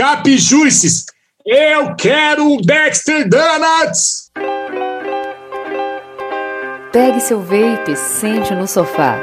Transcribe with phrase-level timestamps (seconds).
[0.00, 1.04] Capijuices,
[1.44, 4.30] eu quero um Dexter Donuts!
[6.90, 9.18] Pegue seu vape e sente no sofá.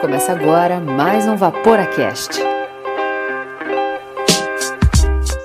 [0.00, 2.53] Começa agora mais um Vaporacast.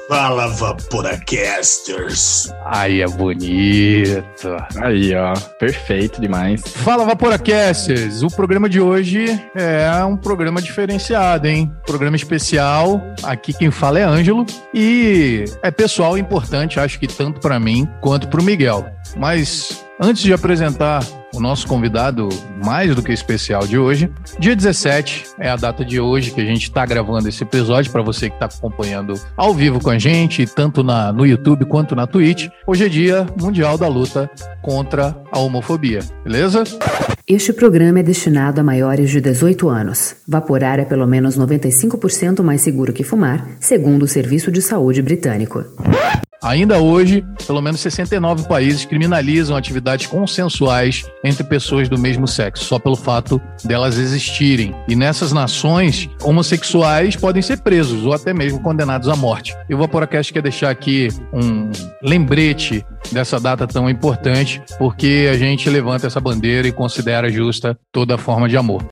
[0.10, 2.52] Fala, Vaporacasters!
[2.66, 4.58] Aí é bonito.
[4.82, 5.36] Aí, ó.
[5.60, 6.64] Perfeito demais.
[6.66, 8.24] Fala, Vaporacasters!
[8.24, 11.72] O programa de hoje é um programa diferenciado, hein?
[11.86, 13.00] Programa especial.
[13.22, 14.48] Aqui quem fala é Ângelo.
[14.74, 18.90] E é pessoal importante, acho que tanto para mim quanto para o Miguel.
[19.16, 22.30] Mas antes de apresentar o nosso convidado
[22.64, 24.12] mais do que especial de hoje.
[24.40, 28.02] Dia 17 é a data de hoje que a gente está gravando esse episódio para
[28.02, 32.08] você que está acompanhando ao vivo com a gente, tanto na, no YouTube quanto na
[32.08, 32.48] Twitch.
[32.66, 34.30] Hoje é dia mundial da luta
[34.62, 36.64] contra a homofobia, beleza?
[37.28, 40.16] Este programa é destinado a maiores de 18 anos.
[40.28, 45.64] Vaporar é pelo menos 95% mais seguro que fumar, segundo o Serviço de Saúde Britânico.
[46.42, 52.80] Ainda hoje, pelo menos 69 países criminalizam atividades consensuais entre pessoas do mesmo sexo, só
[52.80, 54.74] pelo fato delas existirem.
[54.88, 59.54] E nessas nações, homossexuais podem ser presos ou até mesmo condenados à morte.
[59.70, 61.70] E o Vaporacast quer deixar aqui um
[62.02, 68.18] lembrete dessa data tão importante, porque a gente levanta essa bandeira e considera justa toda
[68.18, 68.86] forma de amor.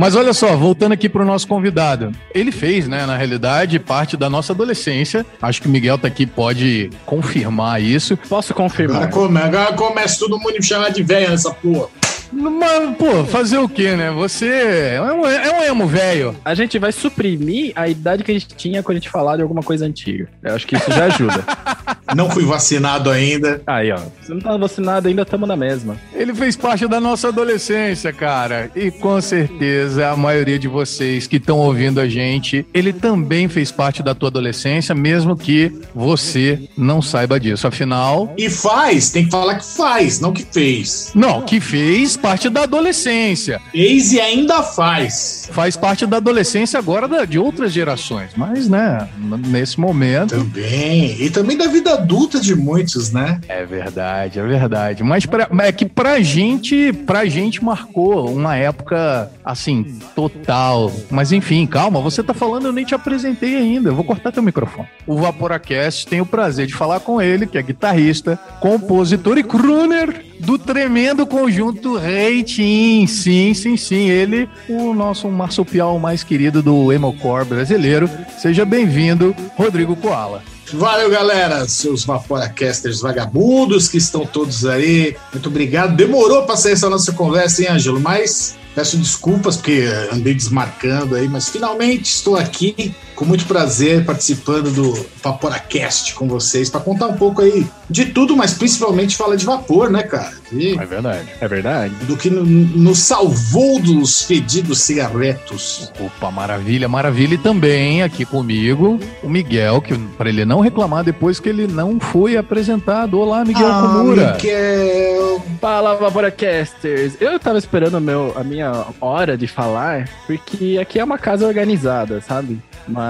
[0.00, 2.10] Mas olha só, voltando aqui para o nosso convidado.
[2.34, 5.26] Ele fez, né, na realidade, parte da nossa adolescência.
[5.42, 8.16] Acho que o Miguel tá aqui, pode confirmar isso.
[8.16, 9.02] Posso confirmar?
[9.02, 11.88] Agora, come, agora começa todo mundo me chamar de velha nessa porra.
[12.32, 14.10] Mas, pô, fazer o quê, né?
[14.10, 16.36] Você é um, é um emo velho.
[16.44, 19.42] A gente vai suprimir a idade que a gente tinha quando a gente falar de
[19.42, 20.28] alguma coisa antiga.
[20.42, 21.44] Eu acho que isso já ajuda.
[22.14, 23.62] Não fui vacinado ainda.
[23.66, 23.98] Aí, ó.
[24.20, 25.96] Você não tá vacinado ainda, tamo na mesma.
[26.12, 28.70] Ele fez parte da nossa adolescência, cara.
[28.74, 33.70] E com certeza a maioria de vocês que estão ouvindo a gente, ele também fez
[33.70, 37.66] parte da tua adolescência, mesmo que você não saiba disso.
[37.66, 38.34] Afinal.
[38.36, 41.12] E faz, tem que falar que faz, não que fez.
[41.14, 43.60] Não, que fez parte da adolescência.
[43.72, 45.48] Fez e ainda faz.
[45.52, 48.30] Faz parte da adolescência agora da- de outras gerações.
[48.36, 49.08] Mas, né,
[49.48, 50.30] nesse momento.
[50.36, 51.20] Também.
[51.20, 53.40] E também da vida adulta de muitos, né?
[53.48, 55.02] É verdade, é verdade.
[55.02, 60.92] Mas pra, é que pra gente, pra gente marcou uma época assim, total.
[61.10, 63.88] Mas enfim, calma, você tá falando, eu nem te apresentei ainda.
[63.90, 64.88] Eu vou cortar teu microfone.
[65.06, 70.24] O Vaporacast tem o prazer de falar com ele, que é guitarrista, compositor e crooner
[70.40, 73.06] do tremendo conjunto Reitin.
[73.06, 74.08] Sim, sim, sim.
[74.08, 78.08] Ele, o nosso marsupial mais querido do Emocore brasileiro.
[78.38, 80.42] Seja bem-vindo, Rodrigo Koala.
[80.72, 85.16] Valeu, galera, seus Vaporacasters vagabundos que estão todos aí.
[85.32, 85.96] Muito obrigado.
[85.96, 88.00] Demorou pra sair essa nossa conversa, hein, Ângelo?
[88.00, 94.70] Mas peço desculpas porque andei desmarcando aí, mas finalmente estou aqui com muito prazer participando
[94.70, 99.44] do Vaporacast com vocês para contar um pouco aí de tudo, mas principalmente fala de
[99.44, 100.32] vapor, né, cara?
[100.50, 101.28] E É verdade.
[101.38, 101.94] É verdade?
[102.06, 105.92] do que no- nos salvou dos fedidos cigarretos.
[106.00, 107.34] Opa, maravilha, maravilha.
[107.34, 112.00] E também aqui comigo o Miguel, que para ele não reclamar depois que ele não
[112.00, 113.18] foi apresentado.
[113.20, 114.32] Olá, Miguel Ah, Kumura.
[114.34, 115.42] Miguel.
[115.60, 117.16] Fala, Vaporacasters!
[117.20, 122.22] Eu tava esperando meu, a minha hora de falar, porque aqui é uma casa organizada,
[122.22, 122.58] sabe?
[122.88, 123.09] Mas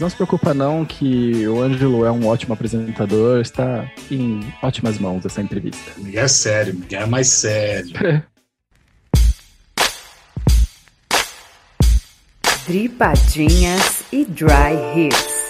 [0.00, 5.24] não se preocupa não que o Ângelo é um ótimo apresentador, está em ótimas mãos
[5.24, 5.92] essa entrevista.
[5.98, 7.92] Miguel é sério, Miguel é mais sério.
[12.66, 15.40] Dripadinhas e Dry Hits.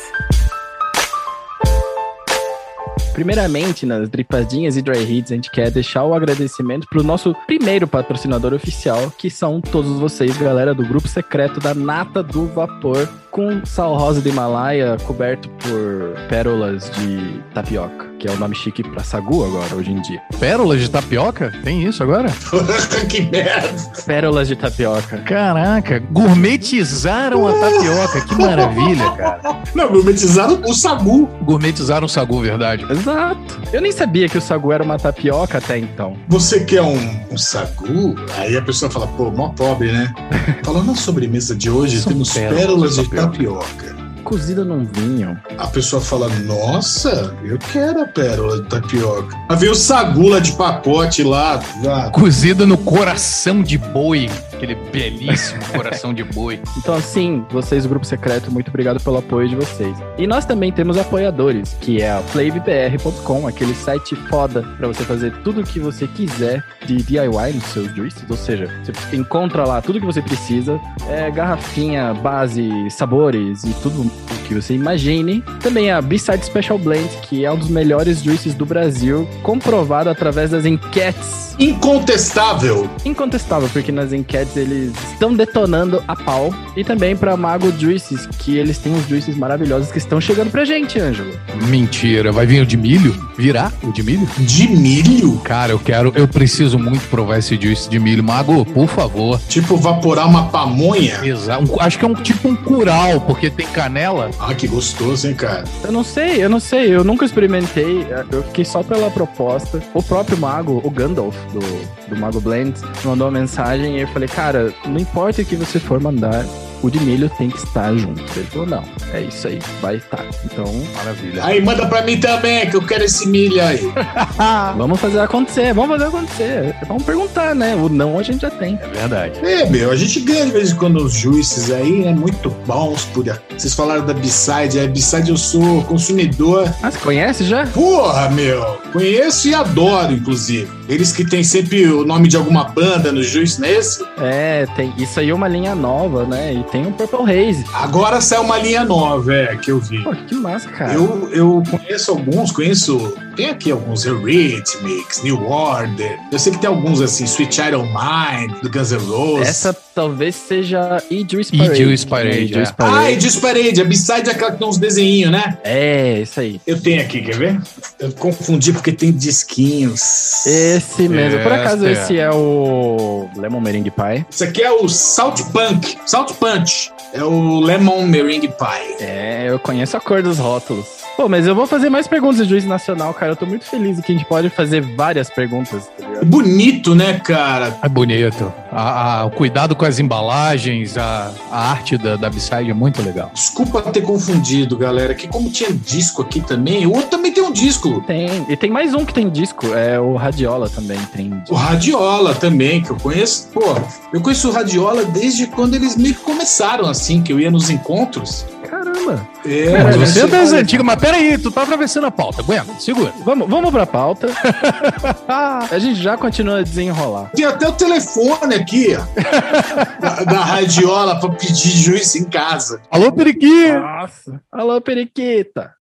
[3.13, 7.87] Primeiramente, nas dripadinhas e dry hits, a gente quer deixar o agradecimento pro nosso primeiro
[7.87, 13.65] patrocinador oficial, que são todos vocês, galera do grupo secreto da Nata do Vapor, com
[13.65, 19.03] sal rosa do Himalaia coberto por pérolas de tapioca, que é o nome chique pra
[19.03, 20.21] sagu agora, hoje em dia.
[20.39, 21.53] Pérolas de tapioca?
[21.63, 22.31] Tem isso agora?
[23.09, 23.71] que merda.
[24.05, 25.19] Pérolas de tapioca.
[25.19, 28.21] Caraca, gourmetizaram a tapioca.
[28.23, 29.41] Que maravilha, cara.
[29.75, 31.27] Não, gourmetizaram o sagu.
[31.43, 32.87] Gourmetizaram o sagu, verdade.
[32.91, 33.61] Exato.
[33.73, 36.17] Eu nem sabia que o sagu era uma tapioca até então.
[36.29, 36.99] Você quer um,
[37.31, 38.15] um sagu?
[38.37, 40.13] Aí a pessoa fala, pô, mó pobre, né?
[40.65, 44.01] Falando na sobremesa de hoje, São temos pérolas pérolas de de tapioca.
[44.25, 45.37] Cozida num vinho.
[45.59, 49.35] A pessoa fala, nossa, eu quero a pérola de tapioca.
[49.49, 51.61] Aí vem o sagu lá de pacote lá.
[51.89, 54.29] ah, Cozida no coração de boi.
[54.61, 56.61] Aquele belíssimo coração de boi.
[56.77, 59.97] Então, assim, vocês, o Grupo Secreto, muito obrigado pelo apoio de vocês.
[60.19, 65.33] E nós também temos apoiadores, que é a flavbr.com, aquele site foda para você fazer
[65.43, 69.81] tudo o que você quiser de DIY nos seus juices, ou seja, você encontra lá
[69.81, 70.79] tudo que você precisa,
[71.09, 74.11] é, garrafinha, base, sabores e tudo o
[74.47, 75.43] que você imagine.
[75.63, 80.51] Também a B-Side Special Blend, que é um dos melhores juices do Brasil, comprovado através
[80.51, 82.89] das enquetes Incontestável.
[83.05, 86.53] incontestável, porque nas enquetes eles estão detonando a pau.
[86.77, 90.65] E também pra Mago Juices, que eles têm uns juices maravilhosos que estão chegando pra
[90.65, 91.33] gente, Ângelo.
[91.69, 93.15] Mentira, vai vir o de milho?
[93.37, 94.29] Virá o de milho?
[94.39, 95.39] De milho?
[95.39, 98.23] Cara, eu quero, eu preciso muito provar esse juice de milho.
[98.23, 99.41] Mago, por favor.
[99.49, 101.21] Tipo, vaporar uma pamonha?
[101.25, 101.65] Exato.
[101.73, 104.31] Um- acho que é um tipo um curau, porque tem canela.
[104.39, 105.65] Ah, que gostoso, hein, cara?
[105.85, 109.83] Eu não sei, eu não sei, eu nunca experimentei, eu fiquei só pela proposta.
[109.95, 111.61] O próprio Mago, o Gandalf do,
[112.11, 112.75] do Mago Blend,
[113.05, 116.45] mandou uma mensagem e eu falei, cara, não importa o que você for mandar,
[116.83, 118.23] o de milho tem que estar junto.
[118.37, 120.25] Ele falou, não, é isso aí, vai estar.
[120.45, 120.65] Então,
[120.97, 121.45] Maravilha.
[121.45, 123.81] Aí, manda pra mim também, que eu quero esse milho aí.
[124.77, 126.77] vamos fazer acontecer, vamos fazer acontecer.
[126.87, 127.75] Vamos perguntar, né?
[127.75, 128.79] O não a gente já tem.
[128.83, 129.45] É verdade.
[129.45, 132.13] É, meu, a gente ganha de vez em quando os juices aí, né?
[132.13, 133.05] Muito bons.
[133.07, 133.25] Por...
[133.57, 134.81] Vocês falaram da B-Side.
[134.81, 136.73] A B-Side eu sou consumidor.
[136.83, 137.67] Ah, você conhece já?
[137.67, 138.79] Porra, meu!
[138.93, 140.80] Conheço e adoro, inclusive.
[140.91, 143.81] Eles que tem sempre o nome de alguma banda no juice, não é?
[144.19, 144.93] É, tem.
[144.99, 146.53] Isso aí é uma linha nova, né?
[146.53, 147.65] E tem o Purple Haze.
[147.73, 150.03] Agora saiu uma linha nova, é, que eu vi.
[150.03, 150.93] Pô, que massa, cara.
[150.93, 153.17] Eu, eu conheço alguns, conheço.
[153.41, 156.19] Tem aqui alguns Eurythmics, New Order.
[156.31, 159.49] Eu sei que tem alguns assim, Sweet of Mine, do Guns N' Roses.
[159.49, 161.83] Essa talvez seja Idris Parade.
[161.83, 162.73] Juice Parade, Idris é.
[162.73, 162.99] Parade.
[162.99, 165.57] Ah, e Disparade, a B-Side é aquela que tem uns desenhinhos, né?
[165.65, 166.61] É, isso aí.
[166.67, 167.63] Eu tenho aqui, quer ver?
[167.99, 170.45] Eu confundi porque tem disquinhos.
[170.45, 171.43] Esse mesmo.
[171.43, 171.93] Por acaso é.
[171.93, 174.27] esse é o Lemon Meringue Pie?
[174.29, 175.97] Isso aqui é o Salt Punk.
[176.05, 176.93] Salt Punch.
[177.13, 179.05] É o Lemon Meringue Pie.
[179.05, 180.87] É, eu conheço a cor dos rótulos.
[181.17, 183.33] Pô, mas eu vou fazer mais perguntas de juiz nacional, cara.
[183.33, 187.77] Eu tô muito feliz que a gente pode fazer várias perguntas, tá bonito, né, cara?
[187.83, 188.53] É bonito.
[188.73, 193.03] A- a- o cuidado com as embalagens, a, a arte da, da B-Side é muito
[193.03, 193.31] legal.
[193.35, 195.15] Desculpa ter confundido, galera.
[195.15, 198.01] Que como tinha disco aqui também, o outro também tem um disco.
[198.07, 198.47] Tem.
[198.49, 199.67] E tem mais um que tem disco.
[199.75, 201.43] É o Radiola também tem.
[201.51, 203.49] O Radiola também, que eu conheço.
[203.53, 203.75] Pô,
[204.13, 207.71] eu conheço o Radiola desde quando eles meio que começaram assim, que eu ia nos
[207.71, 208.45] encontros.
[208.71, 209.29] Caramba.
[209.45, 212.41] É, mas você é das antigas, mas peraí, tu tá atravessando a pauta.
[212.41, 213.13] Aguenta, segura.
[213.25, 214.29] Vamos, vamos pra pauta.
[215.29, 217.33] a gente já continua a desenrolar.
[217.35, 222.81] Tem até o telefone aqui, ó, da, da Radiola pra pedir juiz em casa.
[222.91, 223.73] Alô, Periqui!
[223.73, 224.41] Nossa.
[224.53, 225.80] Alô, Periquita.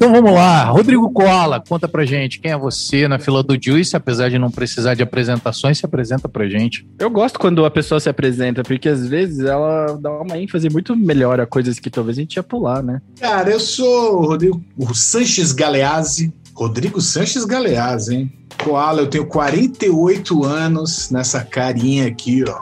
[0.00, 3.94] Então vamos lá, Rodrigo Koala, conta pra gente quem é você na fila do Juice,
[3.94, 6.88] apesar de não precisar de apresentações, se apresenta pra gente.
[6.98, 10.96] Eu gosto quando a pessoa se apresenta, porque às vezes ela dá uma ênfase muito
[10.96, 13.02] melhor a coisas que talvez a gente ia pular, né?
[13.20, 16.32] Cara, eu sou o Rodrigo o Sanches Galeazzi.
[16.54, 18.32] Rodrigo Sanches Galeazzi, hein?
[18.64, 22.58] Koala, eu tenho 48 anos nessa carinha aqui, ó.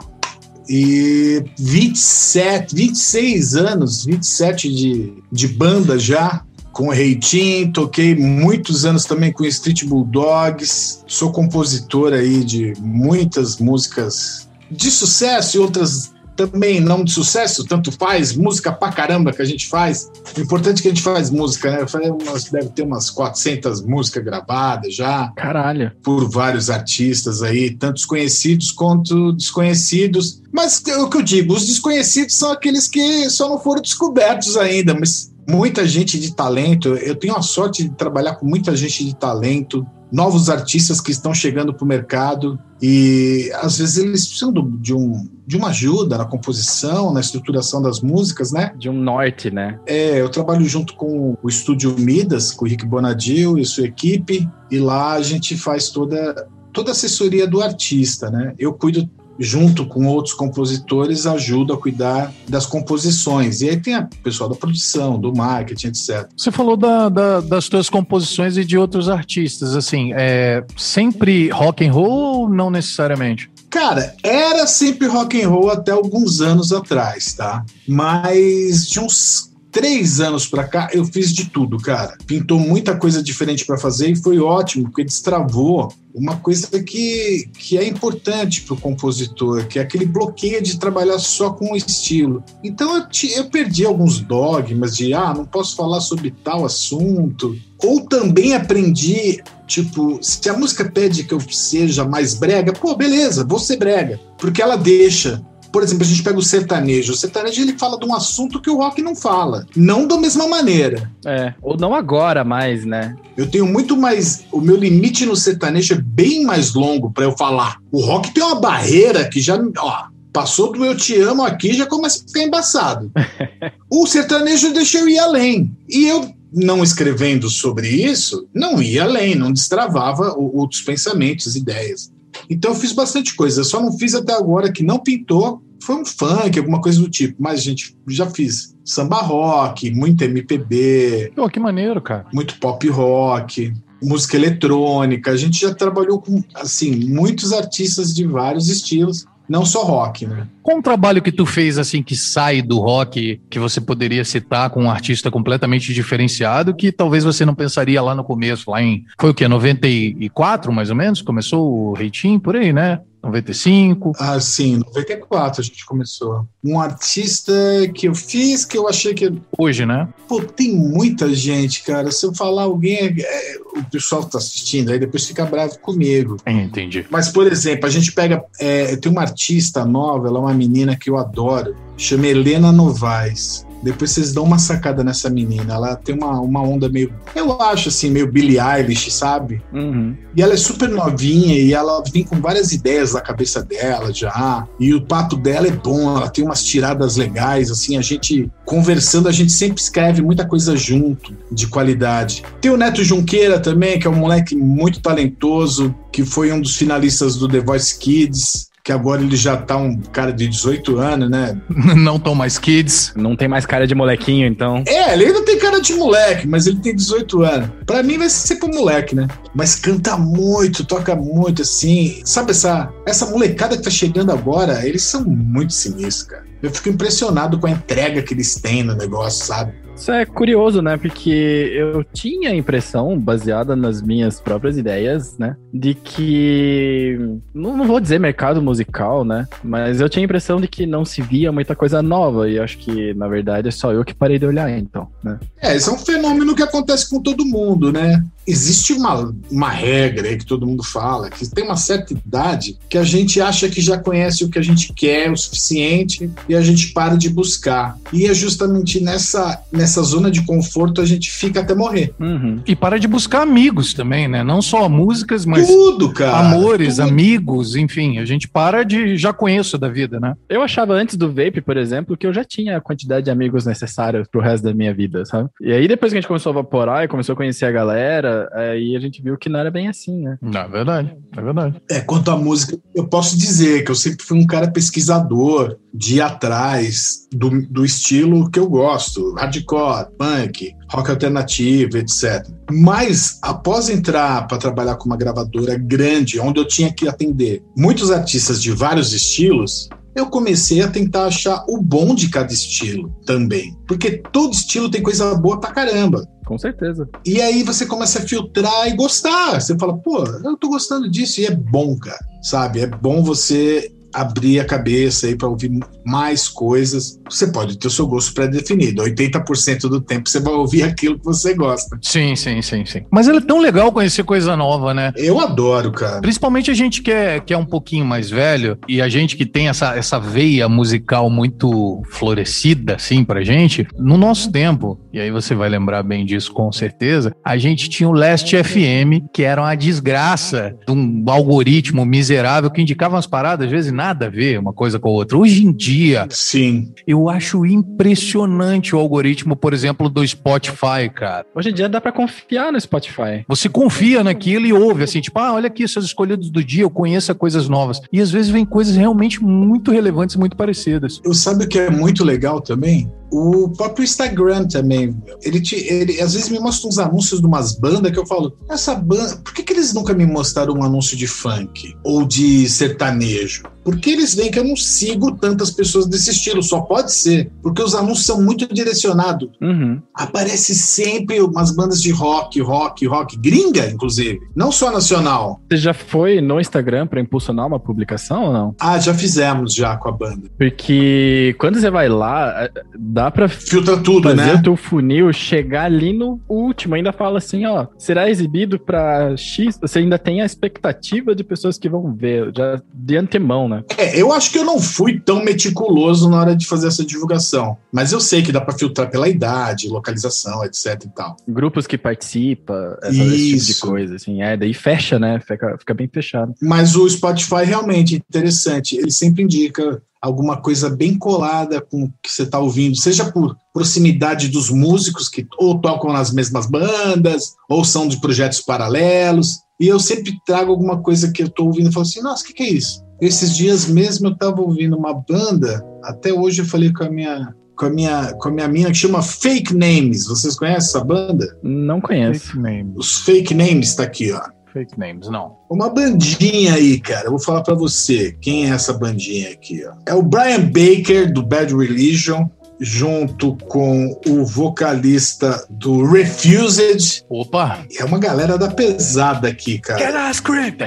[0.67, 9.05] E 27, 26 anos, 27 de, de banda já, com o Reitinho, toquei muitos anos
[9.05, 16.79] também com Street Bulldogs, sou compositor aí de muitas músicas de sucesso e outras também
[16.79, 20.09] não de sucesso, tanto faz, música pra caramba que a gente faz.
[20.37, 21.81] O importante é que a gente faz música, né?
[21.81, 25.91] Eu falei, umas, deve ter umas 400 músicas gravadas já Caralho.
[26.01, 30.41] por vários artistas aí, tantos conhecidos quanto desconhecidos.
[30.49, 34.55] Mas é o que eu digo, os desconhecidos são aqueles que só não foram descobertos
[34.55, 36.89] ainda, mas muita gente de talento.
[36.89, 41.33] Eu tenho a sorte de trabalhar com muita gente de talento, novos artistas que estão
[41.33, 46.25] chegando para o mercado e às vezes eles precisam de, um, de uma ajuda na
[46.25, 48.73] composição, na estruturação das músicas, né?
[48.77, 49.79] De um norte, né?
[49.85, 54.47] É, eu trabalho junto com o Estúdio Midas, com o Rick Bonadil e sua equipe,
[54.71, 58.53] e lá a gente faz toda, toda a assessoria do artista, né?
[58.57, 63.61] Eu cuido junto com outros compositores, ajudo a cuidar das composições.
[63.61, 66.27] E aí tem o pessoal da produção, do marketing, etc.
[66.35, 71.85] Você falou da- da- das tuas composições e de outros artistas, assim, é sempre rock
[71.85, 72.09] and roll
[72.41, 73.49] ou não necessariamente?
[73.69, 77.63] Cara, era sempre rock and roll até alguns anos atrás, tá?
[77.87, 82.17] Mas de uns três anos pra cá, eu fiz de tudo, cara.
[82.25, 87.77] Pintou muita coisa diferente para fazer e foi ótimo, porque destravou uma coisa que, que
[87.77, 92.43] é importante para o compositor, que é aquele bloqueio de trabalhar só com o estilo.
[92.63, 97.55] Então eu, te, eu perdi alguns dogmas de, ah, não posso falar sobre tal assunto.
[97.81, 103.45] Ou também aprendi, tipo, se a música pede que eu seja mais brega, pô, beleza,
[103.45, 104.19] vou ser brega.
[104.37, 107.13] Porque ela deixa por exemplo, a gente pega o sertanejo.
[107.13, 109.65] O sertanejo ele fala de um assunto que o rock não fala.
[109.75, 111.11] Não da mesma maneira.
[111.25, 113.15] É, ou não agora mais, né?
[113.37, 114.45] Eu tenho muito mais.
[114.51, 117.77] O meu limite no sertanejo é bem mais longo para eu falar.
[117.91, 119.59] O rock tem uma barreira que já.
[119.77, 123.11] Ó, passou do eu te amo aqui já começa a ficar embaçado.
[123.89, 125.71] o sertanejo deixa eu ir além.
[125.87, 132.11] E eu, não escrevendo sobre isso, não ia além, não destravava outros pensamentos, ideias.
[132.49, 133.61] Então eu fiz bastante coisa.
[133.61, 135.61] Eu só não fiz até agora que não pintou.
[135.81, 137.35] Foi um funk, alguma coisa do tipo.
[137.39, 141.31] Mas, gente, já fiz samba rock, muito MPB.
[141.35, 142.25] Pô, que maneiro, cara.
[142.33, 145.31] Muito pop rock, música eletrônica.
[145.31, 150.47] A gente já trabalhou com, assim, muitos artistas de vários estilos não só rock, né?
[150.61, 154.69] Qual um trabalho que tu fez assim que sai do rock, que você poderia citar
[154.69, 159.03] com um artista completamente diferenciado, que talvez você não pensaria lá no começo, lá em
[159.19, 162.99] foi o que 94 mais ou menos, começou o Reitinho por aí, né?
[163.21, 164.13] 95?
[164.17, 166.47] Ah, sim, 94 a gente começou.
[166.63, 167.53] Um artista
[167.93, 169.31] que eu fiz, que eu achei que.
[169.57, 170.07] Hoje, né?
[170.27, 172.11] Pô, tem muita gente, cara.
[172.11, 176.37] Se eu falar alguém, é, é, o pessoal tá assistindo, aí depois fica bravo comigo.
[176.47, 177.05] Entendi.
[177.09, 178.43] Mas, por exemplo, a gente pega.
[178.59, 183.67] É, tem uma artista nova, ela é uma menina que eu adoro, chama Helena Novaes.
[183.81, 185.73] Depois vocês dão uma sacada nessa menina.
[185.73, 187.13] Ela tem uma, uma onda meio.
[187.35, 189.61] Eu acho assim, meio Billie Eilish, sabe?
[189.73, 190.15] Uhum.
[190.35, 194.67] E ela é super novinha e ela vem com várias ideias na cabeça dela já.
[194.79, 197.97] E o papo dela é bom, ela tem umas tiradas legais, assim.
[197.97, 202.43] A gente, conversando, a gente sempre escreve muita coisa junto, de qualidade.
[202.61, 206.75] Tem o Neto Junqueira também, que é um moleque muito talentoso, que foi um dos
[206.75, 211.29] finalistas do The Voice Kids que agora ele já tá um cara de 18 anos,
[211.29, 211.55] né?
[211.95, 213.13] Não tão mais kids.
[213.15, 214.83] Não tem mais cara de molequinho, então.
[214.87, 217.69] É, ele ainda tem cara de moleque, mas ele tem 18 anos.
[217.85, 219.27] Pra mim vai ser pro moleque, né?
[219.53, 222.19] Mas canta muito, toca muito, assim.
[222.25, 226.49] Sabe essa, essa molecada que tá chegando agora, eles são muito sinistros, cara.
[226.61, 229.73] Eu fico impressionado com a entrega que eles têm no negócio, sabe?
[229.99, 230.95] Isso é curioso, né?
[230.95, 231.29] Porque
[231.75, 235.57] eu tinha a impressão, baseada nas minhas próprias ideias, né?
[235.73, 237.19] De que.
[237.53, 239.45] Não, não, vou dizer mercado musical, né?
[239.61, 242.49] Mas eu tinha a impressão de que não se via muita coisa nova.
[242.49, 245.37] E acho que, na verdade, é só eu que parei de olhar, então, né?
[245.61, 248.23] É, esse é um fenômeno que acontece com todo mundo, né?
[248.47, 252.97] Existe uma, uma regra aí que todo mundo fala, que tem uma certa idade que
[252.97, 256.61] a gente acha que já conhece o que a gente quer o suficiente e a
[256.61, 257.97] gente para de buscar.
[258.11, 262.13] E é justamente nessa, nessa nessa zona de conforto a gente fica até morrer.
[262.19, 262.61] Uhum.
[262.65, 264.43] E para de buscar amigos também, né?
[264.43, 266.37] Não só músicas, mas tudo, cara.
[266.37, 267.09] Amores, tudo.
[267.09, 268.19] amigos, enfim.
[268.19, 270.35] A gente para de já conheço da vida, né?
[270.47, 273.65] Eu achava antes do vape, por exemplo, que eu já tinha a quantidade de amigos
[273.65, 275.49] necessários pro resto da minha vida, sabe?
[275.59, 278.47] E aí depois que a gente começou a vaporar e começou a conhecer a galera,
[278.53, 280.37] aí a gente viu que não era bem assim, né?
[280.39, 281.81] Não, é verdade, é verdade.
[281.89, 286.15] É, quanto à música, eu posso dizer que eu sempre fui um cara pesquisador, de
[286.15, 289.78] ir atrás do, do estilo que eu gosto, hardcore,
[290.17, 292.47] punk, rock alternativo, etc.
[292.71, 298.11] Mas após entrar para trabalhar com uma gravadora grande, onde eu tinha que atender muitos
[298.11, 303.75] artistas de vários estilos, eu comecei a tentar achar o bom de cada estilo também.
[303.87, 306.27] Porque todo estilo tem coisa boa pra caramba.
[306.45, 307.07] Com certeza.
[307.25, 309.61] E aí você começa a filtrar e gostar.
[309.61, 312.19] Você fala, pô, eu tô gostando disso e é bom, cara.
[312.41, 312.79] Sabe?
[312.81, 315.71] É bom você abrir a cabeça aí para ouvir
[316.05, 317.19] mais coisas.
[317.29, 319.03] Você pode ter o seu gosto pré-definido.
[319.03, 321.97] 80% do tempo você vai ouvir aquilo que você gosta.
[322.01, 323.05] Sim, sim, sim, sim.
[323.11, 325.13] Mas é tão legal conhecer coisa nova, né?
[325.15, 326.21] Eu adoro, cara.
[326.21, 329.45] Principalmente a gente que é, que é um pouquinho mais velho e a gente que
[329.45, 333.87] tem essa, essa veia musical muito florescida, assim, pra gente.
[333.97, 338.07] No nosso tempo, e aí você vai lembrar bem disso com certeza, a gente tinha
[338.07, 343.65] o Last FM, que era uma desgraça de um algoritmo miserável que indicava umas paradas,
[343.65, 345.37] às vezes nada a ver uma coisa com a outra.
[345.37, 351.45] Hoje em dia, sim, eu acho impressionante o algoritmo, por exemplo, do Spotify, cara.
[351.53, 353.43] Hoje em dia dá para confiar no Spotify.
[353.45, 356.89] Você confia naquilo e ouve assim, tipo, ah, olha aqui essas escolhidas do dia, eu
[356.89, 357.99] conheço coisas novas.
[358.09, 361.19] E às vezes vem coisas realmente muito relevantes, muito parecidas.
[361.25, 363.11] Eu sabe o que é muito legal também?
[363.31, 367.77] O próprio Instagram também, ele, te, ele às vezes me mostra uns anúncios de umas
[367.77, 371.15] bandas que eu falo, essa banda, por que, que eles nunca me mostraram um anúncio
[371.15, 373.63] de funk ou de sertanejo?
[373.89, 376.61] Porque eles veem que eu não sigo tantas pessoas desse estilo.
[376.61, 379.49] Só pode ser, porque os anúncios são muito direcionados.
[379.59, 379.99] Uhum.
[380.13, 385.59] Aparece sempre umas bandas de rock, rock, rock, gringa, inclusive, não só nacional.
[385.67, 388.75] Você já foi no Instagram pra impulsionar uma publicação ou não?
[388.79, 390.47] Ah, já fizemos já com a banda.
[390.55, 394.53] Porque quando você vai lá, é, dá pra Filtra tudo, fazer né?
[394.53, 396.93] o teu funil chegar ali no último.
[396.93, 399.79] Ainda fala assim, ó, será exibido pra X.
[399.81, 403.78] Você ainda tem a expectativa de pessoas que vão ver, já de antemão, né?
[403.97, 407.77] É, eu acho que eu não fui tão meticuloso na hora de fazer essa divulgação.
[407.91, 411.37] Mas eu sei que dá pra filtrar pela idade, localização, etc e tal.
[411.47, 414.41] Grupos que participam, essa, esse tipo de coisa, assim.
[414.41, 415.39] É, daí fecha, né?
[415.39, 416.53] Fica, fica bem fechado.
[416.61, 418.97] Mas o Spotify realmente é interessante.
[418.97, 423.55] Ele sempre indica alguma coisa bem colada com o que você está ouvindo, seja por
[423.73, 429.59] proximidade dos músicos que ou tocam nas mesmas bandas, ou são de projetos paralelos.
[429.79, 432.47] E eu sempre trago alguma coisa que eu estou ouvindo e falo assim: nossa, o
[432.47, 433.01] que, que é isso?
[433.21, 437.53] Esses dias mesmo eu estava ouvindo uma banda, até hoje eu falei com a minha.
[437.75, 440.27] Com a, minha, com a minha mina que chama Fake Names.
[440.27, 441.47] Vocês conhecem essa banda?
[441.63, 442.47] Não conheço.
[442.47, 442.93] Fake names.
[442.97, 444.41] Os Fake Names tá aqui, ó.
[444.73, 445.55] Fake names, não.
[445.69, 447.27] Uma bandinha aí, cara.
[447.27, 449.93] Eu vou falar pra você quem é essa bandinha aqui, ó.
[450.05, 452.49] É o Brian Baker do Bad Religion,
[452.79, 457.23] junto com o vocalista do Refused.
[457.29, 457.79] Opa!
[457.97, 459.99] É uma galera da pesada aqui, cara.
[459.99, 460.83] Get a script!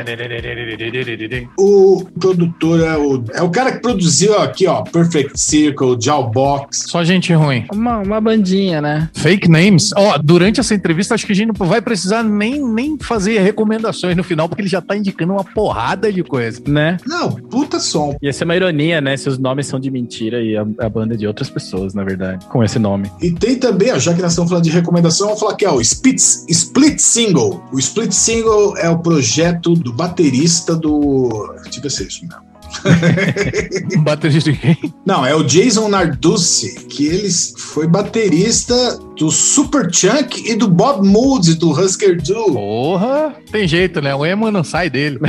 [1.58, 6.84] O produtor é o, é o cara que produziu aqui, ó, Perfect Circle, Jawbox.
[6.88, 7.66] Só gente ruim.
[7.72, 9.08] Uma, uma bandinha, né?
[9.14, 9.90] Fake names.
[9.96, 14.16] Ó, durante essa entrevista, acho que a gente não vai precisar nem, nem fazer recomendações
[14.16, 16.62] no final, porque ele já tá indicando uma porrada de coisa.
[16.66, 16.96] Né?
[17.06, 18.16] Não, puta som.
[18.22, 19.16] Ia ser uma ironia, né?
[19.16, 22.04] Se os nomes são de mentira e a, a banda é de outras pessoas, na
[22.04, 23.10] verdade, com esse nome.
[23.20, 25.66] E tem também, ó, já que nós estamos falando de recomendação, eu vou falar aqui,
[25.66, 27.62] ó, o Split, Split Single.
[27.72, 31.54] O Split Single é o projeto do baterista do.
[31.64, 32.51] Deixa eu é isso mesmo.
[34.02, 34.94] Baterista de quem?
[35.04, 38.74] Não, é o Jason Narducci, que ele foi baterista
[39.18, 42.52] do Super Chunk e do Bob Mould, do Husker Du.
[42.52, 43.34] Porra!
[43.50, 44.14] Tem jeito, né?
[44.14, 45.20] O emo não sai dele.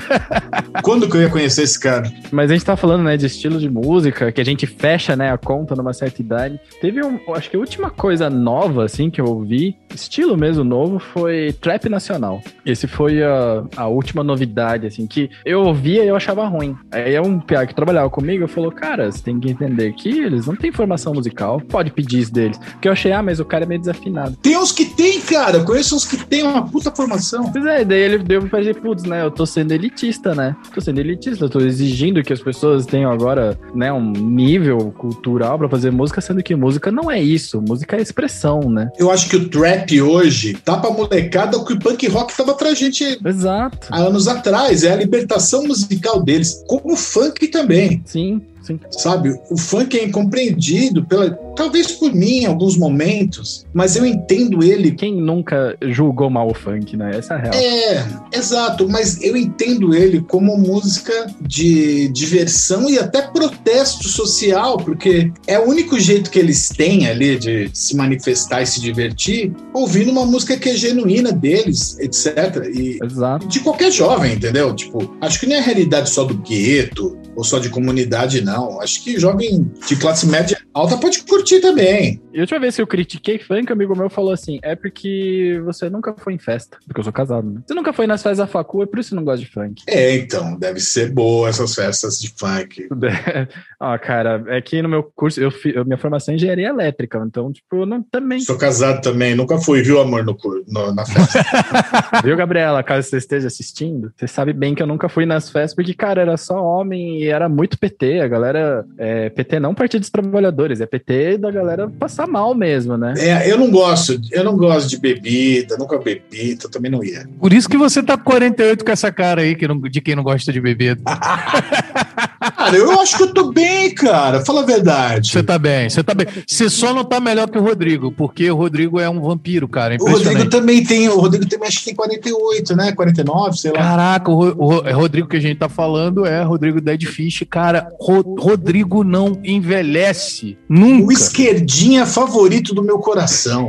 [0.82, 2.10] Quando que eu ia conhecer esse cara?
[2.30, 5.32] Mas a gente tá falando, né, de estilo de música, que a gente fecha, né,
[5.32, 6.58] a conta numa certa idade.
[6.80, 10.98] Teve um, acho que a última coisa nova, assim, que eu ouvi, estilo mesmo novo,
[10.98, 12.40] foi trap nacional.
[12.64, 16.59] Esse foi a, a última novidade, assim, que eu ouvia e eu achava ruim.
[16.90, 20.46] Aí é um piá que trabalhava comigo, falou, cara, você tem que entender que eles
[20.46, 22.58] não têm formação musical, pode pedir isso deles.
[22.58, 24.36] Porque eu achei, ah, mas o cara é meio desafinado.
[24.42, 25.58] Tem uns que tem, cara.
[25.58, 27.50] Eu conheço uns que tem uma puta formação.
[27.50, 30.56] Pois é, daí ele deu pra dizer, putz, né, eu tô sendo elitista, né?
[30.74, 35.58] Tô sendo elitista, eu tô exigindo que as pessoas tenham agora, né, um nível cultural
[35.58, 38.90] pra fazer música, sendo que música não é isso, música é expressão, né?
[38.98, 42.54] Eu acho que o trap hoje tá pra molecada o que o punk rock tava
[42.54, 43.88] pra gente Exato.
[43.90, 44.82] há anos atrás.
[44.84, 46.49] É a libertação musical deles.
[46.66, 48.02] Como funk também.
[48.04, 48.78] Sim, sim.
[48.90, 54.62] Sabe, o funk é incompreendido pela, talvez por mim em alguns momentos, mas eu entendo
[54.62, 54.92] ele.
[54.92, 57.10] Quem nunca julgou mal o funk, né?
[57.14, 57.54] Essa é a real.
[57.54, 65.32] É, exato, mas eu entendo ele como música de diversão e até protesto social, porque
[65.46, 70.10] é o único jeito que eles têm ali de se manifestar e se divertir, ouvindo
[70.10, 72.70] uma música que é genuína deles, etc.
[72.74, 73.46] E Exato.
[73.46, 74.74] de qualquer jovem, entendeu?
[74.74, 78.82] Tipo, acho que não é a realidade só do gueto ou só de comunidade, não.
[78.82, 82.20] Acho que jovem de classe média alta pode curtir também.
[82.34, 85.58] E a última vez que eu critiquei funk, um amigo meu falou assim: é porque
[85.64, 86.76] você nunca foi em festa.
[86.86, 87.62] Porque eu sou casado, né?
[87.66, 89.82] Você nunca foi nas festas da facu, é por isso que não gosta de funk.
[89.88, 92.86] É, então, deve ser boa essas festas de funk.
[93.80, 97.50] ah, cara, é que no meu curso, eu, eu- minha formação é engenharia elétrica, então,
[97.50, 98.40] tipo, eu não também.
[98.40, 100.36] Sou casado também, nunca fui, viu, amor, no,
[100.68, 101.40] no- na festa.
[102.22, 102.82] Viu, Gabriela?
[102.82, 106.20] Caso você esteja assistindo, você sabe bem que eu nunca fui nas festas, porque, cara,
[106.20, 108.20] era só homem e era muito PT.
[108.20, 108.84] A galera.
[108.98, 113.14] É, PT não Partido dos Trabalhadores, é PT da galera passar mal mesmo, né?
[113.16, 117.26] É, eu não gosto, eu não gosto de bebida, nunca bebi, então também não ia.
[117.38, 120.14] Por isso que você tá com 48 com essa cara aí que não- de quem
[120.14, 121.00] não gosta de bebida.
[122.60, 125.30] Cara, eu acho que eu tô bem, cara, fala a verdade.
[125.30, 126.26] Você tá bem, você tá bem.
[126.46, 129.94] Você só não tá melhor que o Rodrigo, porque o Rodrigo é um vampiro, cara.
[129.94, 132.92] É O Rodrigo também tem, o Rodrigo também acho que tem 48, né?
[132.92, 133.78] 49, sei lá.
[133.78, 137.44] Caraca, o, o Ro- Rodrigo que a gente tá falando é Rodrigo Dead Fish.
[137.48, 140.58] Cara, Ro- Rodrigo não envelhece.
[140.68, 141.12] O Nunca.
[141.14, 143.68] esquerdinha favorito do meu coração.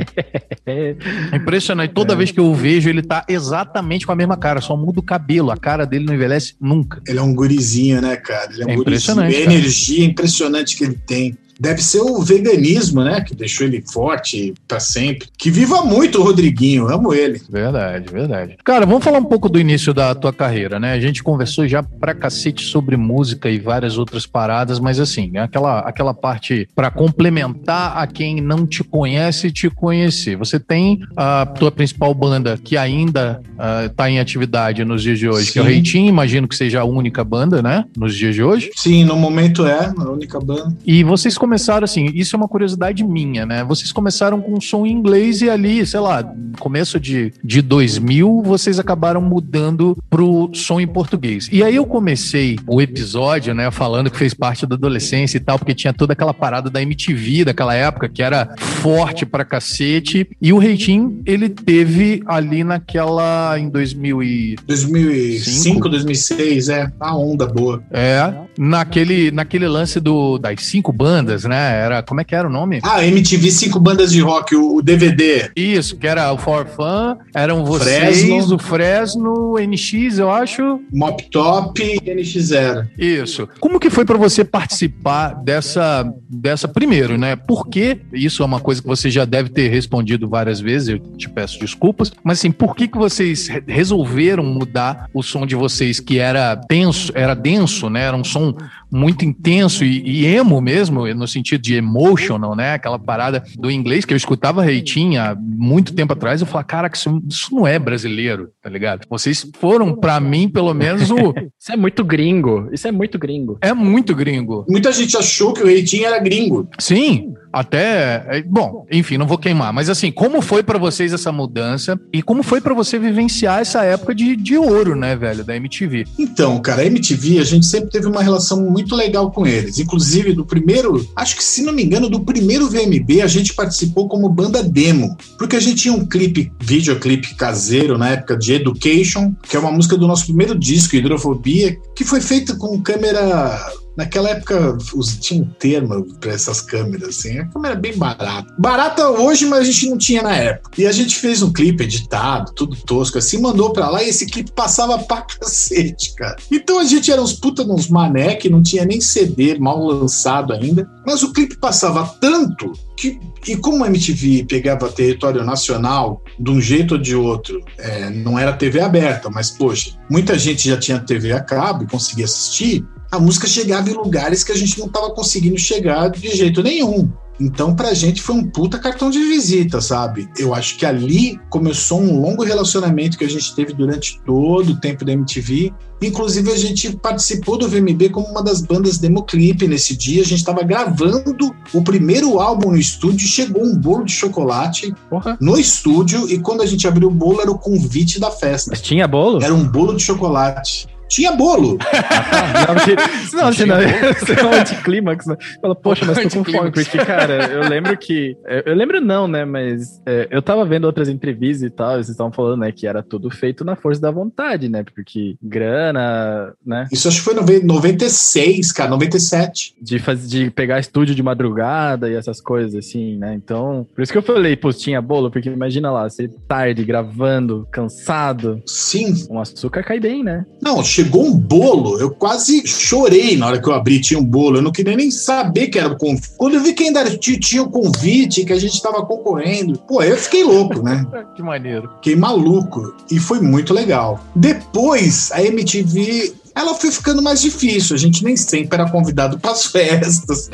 [0.65, 0.95] É,
[1.32, 1.93] É impressionante.
[1.93, 4.99] Toda vez que eu o vejo, ele tá exatamente com a mesma cara, só muda
[4.99, 5.49] o cabelo.
[5.51, 7.01] A cara dele não envelhece nunca.
[7.08, 8.51] Ele é um gurizinho, né, cara?
[8.51, 8.75] Ele é um É.
[8.81, 11.37] impressionante, energia impressionante que ele tem.
[11.62, 13.21] Deve ser o veganismo, né?
[13.21, 15.28] Que deixou ele forte para sempre.
[15.38, 17.39] Que viva muito o Rodriguinho, amo ele.
[17.47, 18.58] Verdade, verdade.
[18.63, 20.93] Cara, vamos falar um pouco do início da tua carreira, né?
[20.93, 25.82] A gente conversou já pra cacete sobre música e várias outras paradas, mas assim, aquela,
[25.82, 30.36] aquela parte para complementar a quem não te conhece te conhecer.
[30.38, 33.39] Você tem a tua principal banda que ainda
[33.86, 35.52] está em atividade nos dias de hoje, Sim.
[35.54, 37.86] que é o Reitinho, imagino que seja a única banda, né?
[37.95, 38.71] Nos dias de hoje.
[38.76, 40.76] Sim, no momento é a única banda.
[40.84, 41.50] E vocês começaram
[41.85, 43.63] assim, isso é uma curiosidade minha, né?
[43.63, 46.23] Vocês começaram com som em inglês e ali, sei lá,
[46.59, 51.49] começo de, de 2000, vocês acabaram mudando pro som em português.
[51.51, 55.57] E aí eu comecei o episódio, né, falando que fez parte da adolescência e tal,
[55.57, 60.27] porque tinha toda aquela parada da MTV daquela época, que era forte pra cacete.
[60.41, 64.55] E o Reitinho, ele teve ali naquela, em 2000 e...
[64.67, 67.83] 2005, 2006, é, a onda boa.
[67.91, 72.51] É, naquele, naquele lance do, das cinco bandas, né, era, como é que era o
[72.51, 72.80] nome?
[72.84, 75.51] Ah, MTV Cinco Bandas de Rock, o, o DVD.
[75.56, 78.56] Isso, que era o For Fun, eram vocês, Fresno.
[78.56, 80.80] o Fresno, NX, eu acho.
[80.91, 82.88] Mop Top e NX0.
[82.97, 83.47] Isso.
[83.60, 87.36] Como que foi para você participar dessa, dessa primeiro, né?
[87.36, 91.30] Porque isso é uma coisa que você já deve ter respondido várias vezes, eu te
[91.30, 96.19] peço desculpas, mas assim, por que que vocês resolveram mudar o som de vocês que
[96.19, 98.04] era tenso, era denso, né?
[98.04, 98.56] Era um som
[98.91, 102.73] muito intenso e, e, emo mesmo, no sentido de emotional, né?
[102.73, 106.91] Aquela parada do inglês que eu escutava Reitinho há muito tempo atrás, eu falava, cara,
[106.93, 109.06] isso, isso não é brasileiro, tá ligado?
[109.10, 111.34] Vocês foram, para mim, pelo menos, o.
[111.60, 112.69] isso é muito gringo.
[112.71, 113.58] Isso é muito gringo.
[113.62, 114.65] É muito gringo.
[114.67, 116.67] Muita gente achou que o Reitinho era gringo.
[116.80, 117.34] Sim.
[117.51, 121.99] Até, é, bom, enfim, não vou queimar, mas assim, como foi para vocês essa mudança
[122.13, 126.05] e como foi para você vivenciar essa época de, de ouro, né, velho, da MTV?
[126.17, 129.79] Então, cara, a MTV, a gente sempre teve uma relação muito legal com eles.
[129.79, 134.07] Inclusive, do primeiro, acho que se não me engano, do primeiro VMB, a gente participou
[134.07, 139.33] como banda demo, porque a gente tinha um clipe, videoclipe caseiro na época de Education,
[139.43, 143.59] que é uma música do nosso primeiro disco, Hidrofobia, que foi feita com câmera
[143.95, 144.77] Naquela época
[145.19, 147.39] tinha um termo para essas câmeras, assim.
[147.39, 148.54] A câmera bem barata.
[148.58, 150.82] Barata hoje, mas a gente não tinha na época.
[150.82, 154.25] E a gente fez um clipe editado, tudo tosco, assim, mandou pra lá e esse
[154.25, 156.38] clipe passava pra cacete, cara.
[156.51, 160.54] Então a gente era uns puta nos mané que não tinha nem CD mal lançado
[160.54, 160.89] ainda.
[161.06, 166.61] Mas o clipe passava tanto que, e como a MTV pegava território nacional de um
[166.61, 170.99] jeito ou de outro, é, não era TV aberta, mas poxa, muita gente já tinha
[170.99, 174.87] TV a cabo e conseguia assistir a música chegava em lugares que a gente não
[174.87, 177.11] estava conseguindo chegar de jeito nenhum.
[177.41, 180.30] Então, pra gente foi um puta cartão de visita, sabe?
[180.38, 184.80] Eu acho que ali começou um longo relacionamento que a gente teve durante todo o
[184.80, 185.73] tempo da MTV.
[186.04, 190.21] Inclusive, a gente participou do VMB como uma das bandas democlip nesse dia.
[190.21, 193.27] A gente estava gravando o primeiro álbum no estúdio.
[193.27, 195.36] Chegou um bolo de chocolate Porra.
[195.41, 196.30] no estúdio.
[196.30, 198.69] E quando a gente abriu o bolo, era o convite da festa.
[198.69, 199.43] Mas tinha bolo?
[199.43, 201.78] Era um bolo de chocolate tinha bolo.
[203.34, 205.36] não, senão você é um anticlímax, né?
[205.62, 208.38] Fala, poxa, mas tô com fome, porque, cara, eu lembro que.
[208.65, 209.43] Eu lembro não, né?
[209.43, 212.88] Mas é, eu tava vendo outras entrevistas e tal, e vocês estavam falando, né, que
[212.88, 214.84] era tudo feito na força da vontade, né?
[214.84, 216.88] Porque grana, né?
[216.91, 219.76] Isso acho que foi em 96, cara, 97.
[219.82, 223.34] De, faz, de pegar estúdio de madrugada e essas coisas, assim, né?
[223.34, 227.67] Então, por isso que eu falei, pô, tinha bolo, porque imagina lá, você tarde gravando,
[227.69, 228.62] cansado.
[228.65, 229.13] Sim.
[229.30, 230.45] Um açúcar cai bem, né?
[230.62, 234.57] Não, chegou um bolo, eu quase chorei na hora que eu abri, tinha um bolo,
[234.57, 236.29] eu não queria nem saber que era o convite.
[236.37, 240.15] Quando eu vi que ainda tinha o convite, que a gente estava concorrendo, pô, eu
[240.15, 241.05] fiquei louco, né?
[241.35, 241.89] que maneiro.
[241.95, 242.95] Fiquei maluco.
[243.09, 244.19] E foi muito legal.
[244.35, 247.95] Depois, a MTV ela foi ficando mais difícil.
[247.95, 250.49] A gente nem sempre era convidado para as festas.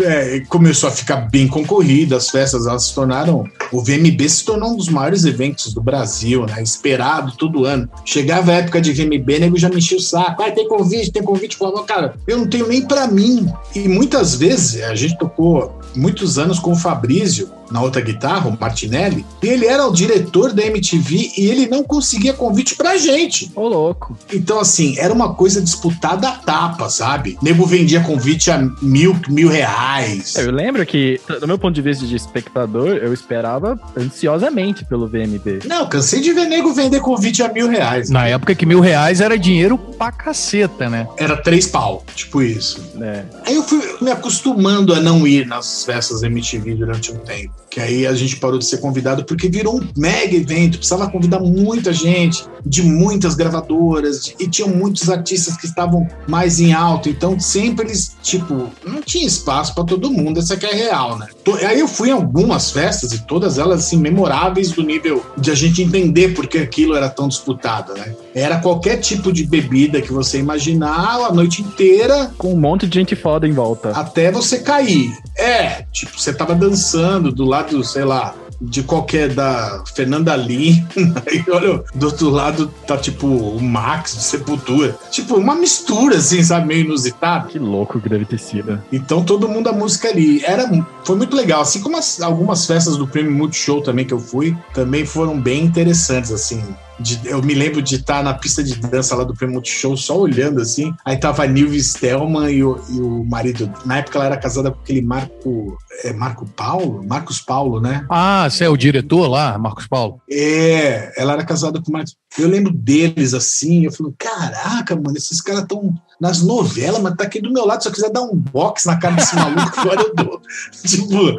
[0.00, 2.16] É, começou a ficar bem concorrida.
[2.16, 3.44] As festas elas se tornaram.
[3.72, 6.62] O VMB se tornou um dos maiores eventos do Brasil, né?
[6.62, 7.88] Esperado todo ano.
[8.04, 10.42] Chegava a época de VMB, nego já me o saco.
[10.42, 11.56] Ah, tem convite, tem convite.
[11.56, 13.50] Falava, cara, eu não tenho nem para mim.
[13.74, 18.58] E muitas vezes a gente tocou muitos anos com o Fabrício na outra guitarra, o
[18.58, 23.50] Martinelli, ele era o diretor da MTV e ele não conseguia convite pra gente.
[23.54, 24.16] Ô, louco.
[24.32, 27.38] Então, assim, era uma coisa disputada a tapa, sabe?
[27.42, 30.34] Nego vendia convite a mil, mil reais.
[30.36, 35.66] Eu lembro que, do meu ponto de vista de espectador, eu esperava ansiosamente pelo VMB.
[35.66, 38.10] Não, cansei de ver nego vender convite a mil reais.
[38.10, 41.06] Na época que mil reais era dinheiro pra caceta, né?
[41.16, 42.80] Era três pau, tipo isso.
[43.00, 43.24] É.
[43.46, 47.54] Aí eu fui me acostumando a não ir nas festas MTV durante um tempo.
[47.70, 51.40] Que aí a gente parou de ser convidado porque virou um mega evento, precisava convidar
[51.40, 57.38] muita gente, de muitas gravadoras, e tinham muitos artistas que estavam mais em alto, então
[57.38, 61.26] sempre eles, tipo, não tinha espaço para todo mundo, essa que é real, né?
[61.66, 65.54] Aí eu fui em algumas festas e todas elas, assim, memoráveis do nível de a
[65.54, 68.14] gente entender porque aquilo era tão disputado, né?
[68.34, 72.30] Era qualquer tipo de bebida que você imaginar a noite inteira.
[72.38, 73.90] Com um monte de gente foda em volta.
[73.90, 75.10] Até você cair.
[75.36, 80.88] É, tipo, você tava dançando do lado, sei lá, de qualquer da Fernanda Lima,
[81.30, 84.96] e olha, do outro lado tá tipo o Max de Sepultura.
[85.10, 87.48] Tipo, uma mistura, assim, sabe, meio inusitada.
[87.48, 88.82] Que louco que deve ter sido.
[88.92, 90.44] Então todo mundo a música ali.
[90.44, 90.68] Era,
[91.04, 91.60] foi muito legal.
[91.62, 95.64] Assim como as, algumas festas do Prêmio Multishow também que eu fui, também foram bem
[95.64, 96.62] interessantes, assim.
[97.00, 100.18] De, eu me lembro de estar na pista de dança lá do Prêmio Show só
[100.18, 100.92] olhando assim.
[101.04, 103.72] Aí tava a Nilve Stelman e o, e o marido.
[103.84, 105.78] Na época ela era casada com aquele Marco.
[106.04, 107.04] É Marco Paulo?
[107.06, 108.04] Marcos Paulo, né?
[108.08, 110.20] Ah, você é o diretor lá, Marcos Paulo?
[110.30, 112.16] É, ela era casada com o Marcos.
[112.38, 113.84] Eu lembro deles assim.
[113.84, 117.82] Eu falo, caraca, mano, esses caras tão nas novelas, mas tá aqui do meu lado.
[117.82, 120.40] Se eu quiser dar um box na cara desse maluco, agora eu dou.
[120.84, 121.38] Tipo.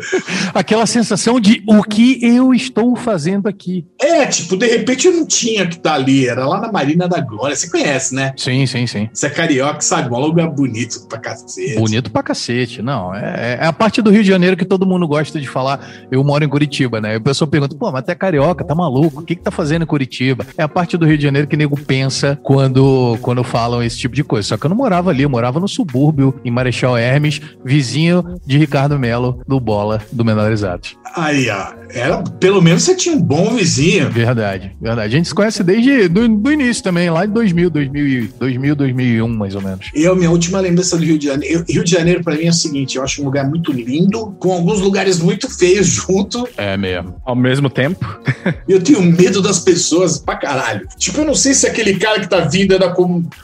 [0.53, 3.85] Aquela sensação de o que eu estou fazendo aqui.
[3.99, 6.27] É, tipo, de repente eu não tinha que estar tá ali.
[6.27, 7.55] Era lá na Marina da Glória.
[7.55, 8.33] Você conhece, né?
[8.37, 9.09] Sim, sim, sim.
[9.13, 10.13] Você é carioca, sabe?
[10.13, 11.75] Um lugar bonito pra cacete.
[11.75, 12.81] Bonito pra cacete.
[12.81, 15.79] Não, é, é, a parte do Rio de Janeiro que todo mundo gosta de falar.
[16.09, 17.15] Eu moro em Curitiba, né?
[17.15, 19.21] E o pessoal pergunta, pô, mas até carioca, tá maluco?
[19.21, 20.45] O que que tá fazendo em Curitiba?
[20.57, 24.15] É a parte do Rio de Janeiro que nego pensa quando, quando falam esse tipo
[24.15, 24.47] de coisa.
[24.47, 28.57] Só que eu não morava ali, eu morava no subúrbio, em Marechal Hermes, vizinho de
[28.57, 30.95] Ricardo Melo, do Bola, do Menores Atos.
[31.15, 34.11] Aí, ó, era, pelo menos você tinha um bom vizinho.
[34.11, 35.07] Verdade, verdade.
[35.07, 39.27] A gente se conhece desde do, do início também, lá de 2000, 2000, 2000, 2001,
[39.27, 39.89] mais ou menos.
[39.95, 41.65] Eu, minha última lembrança do Rio de Janeiro.
[41.67, 44.51] Rio de Janeiro, para mim, é o seguinte: eu acho um lugar muito lindo, com
[44.53, 46.47] alguns lugares muito feios junto.
[46.57, 47.15] É mesmo.
[47.25, 48.05] Ao mesmo tempo.
[48.67, 50.87] eu tenho medo das pessoas pra caralho.
[50.97, 52.95] Tipo, eu não sei se aquele cara que tá vindo é da,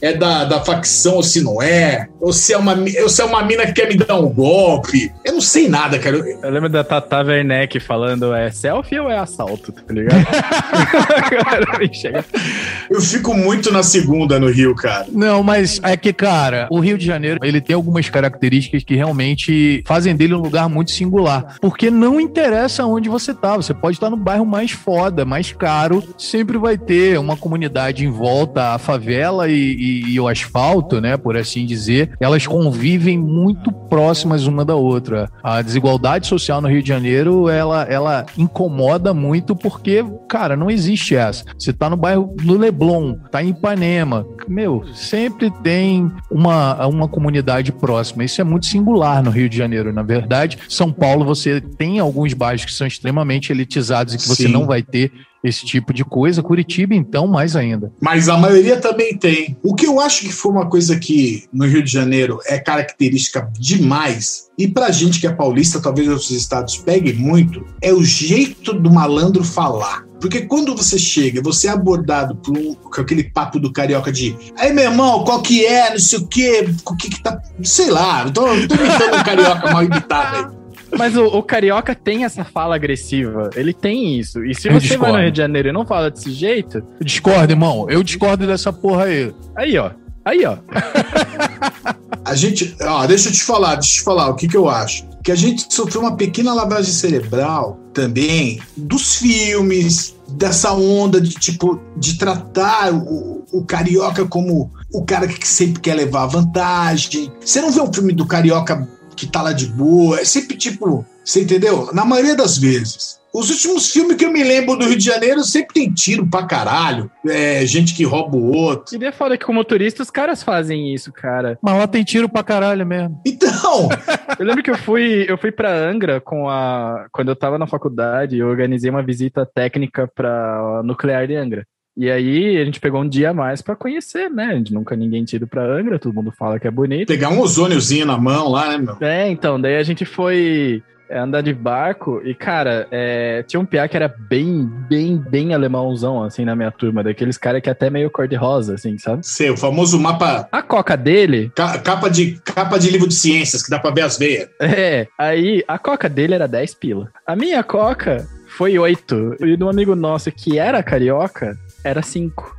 [0.01, 3.25] é da, da facção ou se não é, ou se é, uma, ou se é
[3.25, 5.11] uma mina que quer me dar um golpe.
[5.23, 6.17] Eu não sei nada, cara.
[6.17, 10.25] Eu lembro da Tata Werneck falando: é selfie ou é assalto, tá ligado?
[12.89, 15.05] eu fico muito na segunda no Rio, cara.
[15.11, 19.83] Não, mas é que, cara, o Rio de Janeiro, ele tem algumas características que realmente
[19.85, 21.57] fazem dele um lugar muito singular.
[21.61, 26.03] Porque não interessa onde você tá, você pode estar no bairro mais foda, mais caro,
[26.17, 31.04] sempre vai ter uma comunidade em volta, a favela e, e, e o asfalto, né,
[31.17, 35.29] por assim dizer, elas convivem muito próximas uma da outra.
[35.43, 41.15] A desigualdade social no Rio de Janeiro, ela, ela incomoda muito porque, cara, não existe
[41.15, 41.45] essa.
[41.57, 47.71] Você tá no bairro do Leblon, tá em Ipanema, meu, sempre tem uma, uma comunidade
[47.71, 48.23] próxima.
[48.23, 50.57] Isso é muito singular no Rio de Janeiro, na verdade.
[50.69, 54.51] São Paulo, você tem alguns bairros que são extremamente elitizados e que você Sim.
[54.51, 55.11] não vai ter
[55.47, 56.43] esse tipo de coisa.
[56.43, 57.91] Curitiba, então, mais ainda.
[58.01, 59.55] Mas a maioria também tem.
[59.63, 63.49] O que eu acho que foi uma coisa que no Rio de Janeiro é característica
[63.57, 68.73] demais, e pra gente que é paulista, talvez outros estados peguem muito, é o jeito
[68.73, 70.05] do malandro falar.
[70.19, 74.73] Porque quando você chega, você é abordado por um, aquele papo do carioca de aí,
[74.73, 77.39] meu irmão, qual que é, não sei o quê, o que que tá.
[77.61, 80.64] Sei lá, tô, tô imitando um carioca mal imitado aí.
[80.97, 83.49] Mas o, o, carioca tem essa fala agressiva.
[83.55, 84.43] Ele tem isso.
[84.43, 85.03] E se eu você discordo.
[85.03, 86.77] vai no Rio de Janeiro e não fala desse jeito.
[86.77, 87.87] Eu discordo, irmão.
[87.89, 89.33] Eu discordo dessa porra aí.
[89.55, 89.91] Aí, ó.
[90.23, 90.57] Aí, ó.
[92.25, 92.75] a gente.
[92.81, 95.05] Ó, deixa eu te falar, deixa eu te falar o que, que eu acho.
[95.23, 101.79] Que a gente sofreu uma pequena lavagem cerebral também dos filmes, dessa onda de tipo
[101.95, 107.31] de tratar o, o carioca como o cara que sempre quer levar vantagem.
[107.39, 110.19] Você não vê um filme do carioca que tá lá de boa.
[110.19, 111.89] É sempre tipo, você entendeu?
[111.93, 113.19] Na maioria das vezes.
[113.35, 116.45] Os últimos filmes que eu me lembro do Rio de Janeiro sempre tem tiro pra
[116.45, 117.11] caralho.
[117.27, 118.97] É, gente que rouba o outro.
[118.97, 121.59] E é foda que, como turista, os caras fazem isso, cara.
[121.61, 123.19] Mas lá tem tiro pra caralho mesmo.
[123.25, 123.89] Então!
[124.39, 127.07] eu lembro que eu fui, eu fui pra Angra com a.
[127.11, 131.67] Quando eu tava na faculdade, eu organizei uma visita técnica pra nuclear de Angra.
[131.97, 134.45] E aí a gente pegou um dia a mais para conhecer, né?
[134.45, 137.07] A gente nunca ninguém tira pra Angra, todo mundo fala que é bonito.
[137.07, 138.97] Pegar um ozôniozinho na mão lá, né, meu?
[138.99, 143.65] É, então, daí a gente foi é, andar de barco e, cara, é, tinha um
[143.65, 147.71] piá que era bem, bem, bem alemãozão, assim, na minha turma, daqueles caras que é
[147.71, 149.25] até meio cor-de-rosa, assim, sabe?
[149.25, 150.49] Sei, o famoso mapa...
[150.51, 151.51] A coca dele...
[151.55, 154.49] Ca capa, de, capa de livro de ciências, que dá pra ver as veias.
[154.77, 157.09] É, aí a coca dele era 10 pila.
[157.25, 158.27] A minha coca
[158.57, 159.37] foi 8.
[159.41, 162.57] E de um amigo nosso que era carioca, era cinco.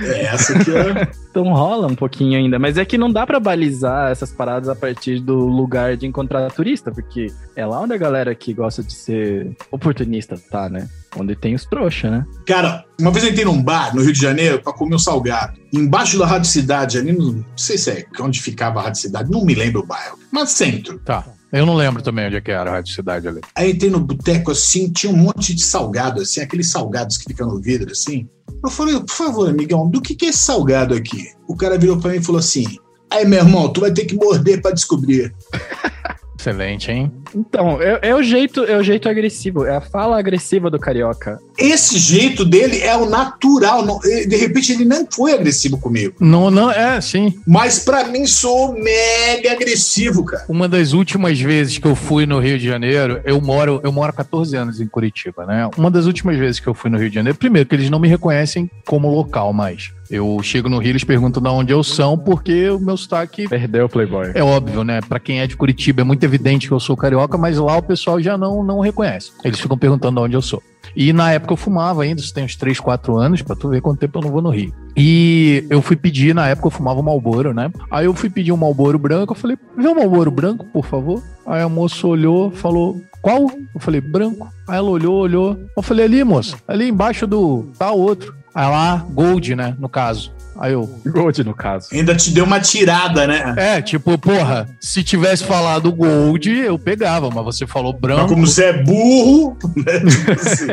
[0.00, 1.08] É essa que é.
[1.34, 4.74] Então rola um pouquinho ainda, mas é que não dá para balizar essas paradas a
[4.76, 8.92] partir do lugar de encontrar turista, porque é lá onde a galera que gosta de
[8.92, 10.88] ser oportunista tá, né?
[11.16, 12.24] Onde tem os trouxa, né?
[12.46, 15.58] Cara, uma vez eu entrei num bar no Rio de Janeiro pra comer um salgado.
[15.72, 17.32] Embaixo da Rádio Cidade, ali no.
[17.32, 20.16] Não sei se é onde ficava a Rádio Cidade, não me lembro o bairro.
[20.30, 21.00] Mas centro.
[21.00, 21.24] Tá.
[21.52, 23.40] Eu não lembro também onde é que era a Rádio Cidade ali.
[23.54, 27.48] Aí entrei no boteco assim, tinha um monte de salgado, assim, aqueles salgados que ficam
[27.48, 28.28] no vidro, assim.
[28.62, 31.28] Eu falei, por favor, amigão, do que, que é esse salgado aqui?
[31.46, 32.64] O cara virou pra mim e falou assim:
[33.10, 35.32] Aí, meu irmão, tu vai ter que morder pra descobrir.
[36.44, 37.10] Excelente, hein?
[37.34, 41.40] Então, é, é, o jeito, é o jeito agressivo, é a fala agressiva do carioca.
[41.56, 43.84] Esse jeito dele é o natural.
[43.84, 46.14] Não, de repente ele não foi agressivo comigo.
[46.20, 47.34] Não, não, é, sim.
[47.46, 50.44] Mas para mim sou mega agressivo, cara.
[50.46, 54.10] Uma das últimas vezes que eu fui no Rio de Janeiro, eu moro, eu moro
[54.10, 55.70] há 14 anos em Curitiba, né?
[55.78, 57.98] Uma das últimas vezes que eu fui no Rio de Janeiro, primeiro que eles não
[57.98, 59.94] me reconhecem como local mais.
[60.10, 63.48] Eu chego no Rio, eles perguntam de onde eu sou, porque o meu sotaque.
[63.48, 64.32] Perdeu o Playboy.
[64.34, 65.00] É óbvio, né?
[65.00, 67.82] Pra quem é de Curitiba, é muito evidente que eu sou carioca, mas lá o
[67.82, 69.32] pessoal já não, não reconhece.
[69.44, 70.62] Eles ficam perguntando de onde eu sou.
[70.94, 73.80] E na época eu fumava ainda, isso tem uns 3, 4 anos, pra tu ver
[73.80, 74.72] quanto tempo eu não vou no Rio.
[74.96, 77.70] E eu fui pedir, na época eu fumava um Malboro, né?
[77.90, 81.22] Aí eu fui pedir um Malboro branco, eu falei, vê um Malboro branco, por favor.
[81.46, 83.50] Aí a moça olhou, falou, qual?
[83.74, 84.46] Eu falei, branco.
[84.68, 85.58] Aí ela olhou, olhou.
[85.76, 88.34] Eu falei, ali, moça, ali embaixo do tá outro.
[88.54, 90.32] Aí lá, Gold, né, no caso.
[90.56, 90.88] Aí eu.
[91.06, 91.88] Gold, no caso.
[91.92, 93.54] Ainda te deu uma tirada, né?
[93.56, 98.22] É, tipo, porra, se tivesse falado Gold, eu pegava, mas você falou branco.
[98.22, 99.98] Mas como você é burro, né?
[99.98, 100.66] Tipo assim.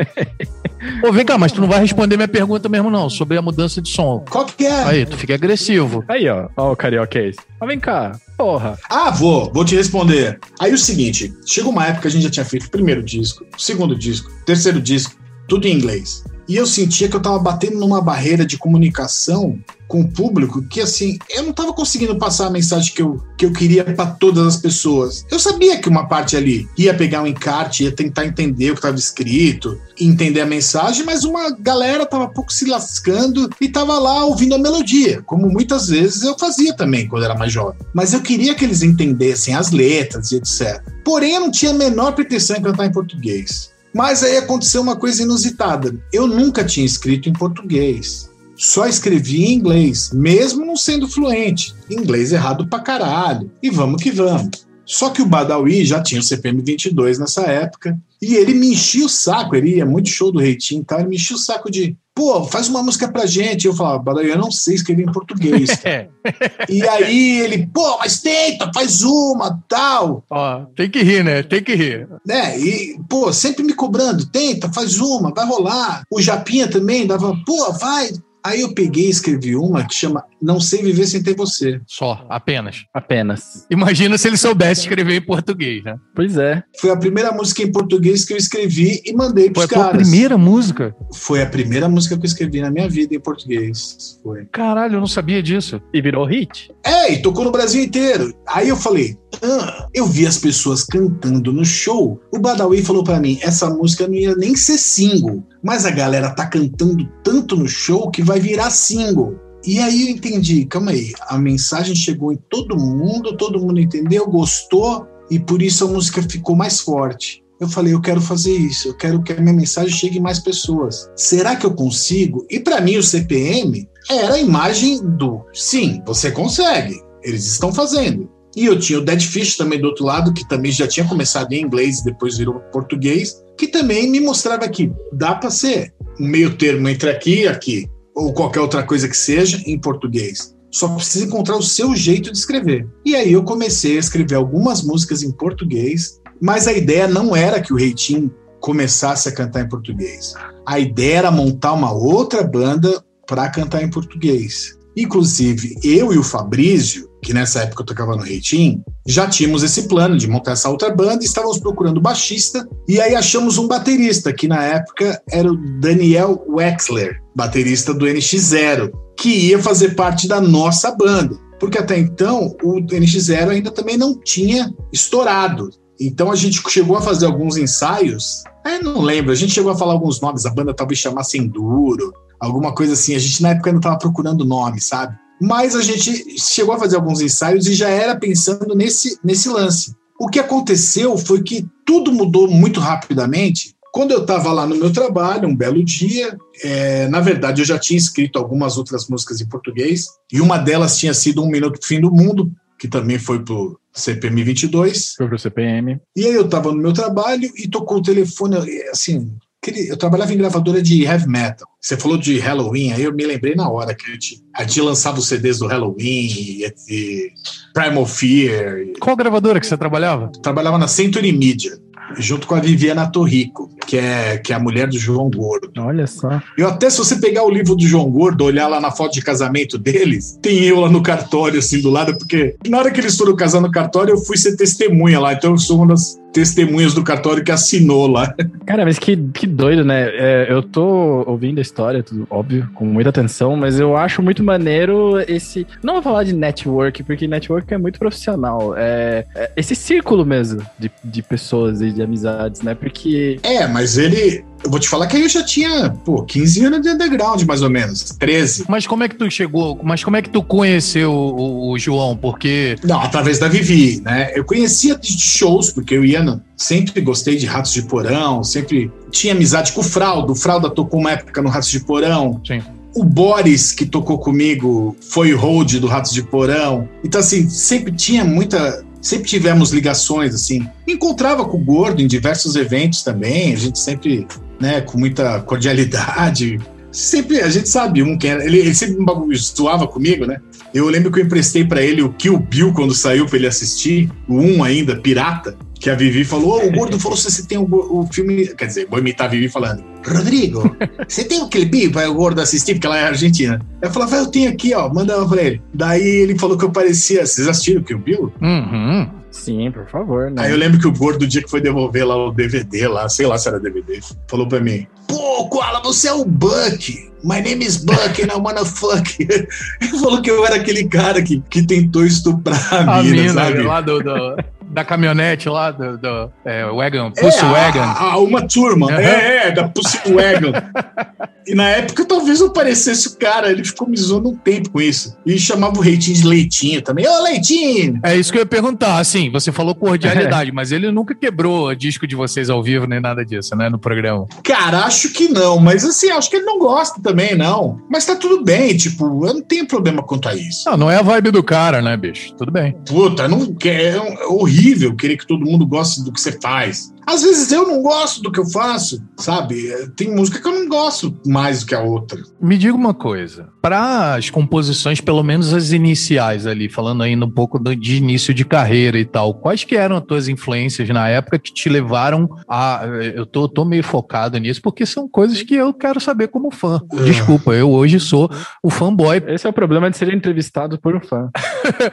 [1.04, 3.80] Ô, vem cá, mas tu não vai responder minha pergunta mesmo, não, sobre a mudança
[3.80, 4.24] de som.
[4.30, 4.84] Qual que é?
[4.84, 6.04] Aí, tu fica agressivo.
[6.08, 7.32] Aí, ó, ó o carioca é.
[7.60, 8.78] Mas vem cá, porra.
[8.90, 10.38] Ah, vou, vou te responder.
[10.60, 13.44] Aí o seguinte, chegou uma época que a gente já tinha feito o primeiro disco,
[13.56, 15.14] o segundo disco, o terceiro disco,
[15.48, 16.24] tudo em inglês.
[16.48, 20.80] E eu sentia que eu tava batendo numa barreira de comunicação com o público que,
[20.80, 24.46] assim, eu não tava conseguindo passar a mensagem que eu, que eu queria para todas
[24.46, 25.24] as pessoas.
[25.30, 28.78] Eu sabia que uma parte ali ia pegar um encarte, ia tentar entender o que
[28.78, 33.98] estava escrito, entender a mensagem, mas uma galera tava um pouco se lascando e tava
[33.98, 37.78] lá ouvindo a melodia, como muitas vezes eu fazia também quando era mais jovem.
[37.94, 40.82] Mas eu queria que eles entendessem as letras e etc.
[41.04, 43.72] Porém, eu não tinha a menor pretensão em cantar em português.
[43.94, 45.94] Mas aí aconteceu uma coisa inusitada.
[46.12, 48.30] Eu nunca tinha escrito em português.
[48.56, 51.74] Só escrevi em inglês, mesmo não sendo fluente.
[51.90, 53.50] Inglês errado pra caralho.
[53.62, 54.50] E vamos que vamos.
[54.84, 57.98] Só que o Badawi já tinha o CPM 22 nessa época.
[58.22, 59.56] E ele me enchia o saco.
[59.56, 61.00] Ele ia muito show do Reitinho e tal.
[61.00, 63.66] Ele me enchia o saco de pô, faz uma música pra gente.
[63.66, 65.70] Eu falava, Badawi, eu não sei escrever em português.
[66.68, 70.24] e aí ele, pô, mas tenta, faz uma, tal.
[70.30, 71.42] Ó, tem que rir, né?
[71.42, 72.08] Tem que rir.
[72.28, 76.04] É, e, pô, sempre me cobrando, tenta, faz uma, vai rolar.
[76.10, 78.12] O Japinha também dava, pô, vai,
[78.44, 81.80] Aí eu peguei e escrevi uma que chama Não Sei Viver Sem Ter Você.
[81.86, 82.84] Só, apenas.
[82.92, 83.66] Apenas.
[83.70, 85.96] Imagina se ele soubesse escrever em português, né?
[86.14, 86.62] Pois é.
[86.80, 89.90] Foi a primeira música em português que eu escrevi e mandei pros Foi caras.
[89.90, 90.96] Foi a primeira música?
[91.14, 94.18] Foi a primeira música que eu escrevi na minha vida em português.
[94.22, 94.46] Foi.
[94.46, 95.80] Caralho, eu não sabia disso.
[95.92, 96.70] E virou hit?
[96.84, 98.34] É, e tocou no Brasil inteiro.
[98.46, 102.20] Aí eu falei, ah, eu vi as pessoas cantando no show.
[102.32, 105.42] O Badawi falou para mim, essa música não ia nem ser single.
[105.62, 109.34] Mas a galera tá cantando tanto no show que vai virar single.
[109.64, 114.26] E aí eu entendi, calma aí, a mensagem chegou em todo mundo, todo mundo entendeu,
[114.26, 117.42] gostou, e por isso a música ficou mais forte.
[117.60, 120.40] Eu falei, eu quero fazer isso, eu quero que a minha mensagem chegue em mais
[120.40, 121.08] pessoas.
[121.14, 122.44] Será que eu consigo?
[122.50, 128.28] E para mim o CPM era a imagem do sim, você consegue, eles estão fazendo.
[128.56, 131.52] E eu tinha o Dead Fish também do outro lado, que também já tinha começado
[131.52, 136.26] em inglês e depois virou português, que também me mostrava que dá para ser um
[136.26, 140.54] meio termo entre aqui e aqui, ou qualquer outra coisa que seja, em português.
[140.70, 142.86] Só precisa encontrar o seu jeito de escrever.
[143.04, 147.60] E aí eu comecei a escrever algumas músicas em português, mas a ideia não era
[147.60, 150.34] que o Reitinho começasse a cantar em português.
[150.66, 154.78] A ideia era montar uma outra banda para cantar em português.
[154.96, 159.86] Inclusive, eu e o Fabrício, que nessa época eu tocava no Reitinho, já tínhamos esse
[159.86, 164.48] plano de montar essa outra banda, estávamos procurando baixista, e aí achamos um baterista, que
[164.48, 170.90] na época era o Daniel Wexler, baterista do NX0, que ia fazer parte da nossa
[170.90, 171.36] banda.
[171.60, 175.70] Porque até então o NX0 ainda também não tinha estourado.
[176.00, 178.42] Então a gente chegou a fazer alguns ensaios.
[178.66, 182.12] É, não lembro, a gente chegou a falar alguns nomes, a banda talvez chamasse Enduro,
[182.40, 183.14] alguma coisa assim.
[183.14, 185.16] A gente na época ainda estava procurando nome, sabe?
[185.42, 189.92] Mas a gente chegou a fazer alguns ensaios e já era pensando nesse, nesse lance.
[190.16, 194.92] O que aconteceu foi que tudo mudou muito rapidamente Quando eu estava lá no meu
[194.92, 199.48] trabalho, um belo dia, é, na verdade eu já tinha escrito algumas outras músicas em
[199.48, 203.78] português, e uma delas tinha sido Um Minuto Fim do Mundo, que também foi pro
[203.92, 205.14] CPM 22.
[205.16, 206.00] Foi pro CPM.
[206.16, 208.56] E aí eu estava no meu trabalho e tocou o telefone,
[208.90, 209.30] assim,
[209.70, 211.68] eu trabalhava em gravadora de heavy metal.
[211.80, 214.80] Você falou de Halloween, aí eu me lembrei na hora que a gente, a gente
[214.80, 217.32] lançava os CDs do Halloween e, e
[217.72, 218.86] Primal Fear.
[218.98, 220.32] Qual gravadora que você trabalhava?
[220.42, 221.80] Trabalhava na Century Media
[222.18, 225.70] junto com a Viviana Torrico, que é, que é a mulher do João Gordo.
[225.78, 226.42] Olha só.
[226.58, 229.22] Eu até, se você pegar o livro do João Gordo, olhar lá na foto de
[229.22, 233.16] casamento deles, tem eu lá no cartório, assim, do lado, porque na hora que eles
[233.16, 236.94] foram casar no cartório, eu fui ser testemunha lá, então eu sou uma das testemunhas
[236.94, 238.34] do cartório que assinou lá.
[238.66, 240.08] Cara, mas que, que doido, né?
[240.12, 244.42] É, eu tô ouvindo a história, tudo óbvio, com muita atenção, mas eu acho muito
[244.42, 245.66] maneiro esse.
[245.82, 248.74] Não vou falar de network, porque network é muito profissional.
[248.76, 252.74] É, é esse círculo mesmo de, de pessoas e de amizades, né?
[252.74, 253.38] Porque.
[253.42, 256.82] É, mas ele eu vou te falar que aí eu já tinha, pô, 15 anos
[256.82, 258.64] de underground, mais ou menos, 13.
[258.68, 262.16] Mas como é que tu chegou, mas como é que tu conheceu o, o João?
[262.16, 262.76] Porque...
[262.84, 264.30] Não, através da Vivi, né?
[264.34, 268.90] Eu conhecia de shows, porque eu ia, no, sempre gostei de Ratos de Porão, sempre
[269.10, 270.32] tinha amizade com o Fraldo.
[270.32, 272.40] O Fralda tocou uma época no Ratos de Porão.
[272.46, 272.62] Sim.
[272.94, 276.88] O Boris, que tocou comigo, foi hold do Ratos de Porão.
[277.02, 280.66] Então, assim, sempre tinha muita sempre tivemos ligações, assim.
[280.86, 284.26] Encontrava com o Gordo em diversos eventos também, a gente sempre
[284.62, 286.60] né, com muita cordialidade.
[286.92, 288.44] Sempre, a gente sabe um que era.
[288.44, 288.96] Ele, ele sempre
[289.36, 290.40] zoava comigo, né?
[290.72, 294.10] Eu lembro que eu emprestei para ele o Kill Bill quando saiu para ele assistir,
[294.28, 297.58] o 1 ainda, pirata, que a Vivi falou: oh, o gordo falou se você tem
[297.58, 298.46] o, o, filme.
[298.54, 300.76] Quer dizer, vou imitar a Vivi falando: Rodrigo,
[301.08, 302.74] você tem o clipe para o gordo assistir?
[302.74, 303.60] Porque ela é argentina.
[303.80, 305.62] Eu falava: eu tenho aqui, ó, manda pra ele.
[305.74, 307.26] Daí ele falou que eu parecia.
[307.26, 308.32] Vocês assistiram o Kill Bill?
[308.40, 309.21] Uhum.
[309.32, 310.30] Sim, por favor.
[310.30, 310.42] Né?
[310.42, 313.08] Aí eu lembro que o gordo, do dia que foi devolver lá o DVD, lá,
[313.08, 317.10] sei lá se era DVD, falou pra mim: Pô, Koala, você é o Buck.
[317.24, 319.16] My name is Buck and I wanna fuck.
[319.18, 323.32] Ele falou que eu era aquele cara que, que tentou estuprar a, a mina, mina
[323.32, 323.62] sabe?
[323.62, 324.36] lá do, do,
[324.72, 327.80] da caminhonete lá, do, do é, Wagon, Pussy é, Wagon.
[327.80, 328.92] A, a uma turma, uhum.
[328.92, 330.52] é, é, da Pussy Wagon.
[331.46, 334.80] e na época talvez não parecesse o cara, ele ficou me zoando um tempo com
[334.80, 335.14] isso.
[335.26, 337.06] E chamava o Reitinho de Leitinho também.
[337.06, 338.00] Ô, Leitinho!
[338.02, 341.74] É isso que eu ia perguntar, assim, você falou cordialidade, mas ele nunca quebrou o
[341.74, 344.26] disco de vocês ao vivo, nem nada disso, né, no programa.
[344.42, 347.78] Cara, acho que não, mas assim, acho que ele não gosta também, não.
[347.90, 350.70] Mas tá tudo bem, tipo, eu não tenho problema quanto a isso.
[350.70, 352.32] Não, não é a vibe do cara, né, bicho?
[352.34, 352.74] Tudo bem.
[352.86, 354.61] Puta, não, é horrível
[354.96, 356.92] querer que todo mundo goste do que você faz.
[357.06, 359.70] Às vezes eu não gosto do que eu faço, sabe?
[359.96, 362.22] Tem música que eu não gosto mais do que a outra.
[362.40, 363.48] Me diga uma coisa.
[363.60, 368.44] Para as composições, pelo menos as iniciais ali, falando ainda um pouco de início de
[368.44, 372.82] carreira e tal, quais que eram as tuas influências na época que te levaram a...
[373.14, 376.80] Eu tô, tô meio focado nisso, porque são coisas que eu quero saber como fã.
[376.92, 377.04] É.
[377.04, 378.30] Desculpa, eu hoje sou
[378.62, 379.22] o fanboy.
[379.26, 381.30] Esse é o problema de ser entrevistado por um fã.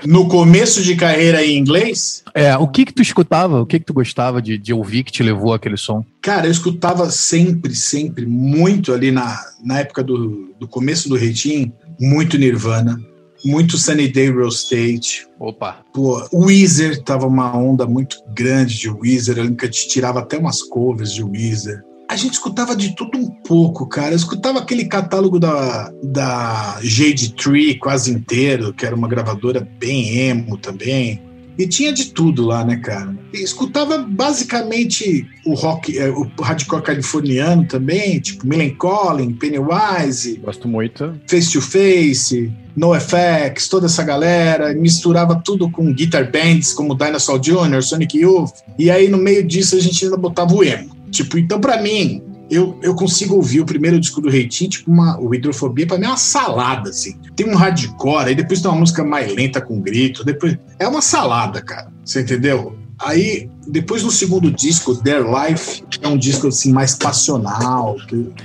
[0.05, 2.24] no começo de carreira em inglês?
[2.34, 3.62] É, o que que tu escutava?
[3.62, 6.04] O que que tu gostava de, de ouvir que te levou àquele som?
[6.22, 11.72] Cara, eu escutava sempre, sempre, muito ali na, na época do, do começo do Reitinho,
[12.00, 13.00] muito Nirvana,
[13.43, 15.28] muito Sunny Day Real State.
[15.39, 15.78] Opa!
[15.93, 20.20] Pô, Weezer tava uma onda muito grande de Weezer, eu lembro que a gente tirava
[20.20, 21.84] até umas covers de Weezer.
[22.10, 24.14] A gente escutava de tudo um pouco, cara.
[24.14, 30.18] Eu escutava aquele catálogo da, da Jade Tree quase inteiro, que era uma gravadora bem
[30.18, 31.22] emo também.
[31.60, 33.14] E tinha de tudo lá, né, cara?
[33.34, 40.38] E escutava basicamente o rock, é, o hardcore californiano também, tipo Millen Collin, Pennywise.
[40.38, 41.20] Gosto muito.
[41.28, 44.74] Face to Face, NoFX, toda essa galera.
[44.74, 48.53] Misturava tudo com guitar bands como Dinosaur Jr., Sonic Youth.
[48.78, 50.95] E aí no meio disso a gente ainda botava o emo.
[51.12, 55.20] Tipo, então para mim, eu, eu consigo ouvir o primeiro disco do Reitinho, tipo uma,
[55.20, 57.16] o Hidrofobia, pra mim é uma salada, assim.
[57.36, 60.58] Tem um hardcore, aí depois tem uma música mais lenta com grito, depois...
[60.78, 62.76] É uma salada, cara, você entendeu?
[63.02, 67.95] Aí, depois no segundo disco, Their Life, é um disco assim mais passional.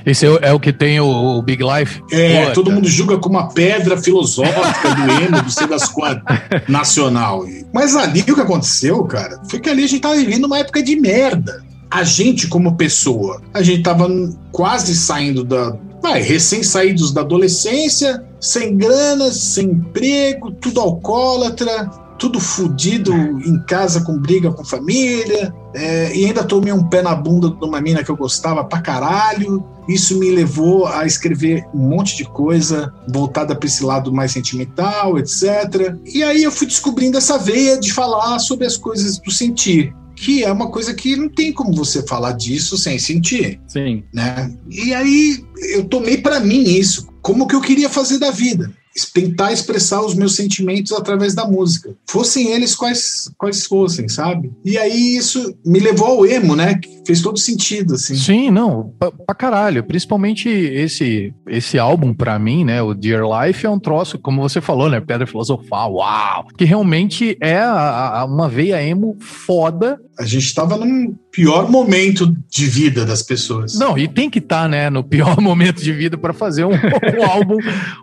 [0.07, 2.01] Esse é, é, o que tem o, o Big Life?
[2.13, 6.39] É, Pô, todo mundo julga como uma pedra filosófica do emo, do sei das quantas,
[6.69, 7.45] nacional.
[7.73, 10.81] Mas ali o que aconteceu, cara, foi que ali a gente tava vivendo uma época
[10.81, 11.65] de merda
[11.95, 14.09] a gente como pessoa, a gente tava
[14.51, 21.89] quase saindo da, vai, recém-saídos da adolescência, sem grana, sem emprego, tudo alcoólatra,
[22.19, 27.15] tudo fudido em casa com briga com família, é, e ainda tomei um pé na
[27.15, 29.65] bunda de uma mina que eu gostava pra caralho.
[29.89, 35.17] Isso me levou a escrever um monte de coisa voltada para esse lado mais sentimental,
[35.17, 35.95] etc.
[36.05, 39.95] E aí eu fui descobrindo essa veia de falar sobre as coisas do sentir.
[40.17, 44.05] Que é uma coisa que não tem como você falar disso sem sentir, Sim.
[44.13, 44.53] né?
[44.71, 45.45] E aí
[45.75, 48.73] eu tomei para mim isso, como que eu queria fazer da vida
[49.13, 51.95] tentar expressar os meus sentimentos através da música.
[52.09, 54.53] Fossem eles quais, quais fossem, sabe?
[54.65, 56.75] E aí isso me levou ao emo, né?
[56.77, 58.15] Que fez todo sentido, assim.
[58.15, 59.83] Sim, não, pra, pra caralho.
[59.85, 62.83] Principalmente esse, esse álbum, pra mim, né?
[62.83, 65.01] O Dear Life é um troço, como você falou, né?
[65.01, 66.47] Pedra filosofal, uau!
[66.57, 69.99] Que realmente é a, a, uma veia emo foda.
[70.19, 73.75] A gente estava num pior momento de vida das pessoas.
[73.75, 76.71] Não, e tem que estar, tá, né, no pior momento de vida para fazer um,
[76.71, 77.59] um álbum,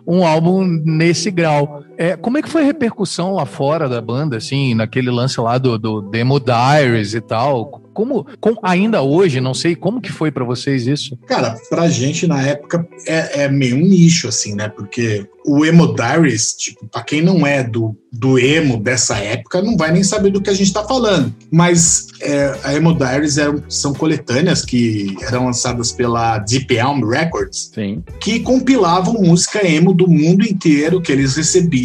[0.06, 1.84] um álbum nesse grau.
[1.96, 5.58] É, como é que foi a repercussão lá fora da banda, assim, naquele lance lá
[5.58, 7.82] do, do Demo Diaries e tal?
[7.92, 11.16] Como, como ainda hoje, não sei, como que foi para vocês isso?
[11.26, 14.68] Cara, pra gente na época é, é, meio um nicho, assim, né?
[14.68, 19.76] Porque o Emo Diaries, tipo, pra quem não é do, do emo dessa época, não
[19.76, 21.34] vai nem saber do que a gente tá falando.
[21.50, 27.70] Mas é, a Emo Diaries eram, são coletâneas que eram lançadas pela Deep Elm Records,
[27.74, 28.02] Sim.
[28.20, 31.82] que compilavam música emo do mundo inteiro que eles recebiam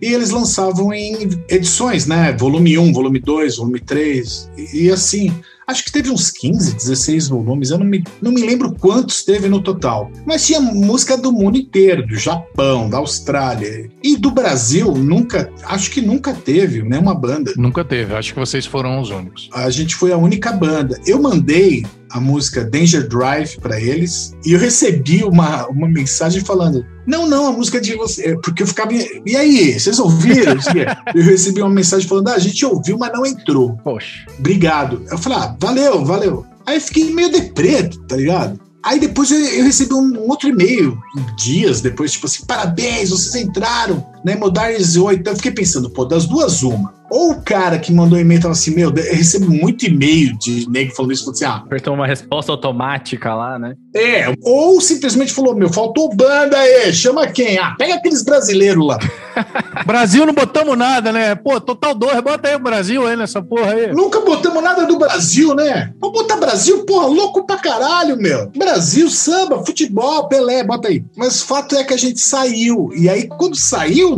[0.00, 2.32] e eles lançavam em edições, né?
[2.32, 5.32] Volume 1, volume 2, volume 3, e, e assim.
[5.66, 9.50] Acho que teve uns 15, 16 volumes, eu não me, não me lembro quantos teve
[9.50, 10.10] no total.
[10.24, 13.90] Mas tinha música do mundo inteiro, do Japão, da Austrália.
[14.02, 17.52] E do Brasil, nunca, acho que nunca teve nenhuma banda.
[17.54, 19.50] Nunca teve, acho que vocês foram os únicos.
[19.52, 20.98] A gente foi a única banda.
[21.06, 26.84] Eu mandei a música Danger Drive para eles e eu recebi uma, uma mensagem falando:
[27.06, 28.36] Não, não, a música é de você.
[28.42, 28.92] Porque eu ficava.
[28.92, 30.56] E aí, vocês ouviram?
[31.14, 33.76] eu recebi uma mensagem falando: ah, a gente ouviu, mas não entrou.
[33.84, 34.26] Poxa.
[34.38, 35.02] Obrigado.
[35.10, 36.46] Eu falei: ah, valeu, valeu.
[36.66, 38.60] Aí eu fiquei meio deprê, tá ligado?
[38.82, 40.98] Aí depois eu, eu recebi um, um outro e-mail,
[41.36, 45.20] dias depois, tipo assim, parabéns, vocês entraram na Emodares 8.
[45.20, 46.94] Então eu fiquei pensando, pô, das duas, uma.
[47.10, 50.94] Ou o cara que mandou e-mail tava assim, meu, eu recebo muito e-mail de nego
[50.94, 51.62] falando isso, falando assim, ah.
[51.64, 53.74] Apertou uma resposta automática lá, né?
[53.94, 57.58] É, ou simplesmente falou, meu, faltou banda aí, chama quem?
[57.58, 58.98] Ah, pega aqueles brasileiros lá.
[59.86, 61.34] Brasil não botamos nada, né?
[61.34, 63.92] Pô, Total Dor, bota aí o Brasil aí nessa porra aí.
[63.92, 65.92] Nunca botamos nada do Brasil, né?
[66.00, 68.50] Vamos botar Brasil, porra, louco pra caralho, meu.
[68.56, 71.04] Brasil, samba, futebol, Pelé, bota aí.
[71.16, 72.90] Mas o fato é que a gente saiu.
[72.94, 74.16] E aí, quando saiu,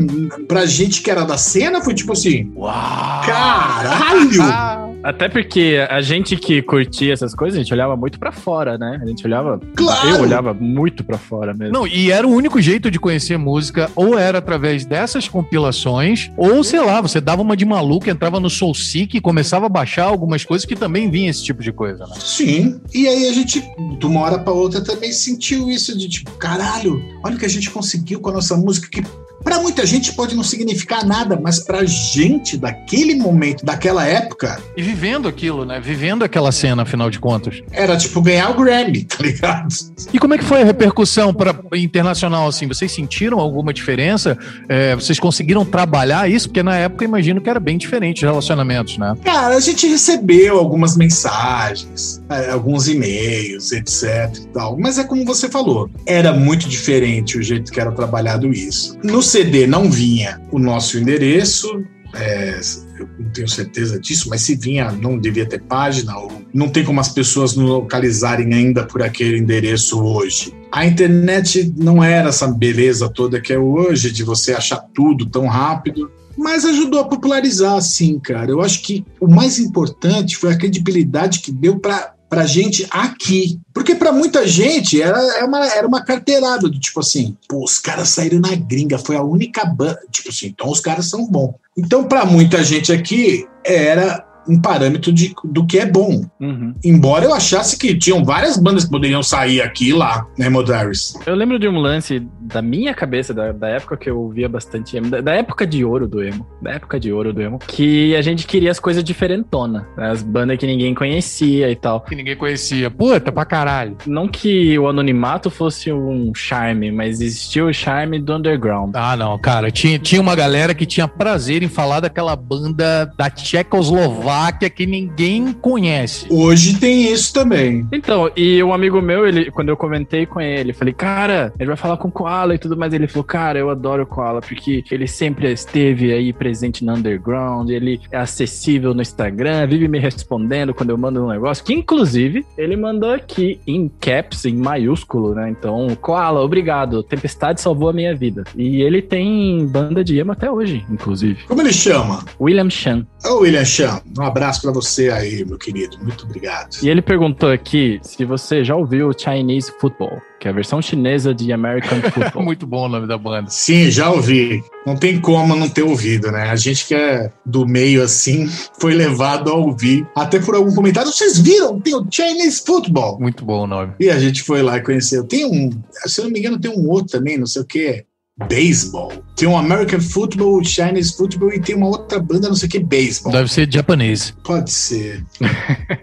[0.48, 2.79] pra gente que era da cena, foi tipo assim, uau!
[3.24, 4.90] Caralho!
[5.02, 9.00] Até porque a gente que curtia essas coisas, a gente olhava muito para fora, né?
[9.02, 9.58] A gente olhava.
[9.74, 10.08] Claro.
[10.08, 11.72] Eu olhava muito para fora mesmo.
[11.72, 16.62] Não, e era o único jeito de conhecer música, ou era através dessas compilações, ou
[16.62, 20.04] sei lá, você dava uma de maluco, entrava no Soul Seek e começava a baixar
[20.04, 22.14] algumas coisas que também vinha esse tipo de coisa, né?
[22.18, 22.80] Sim.
[22.92, 23.62] E aí a gente,
[23.98, 27.50] de uma hora para outra, também sentiu isso de tipo, caralho, olha o que a
[27.50, 29.02] gente conseguiu com a nossa música que
[29.42, 34.60] para muita gente pode não significar nada, mas pra gente daquele momento, daquela época.
[34.76, 35.80] E vivendo aquilo, né?
[35.80, 37.62] Vivendo aquela cena, afinal de contas.
[37.70, 39.68] Era tipo ganhar o Grammy, tá ligado?
[40.12, 42.66] E como é que foi a repercussão para internacional assim?
[42.66, 44.36] Vocês sentiram alguma diferença?
[44.68, 46.48] É, vocês conseguiram trabalhar isso?
[46.48, 49.14] Porque na época imagino que era bem diferente os relacionamentos, né?
[49.24, 54.76] Cara, a gente recebeu algumas mensagens, é, alguns e-mails, etc e tal.
[54.78, 58.98] Mas é como você falou, era muito diferente o jeito que era trabalhado isso.
[59.30, 62.58] CD não vinha o nosso endereço, é,
[62.98, 66.84] eu não tenho certeza disso, mas se vinha, não devia ter página, ou não tem
[66.84, 70.52] como as pessoas nos localizarem ainda por aquele endereço hoje.
[70.72, 75.46] A internet não era essa beleza toda que é hoje, de você achar tudo tão
[75.46, 78.50] rápido, mas ajudou a popularizar, sim, cara.
[78.50, 83.60] Eu acho que o mais importante foi a credibilidade que deu para pra gente aqui.
[83.74, 87.78] Porque para muita gente era, era, uma, era uma carteirada do tipo assim, pô, os
[87.78, 90.00] caras saíram na gringa, foi a única banda.
[90.10, 91.54] Tipo assim, então os caras são bons.
[91.76, 96.24] Então, para muita gente aqui, era um parâmetro de, do que é bom.
[96.40, 96.74] Uhum.
[96.84, 101.14] Embora eu achasse que tinham várias bandas que poderiam sair aqui e lá, né, Modaris?
[101.24, 104.96] Eu lembro de um lance da minha cabeça, da, da época que eu ouvia bastante
[104.96, 108.16] emo, da, da, época de ouro do emo, da época de ouro do emo, que
[108.16, 112.00] a gente queria as coisas diferentona, né, as bandas que ninguém conhecia e tal.
[112.00, 112.90] Que ninguém conhecia.
[112.90, 113.96] Puta, pra caralho.
[114.04, 118.90] Não que o anonimato fosse um charme, mas existia o charme do underground.
[118.94, 123.30] Ah, não, cara, tinha, tinha uma galera que tinha prazer em falar daquela banda da
[123.30, 124.39] Tchecoslováquia
[124.70, 126.26] que ninguém conhece.
[126.30, 127.86] Hoje tem isso também.
[127.92, 131.76] Então, e um amigo meu, ele, quando eu comentei com ele, falei, cara, ele vai
[131.76, 132.92] falar com o Koala e tudo mais.
[132.92, 137.68] Ele falou, cara, eu adoro o Koala, porque ele sempre esteve aí presente no underground,
[137.70, 142.44] ele é acessível no Instagram, vive me respondendo quando eu mando um negócio, que inclusive
[142.56, 145.50] ele mandou aqui em caps, em maiúsculo, né?
[145.50, 147.02] Então, Koala, obrigado.
[147.02, 148.44] Tempestade salvou a minha vida.
[148.56, 151.44] E ele tem banda de emo até hoje, inclusive.
[151.44, 152.24] Como ele chama?
[152.40, 153.06] William Chan.
[153.24, 155.96] Ô, William Chan, Um abraço para você aí, meu querido.
[156.02, 156.76] Muito obrigado.
[156.82, 161.34] E ele perguntou aqui se você já ouviu Chinese Football, que é a versão chinesa
[161.34, 162.44] de American Football.
[162.44, 163.48] Muito bom o nome da banda.
[163.48, 164.62] Sim, já ouvi.
[164.86, 166.50] Não tem como não ter ouvido, né?
[166.50, 168.46] A gente que é do meio assim
[168.78, 170.06] foi levado a ouvir.
[170.14, 171.80] Até por algum comentário, vocês viram?
[171.80, 173.18] Tem o Chinese Football.
[173.18, 173.94] Muito bom o nome.
[173.98, 175.24] E a gente foi lá e conheceu.
[175.24, 175.70] Tem um,
[176.04, 178.04] se eu não me engano, tem um outro também, não sei o que.
[178.48, 179.12] Baseball.
[179.36, 182.80] Tem um American Football, Chinese Football e tem uma outra banda, não sei o que,
[182.80, 183.32] Baseball.
[183.32, 184.34] Deve ser japonês.
[184.42, 185.24] Pode ser.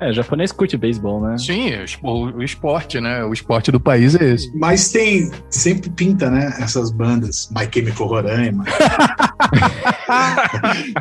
[0.00, 1.36] É, japonês curte beisebol, né?
[1.38, 1.72] Sim,
[2.02, 3.24] o, o esporte, né?
[3.24, 4.56] O esporte do país é esse.
[4.56, 6.54] Mas tem, sempre pinta, né?
[6.60, 7.50] Essas bandas.
[7.50, 8.64] My Chemical Roraima.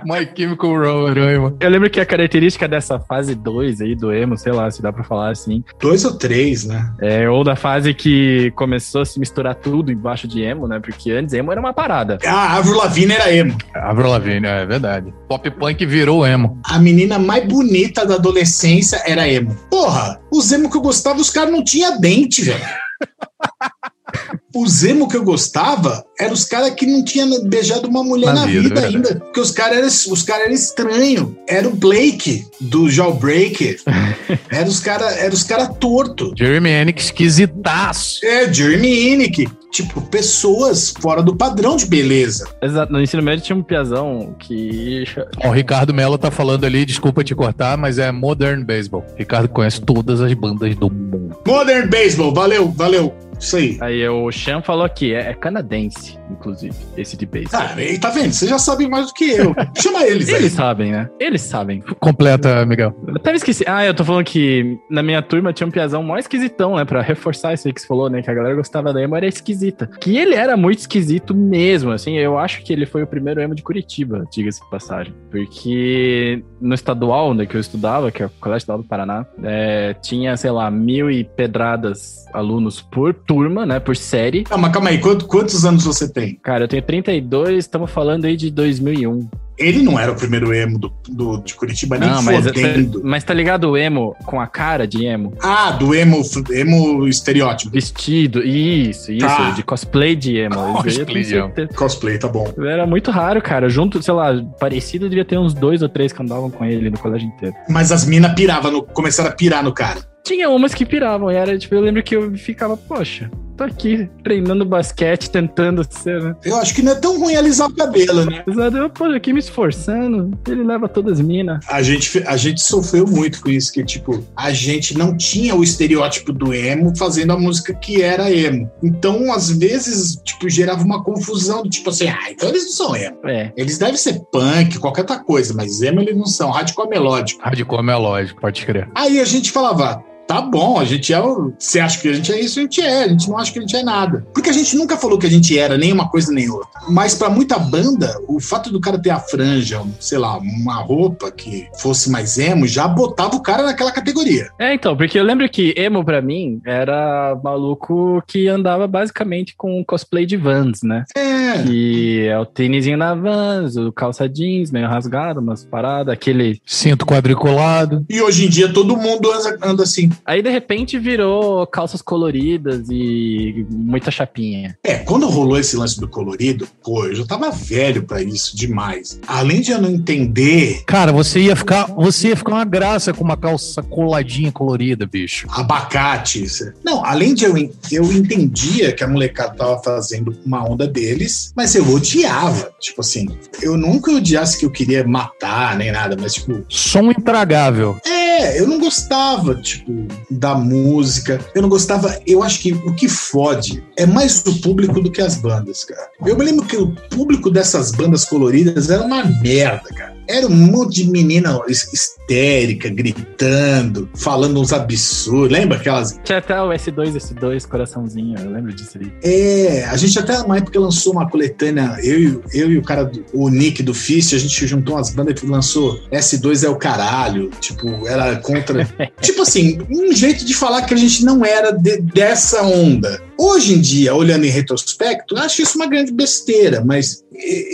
[0.06, 1.56] My Chemical Roraima.
[1.60, 4.92] Eu lembro que a característica dessa fase 2 aí do emo, sei lá se dá
[4.92, 6.92] pra falar assim, Dois ou três, né?
[7.02, 10.80] é, ou da fase que começou a se misturar tudo embaixo de emo, né?
[10.80, 12.18] Porque antes emo era uma parada.
[12.26, 13.58] Ah, a Avril Lavigne era emo.
[13.74, 15.14] Avril Lavigne, é verdade.
[15.28, 16.60] Pop punk virou emo.
[16.66, 19.56] A menina mais bonita da adolescência era emo.
[19.70, 22.60] Porra, os emo que eu gostava, os caras não tinham dente, velho.
[24.58, 28.42] Os emo que eu gostava eram os caras que não tinham beijado uma mulher Na
[28.42, 28.96] na, vida, vida, verdade.
[28.96, 29.16] ainda.
[29.20, 31.30] Porque os caras eram os cara eram estranhos.
[31.48, 33.80] Era o Blake, do Jawbreaker.
[34.50, 36.34] era os caras era os cara torto.
[36.38, 38.26] Jeremy Hennick esquisitaço.
[38.26, 39.48] É, Jeremy Inick.
[39.72, 42.48] Tipo, pessoas fora do padrão de beleza.
[42.62, 45.04] Exato, no ensino médio tinha um piazão que.
[45.44, 49.06] Ó, o Ricardo Mello tá falando ali, desculpa te cortar, mas é Modern Baseball.
[49.18, 51.38] Ricardo conhece todas as bandas do mundo.
[51.46, 53.14] Modern Baseball, valeu, valeu.
[53.40, 53.78] Isso aí.
[53.82, 57.28] Aí o Chan falou aqui, é, é canadense, inclusive, esse de.
[57.54, 58.32] Ah, aí tá vendo?
[58.34, 59.54] Você já sabe mais do que eu.
[59.78, 60.36] Chama eles aí.
[60.36, 61.10] Eles sabem, né?
[61.20, 61.82] Eles sabem.
[62.00, 62.96] Completa, Miguel.
[63.08, 63.64] Eu até me esqueci.
[63.68, 66.86] Ah, eu tô falando que na minha turma tinha um piazão mó esquisitão, né?
[66.86, 68.22] Pra reforçar isso aí que você falou, né?
[68.22, 69.88] Que a galera gostava da emo, era esquisita.
[70.00, 72.18] Que ele era muito esquisito mesmo, assim.
[72.18, 75.14] Eu acho que ele foi o primeiro emo de Curitiba, diga-se de passagem.
[75.32, 79.94] Porque no estadual, onde que eu estudava, que é o Colégio Estadual do Paraná, é,
[80.02, 83.80] tinha, sei lá, mil e pedradas alunos por turma, né?
[83.80, 84.44] Por série.
[84.44, 85.00] Calma, calma aí.
[85.00, 86.17] Quanto- quantos anos você tem?
[86.42, 89.28] Cara, eu tenho 32, estamos falando aí de 2001.
[89.58, 93.02] Ele não era o primeiro emo do, do- de Curitiba, nem Não, mas, fodendo.
[93.04, 95.34] mas tá ligado o emo com a cara de emo?
[95.42, 97.72] Ah, do emo, emo estereótipo.
[97.72, 99.50] Vestido, isso, isso, Tá.
[99.50, 100.56] de cosplay de emo.
[100.84, 101.54] Cosplay de emo.
[101.76, 102.54] Cosplay, tá bom.
[102.60, 103.68] Era muito raro, cara.
[103.68, 107.00] Junto, sei lá, parecido devia ter uns dois ou três que andavam com ele no
[107.00, 107.56] colégio inteiro.
[107.68, 110.02] Mas as minas piravam, no, começaram a pirar no cara.
[110.24, 114.08] Tinha umas que piravam, e era tipo, eu lembro que eu ficava, poxa, tô aqui
[114.24, 116.36] treinando basquete, tentando ser, né?
[116.46, 118.44] Eu acho que não é tão ruim alisar o cabelo, né?
[118.48, 121.66] Exato, eu, pô, aqui me esforçando, ele leva todas as minas.
[121.68, 125.64] A gente, a gente sofreu muito com isso, que tipo, a gente não tinha o
[125.64, 128.70] estereótipo do emo fazendo a música que era emo.
[128.84, 132.96] Então, às vezes, tipo, gerava uma confusão do tipo assim, ah, então eles não são
[132.96, 133.18] emo.
[133.26, 137.42] É, Eles devem ser punk, qualquer outra coisa, mas emo eles não são, hardcore melódico.
[137.42, 138.88] Hardcore melódico, pode crer.
[138.94, 141.54] Aí a gente falava, tá bom, a gente é o.
[141.58, 142.60] Você acha que a gente é isso?
[142.60, 144.26] A gente é, a gente não acha que a gente é nada.
[144.34, 146.68] Porque a gente nunca falou que a gente era nem uma coisa nem outra.
[146.90, 151.32] Mas pra muita banda, o fato do cara ter a franja, sei lá, uma roupa
[151.32, 154.50] que fosse mais emo, já botava o cara naquela categoria.
[154.60, 159.84] É, então, porque eu lembro que emo pra mim era maluco que andava basicamente com
[159.86, 161.06] cosplay de Vans, né?
[161.16, 161.64] É.
[161.64, 166.62] Que é o tênisinho na Vans, o calça jeans meio rasgado, umas paradas, aquele.
[166.66, 168.06] Cinto quadriculado.
[168.10, 170.10] E hoje em dia todo mundo anda, anda assim.
[170.26, 174.78] Aí de repente virou calças coloridas e muita chapinha.
[174.84, 179.20] É, quando rolou esse lance do colorido, pô, eu já tava velho pra isso demais.
[179.28, 183.24] Além de eu não entender Cara, você ia ficar, você ia ficar uma graça com
[183.24, 185.48] uma calça coladinha colorida, bicho.
[185.52, 186.44] abacate.
[186.44, 186.72] isso.
[186.84, 187.56] Não, além de eu,
[187.92, 192.72] eu entendia que a molecada tava fazendo uma onda deles, mas eu odiava.
[192.80, 193.28] Tipo assim,
[193.62, 197.98] eu nunca odiasse que eu queria matar nem nada, mas tipo, Som intragável.
[198.06, 201.40] é, eu não gostava, tipo, da música.
[201.54, 202.20] Eu não gostava.
[202.26, 206.10] Eu acho que o que fode é mais o público do que as bandas, cara.
[206.26, 210.17] Eu me lembro que o público dessas bandas coloridas era uma merda, cara.
[210.28, 215.52] Era um monte de menina his- histérica, gritando, falando uns absurdos.
[215.58, 216.20] Lembra aquelas.
[216.24, 219.12] Tinha até o S2, S2, coraçãozinho, eu lembro disso aí.
[219.24, 223.06] É, a gente até uma época lançou uma coletânea, eu, e- eu e o cara,
[223.06, 226.76] do, o Nick do Fist, a gente juntou umas bandas que lançou S2 é o
[226.76, 227.50] caralho.
[227.62, 228.86] Tipo, era contra.
[229.22, 233.22] tipo assim, um jeito de falar que a gente não era de- dessa onda.
[233.40, 237.24] Hoje em dia, olhando em retrospecto, acho isso uma grande besteira, mas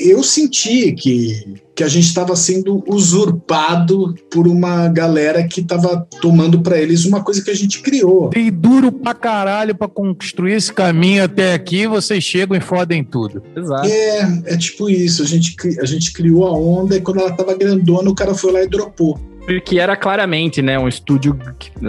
[0.06, 6.62] eu senti que que a gente estava sendo usurpado por uma galera que estava tomando
[6.62, 8.30] para eles uma coisa que a gente criou.
[8.30, 13.42] Tem duro pra caralho pra construir esse caminho até aqui, vocês chegam e fodem tudo.
[13.56, 13.88] Exato.
[13.88, 15.24] É, é tipo isso.
[15.24, 18.52] A gente, a gente criou a onda e quando ela tava grandona, o cara foi
[18.52, 19.20] lá e dropou.
[19.46, 21.38] Porque era claramente, né, um estúdio,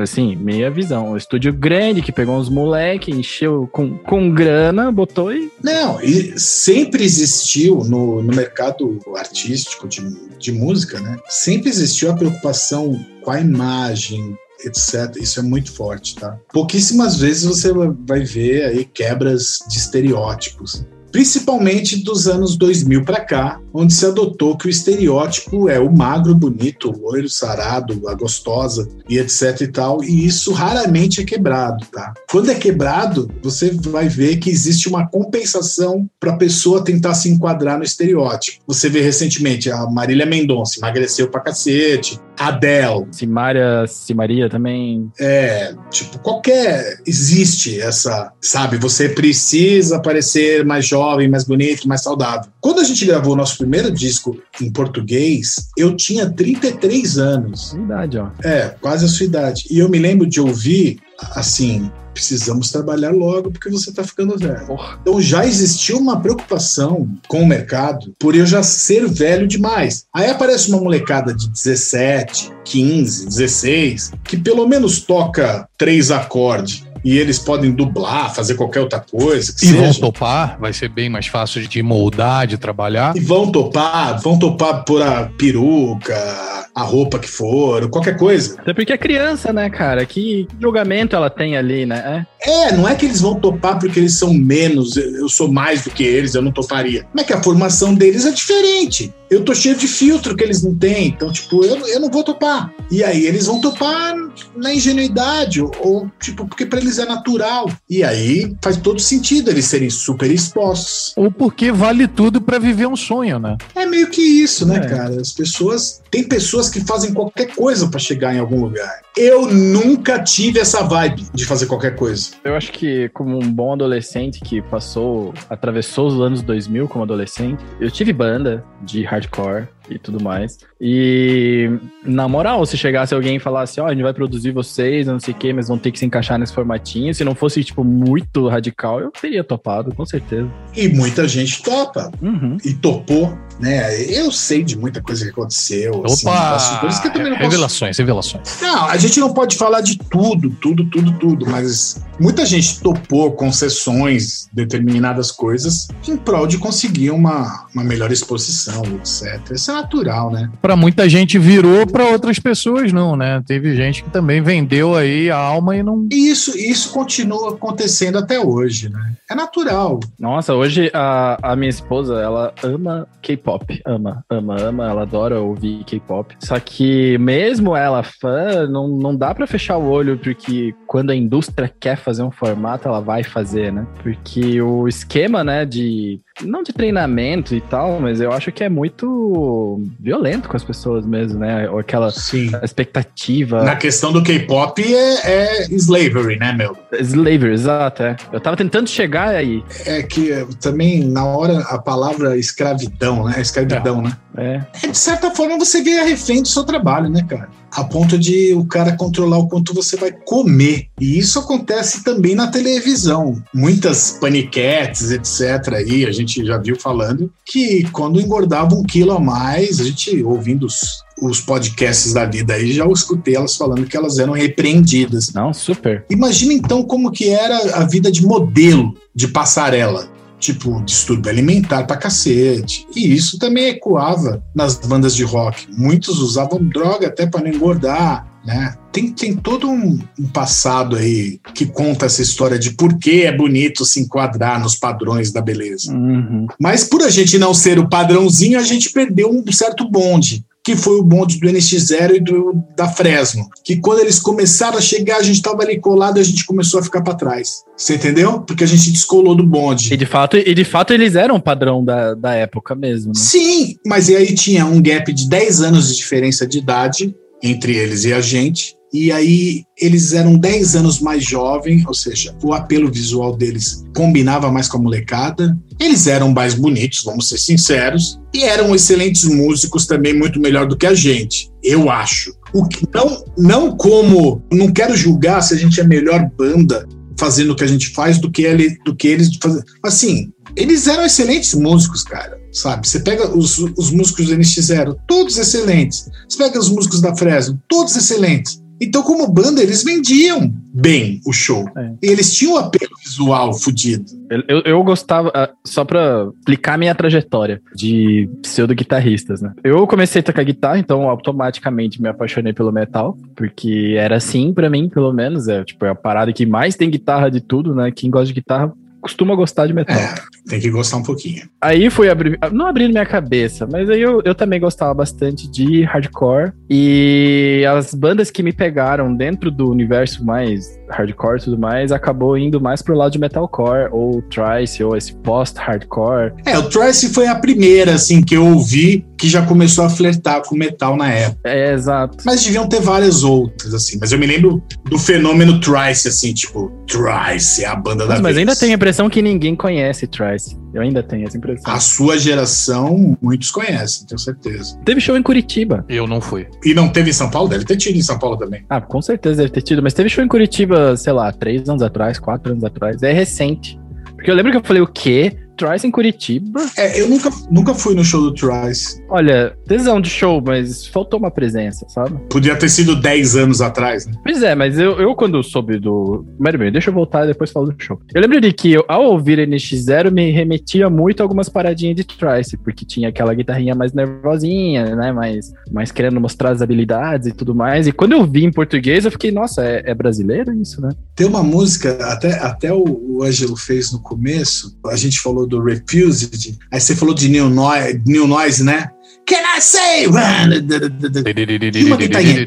[0.03, 1.13] assim, meia visão.
[1.13, 5.51] Um estúdio grande que pegou uns moleque, encheu com, com grana, botou e.
[5.63, 10.03] Não, e sempre existiu no, no mercado artístico de,
[10.39, 11.19] de música, né?
[11.29, 15.17] Sempre existiu a preocupação com a imagem, etc.
[15.21, 16.37] Isso é muito forte, tá?
[16.53, 20.85] Pouquíssimas vezes você vai ver aí quebras de estereótipos
[21.15, 26.35] principalmente dos anos 2000 para cá, onde se adotou que o estereótipo é o magro,
[26.35, 31.87] bonito, o loiro, sarado, a gostosa e etc e tal, e isso raramente é quebrado,
[31.87, 32.13] tá?
[32.29, 37.29] Quando é quebrado, você vai ver que existe uma compensação para a pessoa tentar se
[37.29, 38.65] enquadrar no estereótipo.
[38.67, 43.07] Você vê recentemente a Marília Mendonça emagreceu pra cacete, Adele.
[43.13, 45.11] Simária, Simaria também.
[45.19, 47.01] É, tipo, qualquer.
[47.07, 48.33] Existe essa.
[48.41, 52.51] Sabe, você precisa parecer mais jovem, mais bonito, mais saudável.
[52.61, 57.73] Quando a gente gravou o nosso primeiro disco em português, eu tinha 33 anos.
[57.73, 58.29] Idade, ó.
[58.43, 59.67] É, quase a sua idade.
[59.71, 60.99] E eu me lembro de ouvir,
[61.35, 64.67] assim, precisamos trabalhar logo porque você está ficando velho.
[64.67, 64.99] Porra.
[65.03, 70.07] Então já existiu uma preocupação com o mercado por eu já ser velho demais.
[70.15, 77.19] Aí aparece uma molecada de 17, 15, 16, que pelo menos toca três acordes e
[77.19, 79.55] eles podem dublar, fazer qualquer outra coisa.
[79.57, 79.81] e seja.
[79.81, 83.15] vão topar, vai ser bem mais fácil de moldar, de trabalhar.
[83.17, 88.57] E vão topar, vão topar por a peruca, a roupa que for, qualquer coisa.
[88.59, 90.05] Até porque é criança, né, cara?
[90.05, 92.27] Que julgamento ela tem ali, né?
[92.45, 92.69] É.
[92.69, 95.91] é, não é que eles vão topar porque eles são menos, eu sou mais do
[95.91, 97.05] que eles, eu não toparia.
[97.05, 99.13] Como é que a formação deles é diferente?
[99.31, 102.23] Eu tô cheio de filtro que eles não têm, então, tipo, eu, eu não vou
[102.23, 102.73] topar.
[102.91, 104.15] E aí eles vão topar
[104.55, 107.69] na ingenuidade, ou, ou tipo, porque para eles é natural.
[107.89, 111.13] E aí faz todo sentido eles serem super expostos.
[111.17, 113.57] Ou porque vale tudo para viver um sonho, né?
[113.75, 114.89] É meio que isso, né, é.
[114.89, 115.21] cara?
[115.21, 116.03] As pessoas.
[116.11, 119.01] Tem pessoas que fazem qualquer coisa para chegar em algum lugar.
[119.17, 122.31] Eu nunca tive essa vibe de fazer qualquer coisa.
[122.43, 127.65] Eu acho que, como um bom adolescente que passou, atravessou os anos 2000 como adolescente,
[127.81, 130.59] eu tive banda de hardcore e tudo mais.
[130.81, 131.71] E,
[132.05, 135.21] na moral, se chegasse alguém e falasse, ó, oh, a gente vai produzir vocês, não
[135.21, 137.85] sei o quê, mas vão ter que se encaixar nesse formatinho, se não fosse, tipo,
[137.85, 140.51] muito radical, eu teria topado, com certeza.
[140.77, 142.11] E muita gente topa.
[142.21, 142.57] Uhum.
[142.65, 144.03] E topou, né?
[144.11, 146.05] Eu sei de muita coisa que aconteceu.
[146.05, 146.55] Assim, Opa!
[146.55, 147.51] Assim, coisas que eu também não posso...
[147.51, 148.61] Revelações, revelações.
[148.61, 153.33] Não, a gente não pode falar de tudo, tudo, tudo, tudo, mas muita gente topou
[153.33, 159.51] concessões, determinadas coisas, em prol de conseguir uma, uma melhor exposição, etc.
[159.53, 160.51] Isso natural, né?
[160.61, 163.43] Para muita gente virou, para outras pessoas não, né?
[163.47, 166.07] Teve gente que também vendeu aí a alma e não.
[166.11, 169.15] Isso, isso continua acontecendo até hoje, né?
[169.31, 170.01] É natural.
[170.19, 173.81] Nossa, hoje a, a minha esposa, ela ama K-pop.
[173.87, 174.89] Ama, ama, ama.
[174.89, 176.37] Ela adora ouvir K-pop.
[176.41, 181.17] Só que mesmo ela fã, não, não dá para fechar o olho, porque quando a
[181.17, 183.87] indústria quer fazer um formato, ela vai fazer, né?
[184.03, 188.69] Porque o esquema, né, de não de treinamento e tal, mas eu acho que é
[188.69, 191.69] muito violento com as pessoas mesmo, né?
[191.71, 192.51] Ou aquela Sim.
[192.63, 193.63] expectativa.
[193.63, 196.77] Na questão do K-pop é, é, slavery, né, meu?
[196.93, 198.03] Slavery, exato.
[198.03, 198.17] É.
[198.33, 199.63] Eu tava tentando chegar aí.
[199.87, 200.31] É que
[200.61, 203.41] também, na hora, a palavra escravidão, né?
[203.41, 204.03] Escravidão, é.
[204.03, 204.17] né?
[204.37, 204.87] É.
[204.87, 204.91] é.
[204.91, 207.49] De certa forma, você vê a refém do seu trabalho, né, cara?
[207.75, 210.87] A ponto de o cara controlar o quanto você vai comer.
[211.01, 213.43] E isso acontece também na televisão.
[213.53, 215.75] Muitas paniquetes, etc.
[215.75, 220.23] aí, a gente já viu falando que quando engordava um quilo a mais, a gente
[220.23, 225.33] ouvindo os, os podcasts da vida aí, já escutei elas falando que elas eram repreendidas.
[225.33, 226.05] Não, super.
[226.09, 230.14] Imagina então como que era a vida de modelo de passarela
[230.45, 232.87] tipo, distúrbio alimentar pra cacete.
[232.95, 235.67] E isso também ecoava nas bandas de rock.
[235.75, 238.75] Muitos usavam droga até para não engordar, né?
[238.93, 243.35] Tem, tem todo um, um, passado aí que conta essa história de por que é
[243.35, 245.93] bonito se enquadrar nos padrões da beleza.
[245.93, 246.47] Uhum.
[246.61, 250.75] Mas por a gente não ser o padrãozinho, a gente perdeu um certo bonde que
[250.75, 253.47] foi o bonde do NX0 e do, da Fresno.
[253.63, 256.81] Que quando eles começaram a chegar, a gente estava ali colado e a gente começou
[256.81, 257.63] a ficar para trás.
[257.77, 258.41] Você entendeu?
[258.41, 259.93] Porque a gente descolou do bonde.
[259.93, 263.09] E de fato, e de fato eles eram o padrão da, da época mesmo.
[263.09, 263.21] Né?
[263.21, 267.77] Sim, mas e aí tinha um gap de 10 anos de diferença de idade entre
[267.77, 268.75] eles e a gente.
[268.95, 274.53] E aí eles eram 10 anos mais jovens, ou seja, o apelo visual deles combinava
[274.53, 275.59] mais com a molecada.
[275.81, 280.77] Eles eram mais bonitos, vamos ser sinceros, e eram excelentes músicos também, muito melhor do
[280.77, 282.33] que a gente, eu acho.
[282.55, 286.87] O que não, não como, não quero julgar se a gente é melhor banda
[287.19, 289.65] fazendo o que a gente faz do que, ele, do que eles fazendo.
[289.83, 292.87] Assim, eles eram excelentes músicos, cara, sabe?
[292.87, 296.09] Você pega os, os músicos do NX0, todos excelentes.
[296.29, 298.63] Você pega os músicos da Fresno, todos excelentes.
[298.85, 301.65] Então, como banda, eles vendiam bem o show.
[301.77, 301.93] É.
[302.03, 304.05] Eles tinham um apelo visual fudido.
[304.49, 309.53] Eu, eu gostava, ah, só pra explicar minha trajetória de pseudo-guitarristas, né?
[309.63, 314.69] Eu comecei a tocar guitarra, então automaticamente me apaixonei pelo metal, porque era assim para
[314.69, 315.47] mim, pelo menos.
[315.49, 317.91] É, tipo, é a parada que mais tem guitarra de tudo, né?
[317.91, 318.73] Quem gosta de guitarra
[319.05, 319.95] costuma gostar de metal.
[319.95, 320.15] É,
[320.49, 321.47] tem que gostar um pouquinho.
[321.61, 325.83] Aí foi abrir, não abrindo minha cabeça, mas aí eu, eu também gostava bastante de
[325.83, 326.53] hardcore.
[326.71, 332.37] E as bandas que me pegaram dentro do universo mais hardcore e tudo mais, acabou
[332.39, 336.33] indo mais pro lado de metalcore, ou Trice, ou esse post-hardcore.
[336.47, 340.43] É, o Trice foi a primeira, assim, que eu ouvi que já começou a flertar
[340.43, 341.41] com metal na época.
[341.45, 342.19] É, exato.
[342.25, 343.99] Mas deviam ter várias outras, assim.
[344.01, 348.21] Mas eu me lembro do fenômeno Trice, assim, tipo, Trice é a banda da Mas,
[348.21, 350.64] mas ainda tenho a impressão que ninguém conhece Trice.
[350.75, 351.73] Eu ainda tenho essa impressão.
[351.73, 354.77] A sua geração, muitos conhecem, tenho certeza.
[354.85, 355.85] Teve show em Curitiba.
[355.89, 356.49] Eu não fui.
[356.65, 357.49] E não teve em São Paulo?
[357.49, 358.65] Deve ter tido em São Paulo também.
[358.69, 359.81] Ah, com certeza deve ter tido.
[359.81, 363.03] Mas teve show em Curitiba, sei lá, três anos atrás, quatro anos atrás.
[363.05, 363.79] É recente.
[364.17, 365.37] Porque eu lembro que eu falei o quê?
[365.57, 366.61] Trice em Curitiba.
[366.77, 369.03] É, eu nunca, nunca fui no show do Trice.
[369.09, 372.19] Olha, tesão de show, mas faltou uma presença, sabe?
[372.29, 374.13] Podia ter sido 10 anos atrás, né?
[374.23, 376.25] Pois é, mas eu, eu quando soube do.
[376.39, 378.01] Mas bem, deixa eu voltar e depois falo do show.
[378.13, 382.05] Eu lembro de que eu, ao ouvir NX0 me remetia muito a algumas paradinhas de
[382.05, 385.13] Trice, porque tinha aquela guitarrinha mais nervosinha, né?
[385.13, 387.87] Mais, mais querendo mostrar as habilidades e tudo mais.
[387.87, 390.91] E quando eu vi em português, eu fiquei, nossa, é, é brasileiro isso, né?
[391.15, 395.63] Tem uma música, até, até o, o Ângelo fez no começo, a gente falou do
[395.63, 398.91] Refused, aí você falou de New Noise, New Noise né?
[399.27, 400.05] Can I say?
[400.05, 402.45] E uma guitarrinha.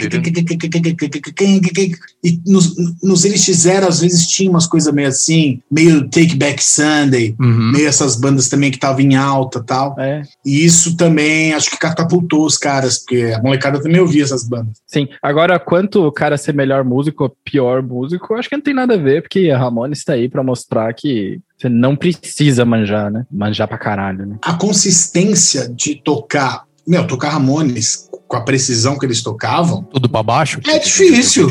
[2.24, 7.36] E nos, nos NX0, às vezes tinha umas coisas meio assim, meio Take Back Sunday,
[7.40, 7.72] uhum.
[7.72, 9.96] meio essas bandas também que estavam em alta tal.
[10.00, 10.22] É.
[10.46, 14.78] E isso também acho que catapultou os caras, porque a molecada também ouvia essas bandas.
[14.86, 15.08] Sim.
[15.22, 18.94] Agora, quanto o cara ser melhor músico ou pior músico, acho que não tem nada
[18.94, 23.26] a ver, porque a Ramones está aí para mostrar que você não precisa manjar, né?
[23.32, 24.38] Manjar pra caralho, né?
[24.42, 29.84] A consistência de tocar meu, tocar Ramones com a precisão que eles tocavam.
[29.84, 30.62] Tudo para baixo?
[30.66, 31.50] É difícil.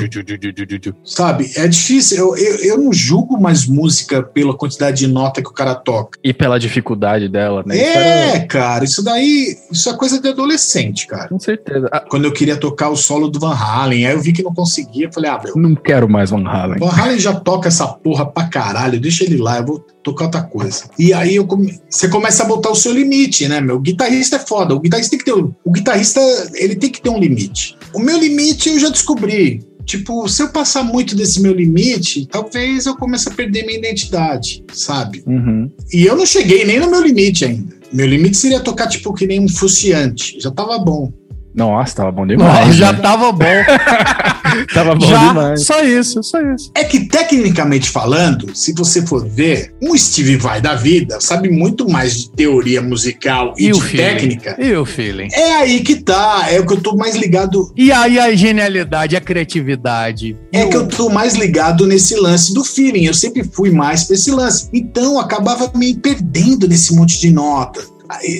[1.04, 1.50] sabe?
[1.56, 2.16] É difícil.
[2.16, 6.18] Eu, eu, eu, não julgo mais música pela quantidade de nota que o cara toca.
[6.24, 7.78] E pela dificuldade dela, né?
[7.78, 8.46] É, era...
[8.46, 9.56] cara, isso daí.
[9.70, 11.28] Isso é coisa de adolescente, cara.
[11.28, 11.88] Com certeza.
[11.92, 14.54] Ah, Quando eu queria tocar o solo do Van Halen, aí eu vi que não
[14.54, 15.10] conseguia.
[15.12, 15.54] Falei, ah, meu.
[15.56, 16.78] Não quero mais Van Halen.
[16.78, 20.42] Van Halen já toca essa porra pra caralho, deixa ele lá, eu vou tocar outra
[20.42, 20.84] coisa.
[20.96, 21.80] E aí eu come...
[21.90, 23.76] você começa a botar o seu limite, né, meu?
[23.76, 24.72] O guitarrista é foda.
[24.72, 25.32] O guitarrista tem que ter.
[25.34, 26.20] O guitarrista,
[26.54, 27.76] ele tem que ter um limite.
[27.92, 29.66] O meu limite eu já descobri.
[29.84, 34.64] Tipo, se eu passar muito desse meu limite, talvez eu comece a perder minha identidade,
[34.72, 35.24] sabe?
[35.26, 35.70] Uhum.
[35.92, 37.74] E eu não cheguei nem no meu limite ainda.
[37.92, 40.38] Meu limite seria tocar, tipo, que nem um fuciante.
[40.40, 41.12] Já tava bom.
[41.56, 42.66] Nossa, tava bom demais.
[42.66, 42.98] Nossa, já né?
[43.00, 43.44] tava bom.
[44.74, 45.64] tava bom já, demais.
[45.64, 46.70] Só isso, só isso.
[46.74, 51.88] É que, tecnicamente falando, se você for ver, um Steve Vai da vida sabe muito
[51.88, 54.54] mais de teoria musical e, e de técnica.
[54.58, 55.28] E o feeling.
[55.32, 56.46] É aí que tá.
[56.50, 57.72] É o que eu tô mais ligado.
[57.74, 60.36] E aí a genialidade, a criatividade.
[60.52, 63.04] É que eu tô mais ligado nesse lance do feeling.
[63.06, 64.68] Eu sempre fui mais pra esse lance.
[64.74, 67.95] Então, acabava me perdendo nesse monte de nota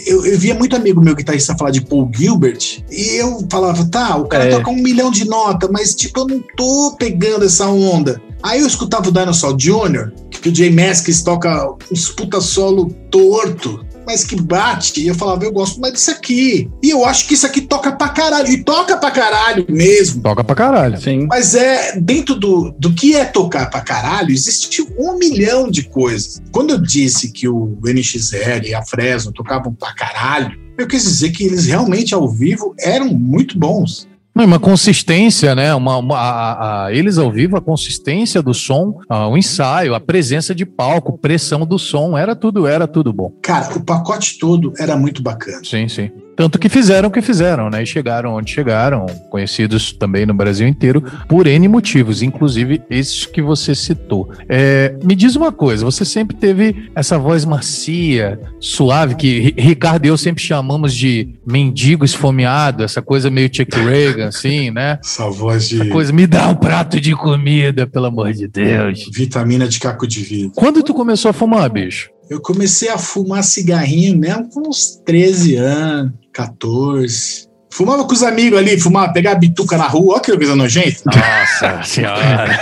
[0.06, 4.16] eu, eu, via muito amigo meu guitarrista falar de Paul Gilbert e eu falava, tá,
[4.16, 4.50] o cara é.
[4.50, 8.20] toca um milhão de notas, mas tipo, eu não tô pegando essa onda.
[8.42, 13.84] Aí eu escutava o Dinosaur Jr., que o Jay Maskis toca uns puta solo torto
[14.06, 15.00] mas que bate.
[15.00, 16.70] E eu falava, eu gosto mais disso aqui.
[16.82, 18.48] E eu acho que isso aqui toca pra caralho.
[18.48, 20.22] E toca pra caralho mesmo.
[20.22, 21.00] Toca pra caralho.
[21.00, 21.26] Sim.
[21.26, 26.40] Mas é, dentro do, do que é tocar pra caralho, existe um milhão de coisas.
[26.52, 31.30] Quando eu disse que o NX0 e a Fresno tocavam pra caralho, eu quis dizer
[31.30, 34.06] que eles realmente ao vivo eram muito bons.
[34.44, 35.74] Uma consistência, né?
[35.74, 40.00] Uma, uma a, a, eles ao vivo, a consistência do som, a, o ensaio, a
[40.00, 43.32] presença de palco, pressão do som, era tudo, era tudo bom.
[43.42, 45.62] Cara, o pacote todo era muito bacana.
[45.64, 46.10] Sim, sim.
[46.36, 47.82] Tanto que fizeram o que fizeram, né?
[47.82, 53.40] E chegaram onde chegaram, conhecidos também no Brasil inteiro, por N motivos, inclusive esses que
[53.40, 54.30] você citou.
[54.48, 60.08] É, me diz uma coisa, você sempre teve essa voz macia, suave, que Ricardo e
[60.08, 64.98] eu sempre chamamos de mendigo esfomeado, essa coisa meio Chuck Reagan, assim, né?
[65.02, 65.80] Essa voz de.
[65.80, 69.08] Essa coisa, me dá um prato de comida, pelo amor de Deus.
[69.12, 70.52] Vitamina de caco de vidro.
[70.54, 72.10] Quando tu começou a fumar, bicho?
[72.28, 77.46] Eu comecei a fumar cigarrinho mesmo com uns 13 anos, 14.
[77.72, 81.02] Fumava com os amigos ali, fumava, pegar a bituca na rua, olha que coisa nojenta.
[81.04, 82.58] Nossa senhora.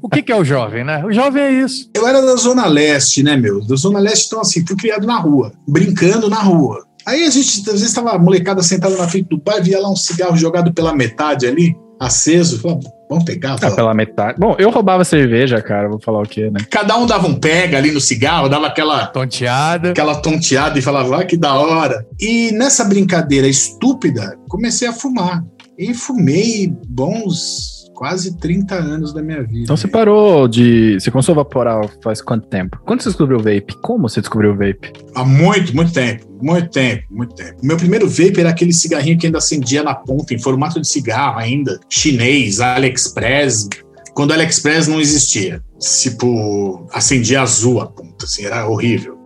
[0.00, 1.04] o que, que, é o jovem, né?
[1.04, 1.90] O jovem é isso.
[1.94, 3.60] Eu era da Zona Leste, né, meu?
[3.66, 6.86] Da Zona Leste, então assim, fui criado na rua, brincando na rua.
[7.04, 9.90] Aí a gente, às vezes, tava a molecada sentada na frente do bar, via lá
[9.90, 12.80] um cigarro jogado pela metade ali, aceso, falava,
[13.10, 13.56] vamos pegar?
[13.60, 14.38] Ah, pela metade.
[14.38, 16.60] Bom, eu roubava cerveja, cara, vou falar o quê, né?
[16.70, 21.20] Cada um dava um pega ali no cigarro, dava aquela tonteada, aquela tonteada e falava,
[21.20, 22.06] ah, que da hora.
[22.18, 25.44] E nessa brincadeira estúpida, comecei a fumar.
[25.78, 29.64] E fumei bons quase 30 anos da minha vida.
[29.64, 30.98] Então você parou de.
[30.98, 32.80] Você começou a vaporar faz quanto tempo?
[32.86, 33.76] Quando você descobriu o vape?
[33.82, 34.90] Como você descobriu o vape?
[35.14, 36.24] Há muito, muito tempo.
[36.40, 37.60] Muito tempo, muito tempo.
[37.62, 40.88] O meu primeiro vape era aquele cigarrinho que ainda acendia na ponta, em formato de
[40.88, 41.78] cigarro ainda.
[41.90, 43.68] Chinês, AliExpress.
[44.14, 45.62] Quando AliExpress não existia.
[45.78, 49.18] Tipo, acendia azul a ponta, assim, era horrível.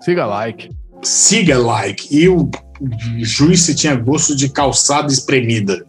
[0.00, 0.70] Siga like.
[1.02, 2.06] Siga like.
[2.16, 2.48] E o
[3.18, 5.84] Juice tinha gosto de calçada espremida.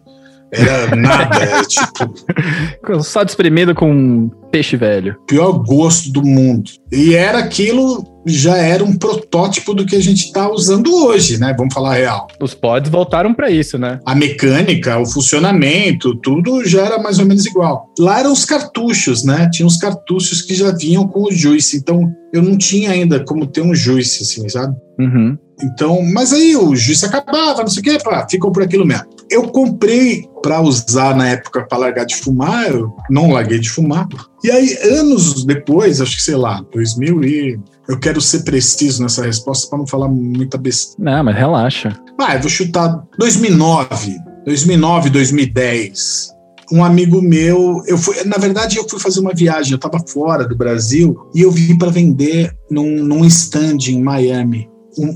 [0.56, 3.02] Era nada, é tipo.
[3.02, 5.16] Só espremido com peixe velho.
[5.26, 6.70] Pior gosto do mundo.
[6.90, 11.54] E era aquilo, já era um protótipo do que a gente está usando hoje, né?
[11.56, 12.26] Vamos falar real.
[12.40, 14.00] Os pods voltaram para isso, né?
[14.06, 17.92] A mecânica, o funcionamento, tudo já era mais ou menos igual.
[17.98, 19.48] Lá eram os cartuchos, né?
[19.52, 21.76] Tinha os cartuchos que já vinham com o Juice.
[21.76, 24.74] Então eu não tinha ainda como ter um Juice, assim, sabe?
[24.98, 25.36] Uhum.
[25.62, 29.06] Então, mas aí o juiz acabava, não sei o quê, pá, ficou por aquilo mesmo.
[29.30, 34.06] Eu comprei para usar na época para largar de fumar, eu não larguei de fumar.
[34.44, 37.60] E aí, anos depois, acho que sei lá, 2000 e.
[37.88, 41.16] Eu quero ser preciso nessa resposta para não falar muita besteira.
[41.16, 41.96] Não, mas relaxa.
[42.18, 46.36] Ah, eu vou chutar 2009, 2009, 2010
[46.72, 50.44] um amigo meu, eu fui, na verdade eu fui fazer uma viagem, eu estava fora
[50.48, 54.68] do Brasil e eu vim para vender num, num stand em Miami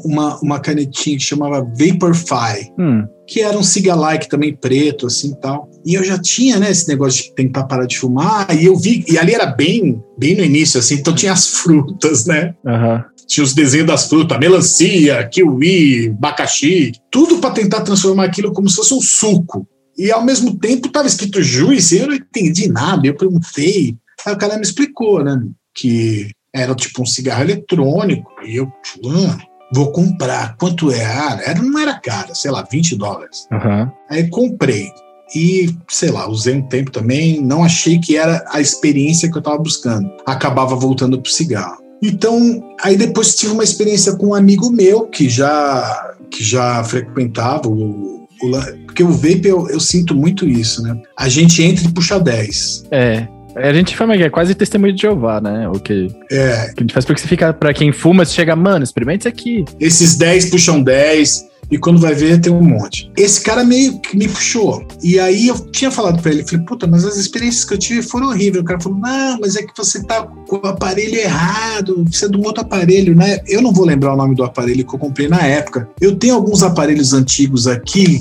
[0.04, 3.04] uma, uma canetinha que chamava Vaporfy, hum.
[3.30, 5.70] Que era um cigalike também preto, assim tal.
[5.86, 9.04] E eu já tinha, né, esse negócio de tentar parar de fumar, e eu vi,
[9.08, 12.56] e ali era bem, bem no início, assim, então tinha as frutas, né?
[12.64, 13.02] Uhum.
[13.28, 18.74] Tinha os desenhos das frutas, melancia, kiwi, abacaxi, tudo para tentar transformar aquilo como se
[18.74, 19.64] fosse um suco.
[19.96, 23.94] E ao mesmo tempo estava escrito juice, eu não entendi nada, eu perguntei.
[24.26, 25.40] Aí o cara me explicou, né,
[25.72, 28.66] que era tipo um cigarro eletrônico, e eu,
[29.06, 29.38] ah,
[29.72, 30.56] vou comprar.
[30.56, 31.04] Quanto é?
[31.04, 33.46] Ah, era, não era cara, sei lá, 20 dólares.
[33.52, 33.90] Uhum.
[34.08, 34.88] Aí comprei.
[35.34, 39.40] E, sei lá, usei um tempo também, não achei que era a experiência que eu
[39.40, 40.10] estava buscando.
[40.26, 41.78] Acabava voltando pro cigarro.
[42.02, 47.68] Então, aí depois tive uma experiência com um amigo meu que já, que já frequentava
[47.68, 48.50] o, o
[48.86, 51.00] porque o vape eu, eu, sinto muito isso, né?
[51.16, 52.84] A gente entra e puxa 10.
[52.90, 53.28] É.
[53.56, 55.68] A gente fala que é quase testemunho de Jeová, né?
[55.68, 56.72] O que, é.
[56.74, 59.28] que a gente faz porque você fica, pra quem fuma, você chega, mano, experimente isso
[59.28, 59.64] aqui.
[59.78, 63.10] Esses 10 puxam 10, e quando vai ver tem um monte.
[63.16, 64.84] Esse cara meio que me puxou.
[65.02, 68.02] E aí eu tinha falado para ele, falei, puta, mas as experiências que eu tive
[68.02, 68.62] foram horríveis.
[68.62, 72.28] O cara falou, não, mas é que você tá com o aparelho errado, você é
[72.28, 73.38] de um outro aparelho, né?
[73.46, 75.88] Eu não vou lembrar o nome do aparelho que eu comprei na época.
[76.00, 78.20] Eu tenho alguns aparelhos antigos aqui.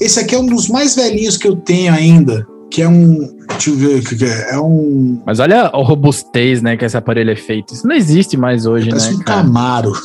[0.00, 3.36] Esse aqui é um dos mais velhinhos que eu tenho ainda que é um.
[3.48, 4.54] Deixa eu ver o que é.
[4.54, 5.22] É um.
[5.24, 7.74] Mas olha a robustez, né, que esse aparelho é feito.
[7.74, 9.14] Isso não existe mais hoje, Parece né?
[9.14, 9.42] um cara?
[9.42, 9.92] Camaro.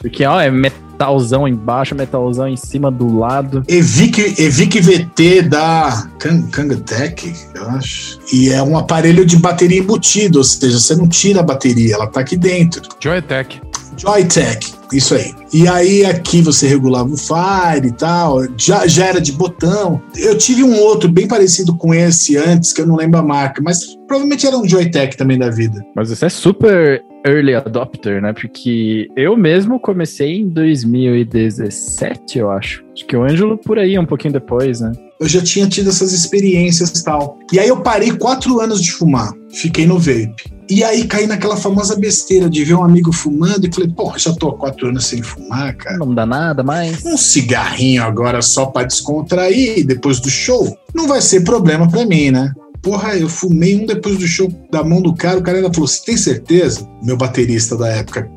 [0.00, 3.62] Porque, ó, é metalzão embaixo, metalzão em cima do lado.
[3.68, 6.08] Evic, Evic VT da
[6.50, 8.18] Kangatech, eu acho.
[8.32, 12.06] E é um aparelho de bateria embutido, ou seja, você não tira a bateria, ela
[12.06, 12.82] tá aqui dentro.
[12.98, 13.60] Joytech.
[13.98, 15.34] Joytech, isso aí.
[15.52, 20.00] E aí aqui você regulava o Fire e tal, já, já era de botão.
[20.16, 23.62] Eu tive um outro bem parecido com esse antes, que eu não lembro a marca,
[23.62, 25.84] mas provavelmente era um Joytech também da vida.
[25.94, 28.32] Mas você é super early adopter, né?
[28.32, 32.84] Porque eu mesmo comecei em 2017, eu acho.
[32.92, 34.92] Acho que o Ângelo por aí, um pouquinho depois, né?
[35.20, 37.38] Eu já tinha tido essas experiências e tal.
[37.52, 39.32] E aí eu parei quatro anos de fumar.
[39.50, 40.59] Fiquei no vape.
[40.70, 44.32] E aí caí naquela famosa besteira de ver um amigo fumando e falei, pô, já
[44.32, 45.98] tô há quatro anos sem fumar, cara.
[45.98, 47.04] Não dá nada mais.
[47.04, 52.30] Um cigarrinho agora só para descontrair depois do show não vai ser problema para mim,
[52.30, 52.52] né?
[52.80, 55.86] Porra, eu fumei um depois do show da mão do cara, o cara ainda falou:
[55.86, 56.88] Você tem certeza?
[57.02, 58.30] Meu baterista da época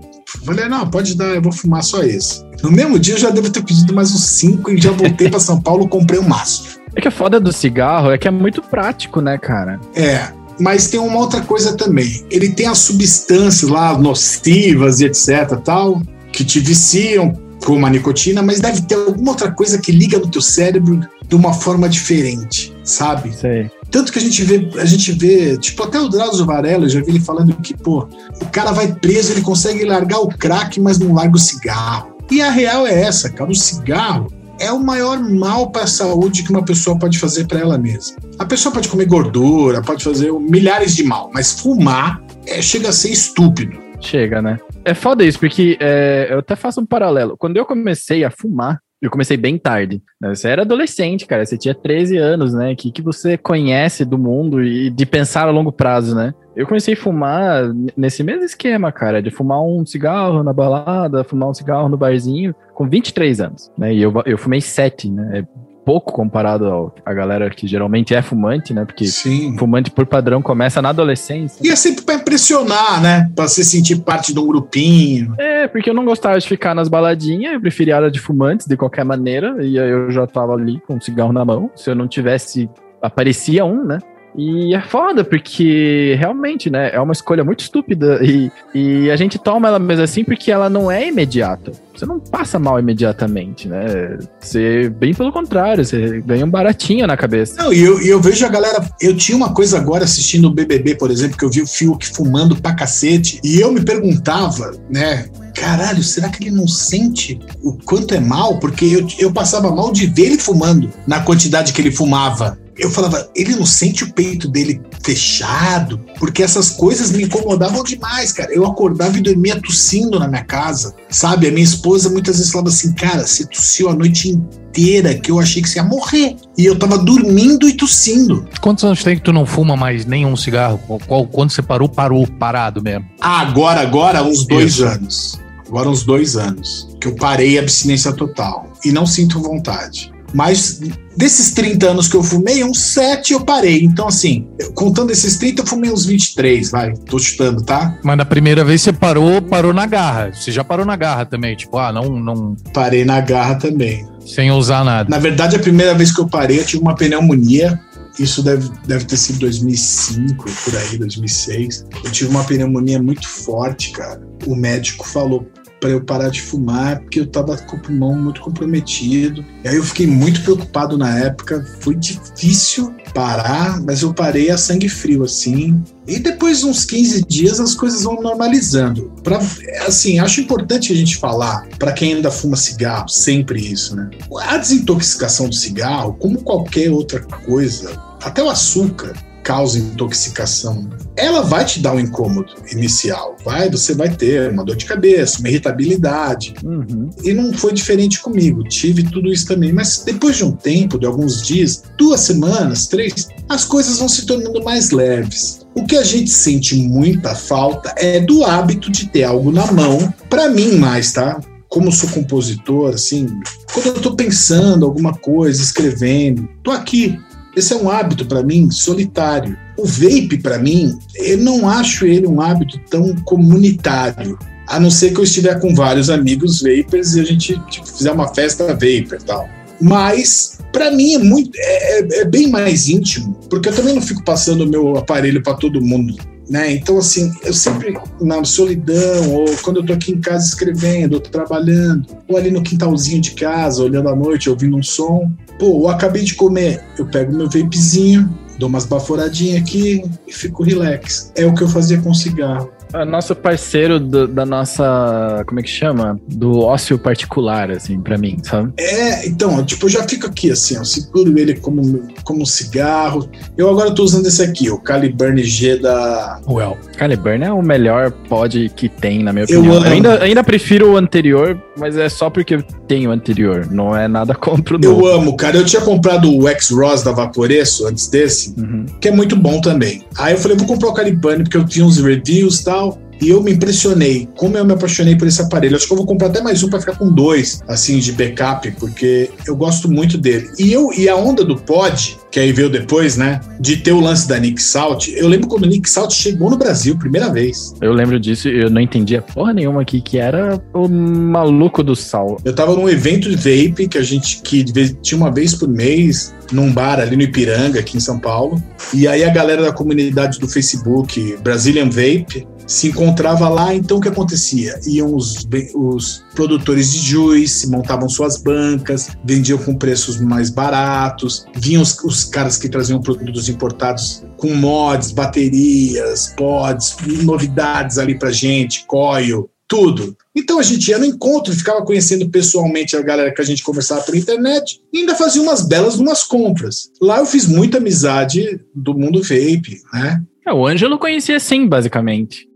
[0.45, 2.43] Falei, não, pode dar, eu vou fumar só esse.
[2.61, 5.39] No mesmo dia eu já devo ter pedido mais uns cinco e já voltei para
[5.39, 6.81] São Paulo comprei um maço.
[6.95, 9.79] É que a foda do cigarro é que é muito prático, né, cara?
[9.95, 10.27] É,
[10.59, 12.25] mas tem uma outra coisa também.
[12.29, 16.01] Ele tem as substâncias lá nocivas e etc tal,
[16.31, 17.33] que te viciam,
[17.63, 21.35] como a nicotina, mas deve ter alguma outra coisa que liga no teu cérebro de
[21.35, 23.33] uma forma diferente, sabe?
[23.33, 23.71] Sei.
[23.89, 27.01] Tanto que a gente vê, a gente vê, tipo, até o Drauzio Varela, eu já
[27.01, 28.07] vi ele falando que, pô,
[28.41, 32.13] o cara vai preso, ele consegue largar o crack, mas não larga o cigarro.
[32.29, 36.43] E a real é essa, cara, o cigarro é o maior mal para a saúde
[36.43, 38.17] que uma pessoa pode fazer para ela mesma.
[38.39, 42.93] A pessoa pode comer gordura, pode fazer milhares de mal, mas fumar é, chega a
[42.93, 43.77] ser estúpido.
[43.99, 44.59] Chega, né?
[44.83, 47.37] É foda isso, porque é, eu até faço um paralelo.
[47.37, 50.01] Quando eu comecei a fumar, eu comecei bem tarde.
[50.19, 50.33] Né?
[50.33, 51.45] Você era adolescente, cara.
[51.45, 52.71] Você tinha 13 anos, né?
[52.71, 56.33] O que, que você conhece do mundo e de pensar a longo prazo, né?
[56.55, 57.65] Eu comecei a fumar
[57.97, 62.55] nesse mesmo esquema, cara, de fumar um cigarro na balada, fumar um cigarro no barzinho,
[62.73, 63.93] com 23 anos, né?
[63.93, 65.39] E eu, eu fumei 7, né?
[65.39, 68.85] É pouco comparado ao, a galera que geralmente é fumante, né?
[68.85, 69.57] Porque Sim.
[69.57, 71.61] fumante por padrão começa na adolescência.
[71.65, 73.29] E é sempre pra impressionar, né?
[73.35, 75.35] Pra se sentir parte de um grupinho.
[75.37, 78.77] É, porque eu não gostava de ficar nas baladinhas, eu preferia área de fumantes de
[78.77, 81.69] qualquer maneira, e aí eu já tava ali com um cigarro na mão.
[81.75, 82.69] Se eu não tivesse,
[83.01, 83.99] aparecia um, né?
[84.35, 89.37] E é foda, porque realmente, né, é uma escolha muito estúpida e, e a gente
[89.37, 91.71] toma ela mesmo assim porque ela não é imediata.
[91.95, 94.17] Você não passa mal imediatamente, né?
[94.39, 97.61] Você, bem pelo contrário, você ganha um baratinho na cabeça.
[97.61, 98.83] Não, e eu, eu vejo a galera.
[98.99, 102.07] Eu tinha uma coisa agora assistindo o BBB, por exemplo, que eu vi o Fiuk
[102.07, 105.27] fumando pra cacete, e eu me perguntava, né?
[105.53, 108.57] Caralho, será que ele não sente o quanto é mal?
[108.57, 112.89] Porque eu, eu passava mal de ver ele fumando na quantidade que ele fumava eu
[112.89, 115.99] falava, ele não sente o peito dele fechado?
[116.17, 118.53] Porque essas coisas me incomodavam demais, cara.
[118.53, 121.47] Eu acordava e dormia tossindo na minha casa, sabe?
[121.47, 125.39] A minha esposa muitas vezes falava assim, cara, você tossiu a noite inteira que eu
[125.39, 126.35] achei que você ia morrer.
[126.57, 128.47] E eu tava dormindo e tossindo.
[128.59, 130.79] Quantos anos tem que tu não fuma mais nenhum cigarro?
[131.05, 133.05] Qual, quando você parou, parou, parado mesmo?
[133.21, 134.85] Ah, agora, agora, uns dois Isso.
[134.85, 135.39] anos.
[135.67, 136.87] Agora uns dois anos.
[136.99, 138.71] Que eu parei a abstinência total.
[138.83, 140.12] E não sinto vontade.
[140.33, 140.79] Mas
[141.15, 143.83] desses 30 anos que eu fumei, uns 7 eu parei.
[143.83, 146.93] Então, assim, contando esses 30, eu fumei uns 23, vai.
[146.93, 147.97] Tô chutando, tá?
[148.03, 150.31] Mas na primeira vez você parou, parou na garra.
[150.33, 152.19] Você já parou na garra também, tipo, ah, não.
[152.19, 152.55] não...
[152.73, 154.07] Parei na garra também.
[154.25, 155.09] Sem usar nada.
[155.09, 157.79] Na verdade, a primeira vez que eu parei, eu tive uma pneumonia.
[158.19, 161.85] Isso deve, deve ter sido 2005, por aí, 2006.
[162.03, 164.21] Eu tive uma pneumonia muito forte, cara.
[164.45, 165.47] O médico falou
[165.83, 169.43] para eu parar de fumar, porque eu estava com o pulmão muito comprometido.
[169.65, 171.61] E aí eu fiquei muito preocupado na época.
[171.81, 175.83] Foi difícil parar, mas eu parei a sangue frio assim.
[176.07, 179.11] E depois de uns 15 dias as coisas vão normalizando.
[179.21, 179.41] Pra,
[179.85, 184.09] assim, acho importante a gente falar para quem ainda fuma cigarro, sempre isso, né?
[184.43, 187.91] A desintoxicação do cigarro, como qualquer outra coisa,
[188.23, 189.13] até o açúcar,
[189.43, 193.35] causa intoxicação, ela vai te dar um incômodo inicial.
[193.43, 196.55] Vai, você vai ter uma dor de cabeça, uma irritabilidade.
[196.63, 197.09] Uhum.
[197.23, 198.63] E não foi diferente comigo.
[198.63, 199.71] Tive tudo isso também.
[199.71, 204.25] Mas depois de um tempo, de alguns dias, duas semanas, três, as coisas vão se
[204.25, 205.61] tornando mais leves.
[205.75, 210.13] O que a gente sente muita falta é do hábito de ter algo na mão,
[210.29, 211.39] para mim mais, tá?
[211.73, 213.25] como sou compositor, assim,
[213.73, 217.19] quando eu tô pensando alguma coisa, escrevendo, tô aqui,
[217.55, 219.57] esse é um hábito para mim solitário.
[219.77, 224.37] O vape para mim, eu não acho ele um hábito tão comunitário.
[224.67, 228.11] A não ser que eu estiver com vários amigos vapers e a gente tipo, fizer
[228.11, 229.49] uma festa vapor e tal.
[229.81, 234.01] Mas para mim é muito é, é, é, bem mais íntimo, porque eu também não
[234.01, 236.15] fico passando o meu aparelho para todo mundo,
[236.49, 236.73] né?
[236.73, 241.19] Então assim, eu sempre na solidão ou quando eu tô aqui em casa escrevendo, ou
[241.19, 245.87] trabalhando, ou ali no quintalzinho de casa, olhando à noite, ouvindo um som, Pô, eu
[245.89, 251.31] acabei de comer, eu pego meu vapezinho, dou umas baforadinhas aqui e fico relax.
[251.35, 252.71] É o que eu fazia com cigarro
[253.05, 255.43] nosso parceiro do, da nossa.
[255.47, 256.19] Como é que chama?
[256.27, 258.73] Do ócio particular, assim, pra mim, sabe?
[258.79, 263.29] É, então, tipo, eu já fico aqui, assim, eu seguro ele como, como um cigarro.
[263.57, 266.39] Eu agora tô usando esse aqui, o Caliburn G da.
[266.47, 266.77] Well.
[266.97, 269.75] Caliburn é o melhor pod que tem, na minha opinião.
[269.75, 273.67] Eu, eu ainda, ainda prefiro o anterior, mas é só porque eu tenho o anterior.
[273.71, 275.07] Não é nada contra o novo.
[275.07, 275.57] Eu amo, cara.
[275.57, 278.85] Eu tinha comprado o X-Ross da Vaporeço antes desse, uhum.
[278.99, 280.03] que é muito bom também.
[280.17, 282.99] Aí eu falei, vou comprar o Caliburn porque eu tinha uns reviews e tal.
[283.21, 284.27] E eu me impressionei.
[284.35, 285.75] Como eu me apaixonei por esse aparelho.
[285.75, 288.69] Acho que eu vou comprar até mais um para ficar com dois, assim, de backup,
[288.79, 290.49] porque eu gosto muito dele.
[290.59, 293.99] E eu e a onda do pod, que aí veio depois, né, de ter o
[293.99, 295.09] lance da Nick Salt.
[295.09, 297.73] Eu lembro quando o Nick Salt chegou no Brasil, primeira vez.
[297.81, 302.39] Eu lembro disso, eu não entendia porra nenhuma aqui, que era o maluco do sal.
[302.43, 306.33] Eu tava num evento de vape que a gente que tinha uma vez por mês
[306.51, 308.61] num bar ali no Ipiranga, aqui em São Paulo.
[308.93, 314.01] E aí a galera da comunidade do Facebook, Brazilian Vape, se encontrava lá, então o
[314.01, 314.79] que acontecia?
[314.85, 321.81] Iam os, os produtores de juice, montavam suas bancas, vendiam com preços mais baratos, vinham
[321.81, 328.85] os, os caras que traziam produtos importados com mods, baterias, pods, novidades ali pra gente,
[328.85, 330.15] coil, tudo.
[330.35, 334.01] Então a gente ia no encontro, ficava conhecendo pessoalmente a galera que a gente conversava
[334.01, 336.91] pela internet e ainda fazia umas belas umas compras.
[337.01, 340.21] Lá eu fiz muita amizade do mundo vape, né?
[340.45, 342.47] É, o Ângelo conhecia sim, basicamente.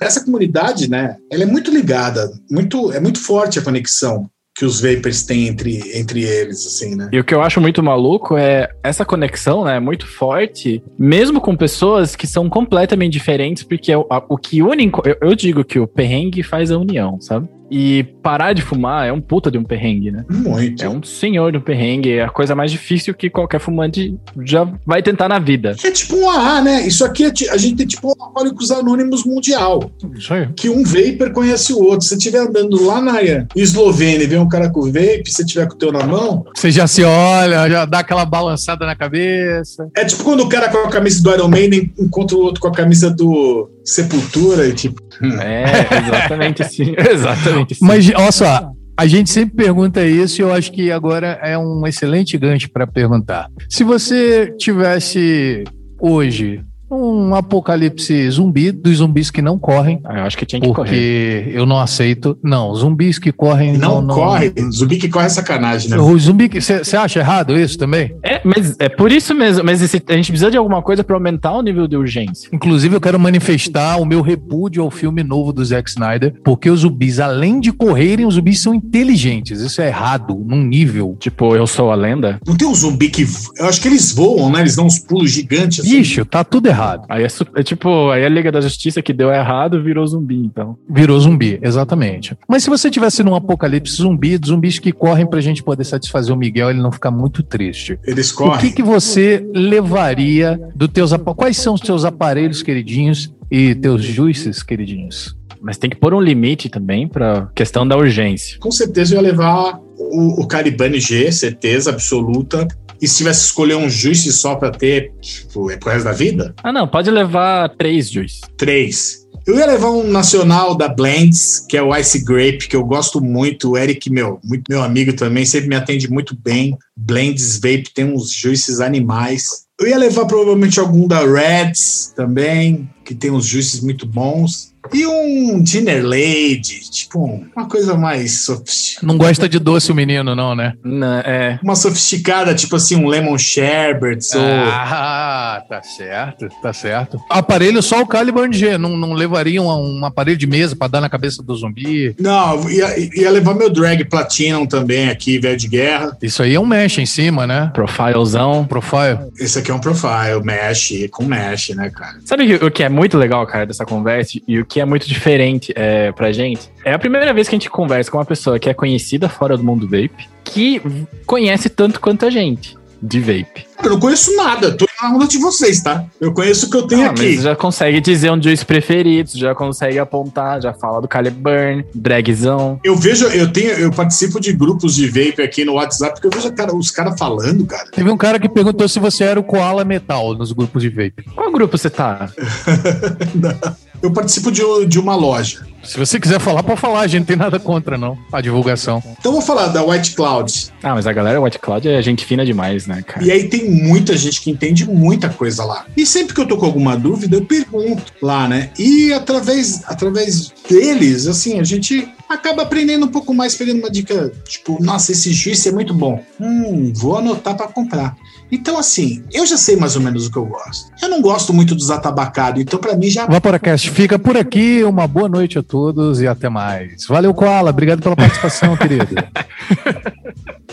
[0.00, 1.16] Essa comunidade, né?
[1.30, 5.98] Ela é muito ligada, muito, é muito forte a conexão que os vapers têm entre,
[5.98, 7.08] entre eles, assim, né?
[7.10, 9.80] E o que eu acho muito maluco é essa conexão, né?
[9.80, 14.92] Muito forte, mesmo com pessoas que são completamente diferentes, porque é o, o que une.
[15.04, 17.48] Eu, eu digo que o perrengue faz a união, sabe?
[17.74, 20.26] E parar de fumar é um puta de um perrengue, né?
[20.28, 20.84] Muito.
[20.84, 25.02] É um senhor do perrengue, é a coisa mais difícil que qualquer fumante já vai
[25.02, 25.74] tentar na vida.
[25.82, 26.86] É tipo um AA, né?
[26.86, 29.90] Isso aqui é a gente tem tipo um Alcoólicos Anônimos Mundial.
[30.14, 30.48] Isso aí.
[30.54, 32.02] Que um vapor conhece o outro.
[32.02, 33.14] Se você estiver andando lá na
[33.56, 36.44] Eslovênia e vê um cara com vape, se você tiver com o teu na mão.
[36.54, 39.88] Você já se olha, já dá aquela balançada na cabeça.
[39.96, 42.68] É tipo quando o cara com a camisa do Iron Maiden encontra o outro com
[42.68, 45.00] a camisa do Sepultura e tipo.
[45.40, 45.64] É,
[45.98, 46.94] exatamente assim.
[46.98, 47.84] exatamente assim.
[47.84, 51.86] Mas, olha só, a gente sempre pergunta isso e eu acho que agora é um
[51.86, 53.48] excelente gancho para perguntar.
[53.68, 55.62] Se você tivesse
[56.00, 56.60] hoje
[56.94, 60.00] um apocalipse zumbi, dos zumbis que não correm.
[60.04, 61.52] Ah, eu acho que tinha que porque correr.
[61.56, 62.36] eu não aceito.
[62.42, 63.72] Não, zumbis que correm.
[63.78, 64.52] Não, Não, não corre.
[64.72, 65.98] Zumbi que corre é sacanagem, né?
[65.98, 66.60] O zumbi que.
[66.60, 68.14] Você acha errado isso também?
[68.22, 69.64] É, mas é por isso mesmo.
[69.64, 72.48] Mas esse- a gente precisa de alguma coisa pra aumentar o nível de urgência.
[72.52, 76.80] Inclusive, eu quero manifestar o meu repúdio ao filme novo do Zack Snyder, porque os
[76.80, 79.60] zumbis, além de correrem, os zumbis são inteligentes.
[79.60, 81.16] Isso é errado, num nível.
[81.18, 82.38] Tipo, eu sou a lenda.
[82.46, 83.26] Não tem um zumbi que.
[83.56, 84.60] Eu acho que eles voam, né?
[84.60, 85.80] Eles dão uns pulos gigantes.
[85.80, 85.96] Assim.
[85.96, 86.81] Bicho, tá tudo errado.
[87.08, 90.76] Aí é, é tipo, aí a Liga da Justiça que deu errado virou zumbi, então.
[90.88, 92.36] Virou zumbi, exatamente.
[92.48, 96.38] Mas se você tivesse num apocalipse zumbi, zumbis que correm pra gente poder satisfazer o
[96.38, 97.98] Miguel, ele não ficar muito triste.
[98.06, 98.60] Eles O correm.
[98.60, 104.62] que, que você levaria dos teus Quais são os teus aparelhos queridinhos e teus juices
[104.62, 105.36] queridinhos?
[105.60, 108.58] Mas tem que pôr um limite também pra questão da urgência.
[108.58, 112.66] Com certeza eu ia levar o, o Caribane G, certeza absoluta.
[113.02, 116.12] E se tivesse que escolher um juice só pra ter, tipo, é pro resto da
[116.12, 116.54] vida?
[116.62, 118.40] Ah, não, pode levar três juice.
[118.56, 119.26] Três.
[119.44, 123.20] Eu ia levar um nacional da Blends, que é o Ice Grape, que eu gosto
[123.20, 123.70] muito.
[123.70, 126.78] O Eric, meu, muito meu amigo também, sempre me atende muito bem.
[126.96, 129.66] Blends Vape tem uns juices animais.
[129.80, 134.71] Eu ia levar provavelmente algum da Reds também, que tem uns juices muito bons.
[134.92, 139.06] E um Dinner Lady, tipo um- uma coisa mais sofisticada.
[139.06, 140.74] Não gosta de doce o menino, não, né?
[140.84, 141.58] Não, é.
[141.62, 144.42] Uma sofisticada, tipo assim, um Lemon Sherbet ou...
[144.42, 147.18] Ah, tá certo, tá certo.
[147.30, 151.00] Aparelho só o Caliburn G, não, não levaria um, um aparelho de mesa pra dar
[151.00, 152.14] na cabeça do zumbi.
[152.18, 156.16] Não, ia, ia levar meu drag Platinum também aqui, velho de guerra.
[156.20, 157.70] Isso aí é um mesh em cima, né?
[157.72, 158.64] Profilezão.
[158.64, 159.18] Profile.
[159.38, 162.16] Esse aqui é um profile, mesh, com mesh, né, cara?
[162.24, 165.70] Sabe o que é muito legal, cara, dessa conversa e o que é muito diferente
[165.76, 166.70] é, pra gente?
[166.82, 169.54] É a primeira vez que a gente conversa com uma pessoa que é conhecida fora
[169.54, 170.80] do mundo vape, que
[171.26, 173.66] conhece tanto quanto a gente de vape.
[173.82, 176.06] Eu não conheço nada, tô na onda de vocês, tá?
[176.20, 177.34] Eu conheço o que eu tenho Ah, aqui.
[177.34, 182.78] mas já consegue dizer um juice preferido, já consegue apontar, já fala do Caliburn, dragzão.
[182.84, 186.40] Eu vejo, eu tenho, eu participo de grupos de vape aqui no WhatsApp, porque eu
[186.40, 187.90] vejo cara, os caras falando, cara.
[187.90, 191.24] Teve um cara que perguntou se você era o Koala Metal nos grupos de vape.
[191.34, 192.30] Qual grupo você tá?
[194.02, 195.66] Eu participo de, de uma loja.
[195.82, 198.16] Se você quiser falar, pode falar, a gente não tem nada contra, não.
[198.32, 199.02] A divulgação.
[199.18, 200.72] Então eu vou falar da White Cloud.
[200.82, 203.24] Ah, mas a galera White Cloud é gente fina demais, né, cara?
[203.24, 205.86] E aí tem muita gente que entende muita coisa lá.
[205.96, 208.70] E sempre que eu tô com alguma dúvida, eu pergunto lá, né?
[208.78, 214.32] E através, através deles, assim, a gente acaba aprendendo um pouco mais, pegando uma dica,
[214.46, 216.22] tipo, nossa, esse juice é muito bom.
[216.40, 218.16] Hum, vou anotar para comprar.
[218.52, 220.90] Então, assim, eu já sei mais ou menos o que eu gosto.
[221.00, 224.84] Eu não gosto muito dos atabacados, então para mim já O Vaporacast fica por aqui.
[224.84, 227.06] Uma boa noite a todos e até mais.
[227.06, 227.70] Valeu, Koala.
[227.70, 229.14] Obrigado pela participação, querido.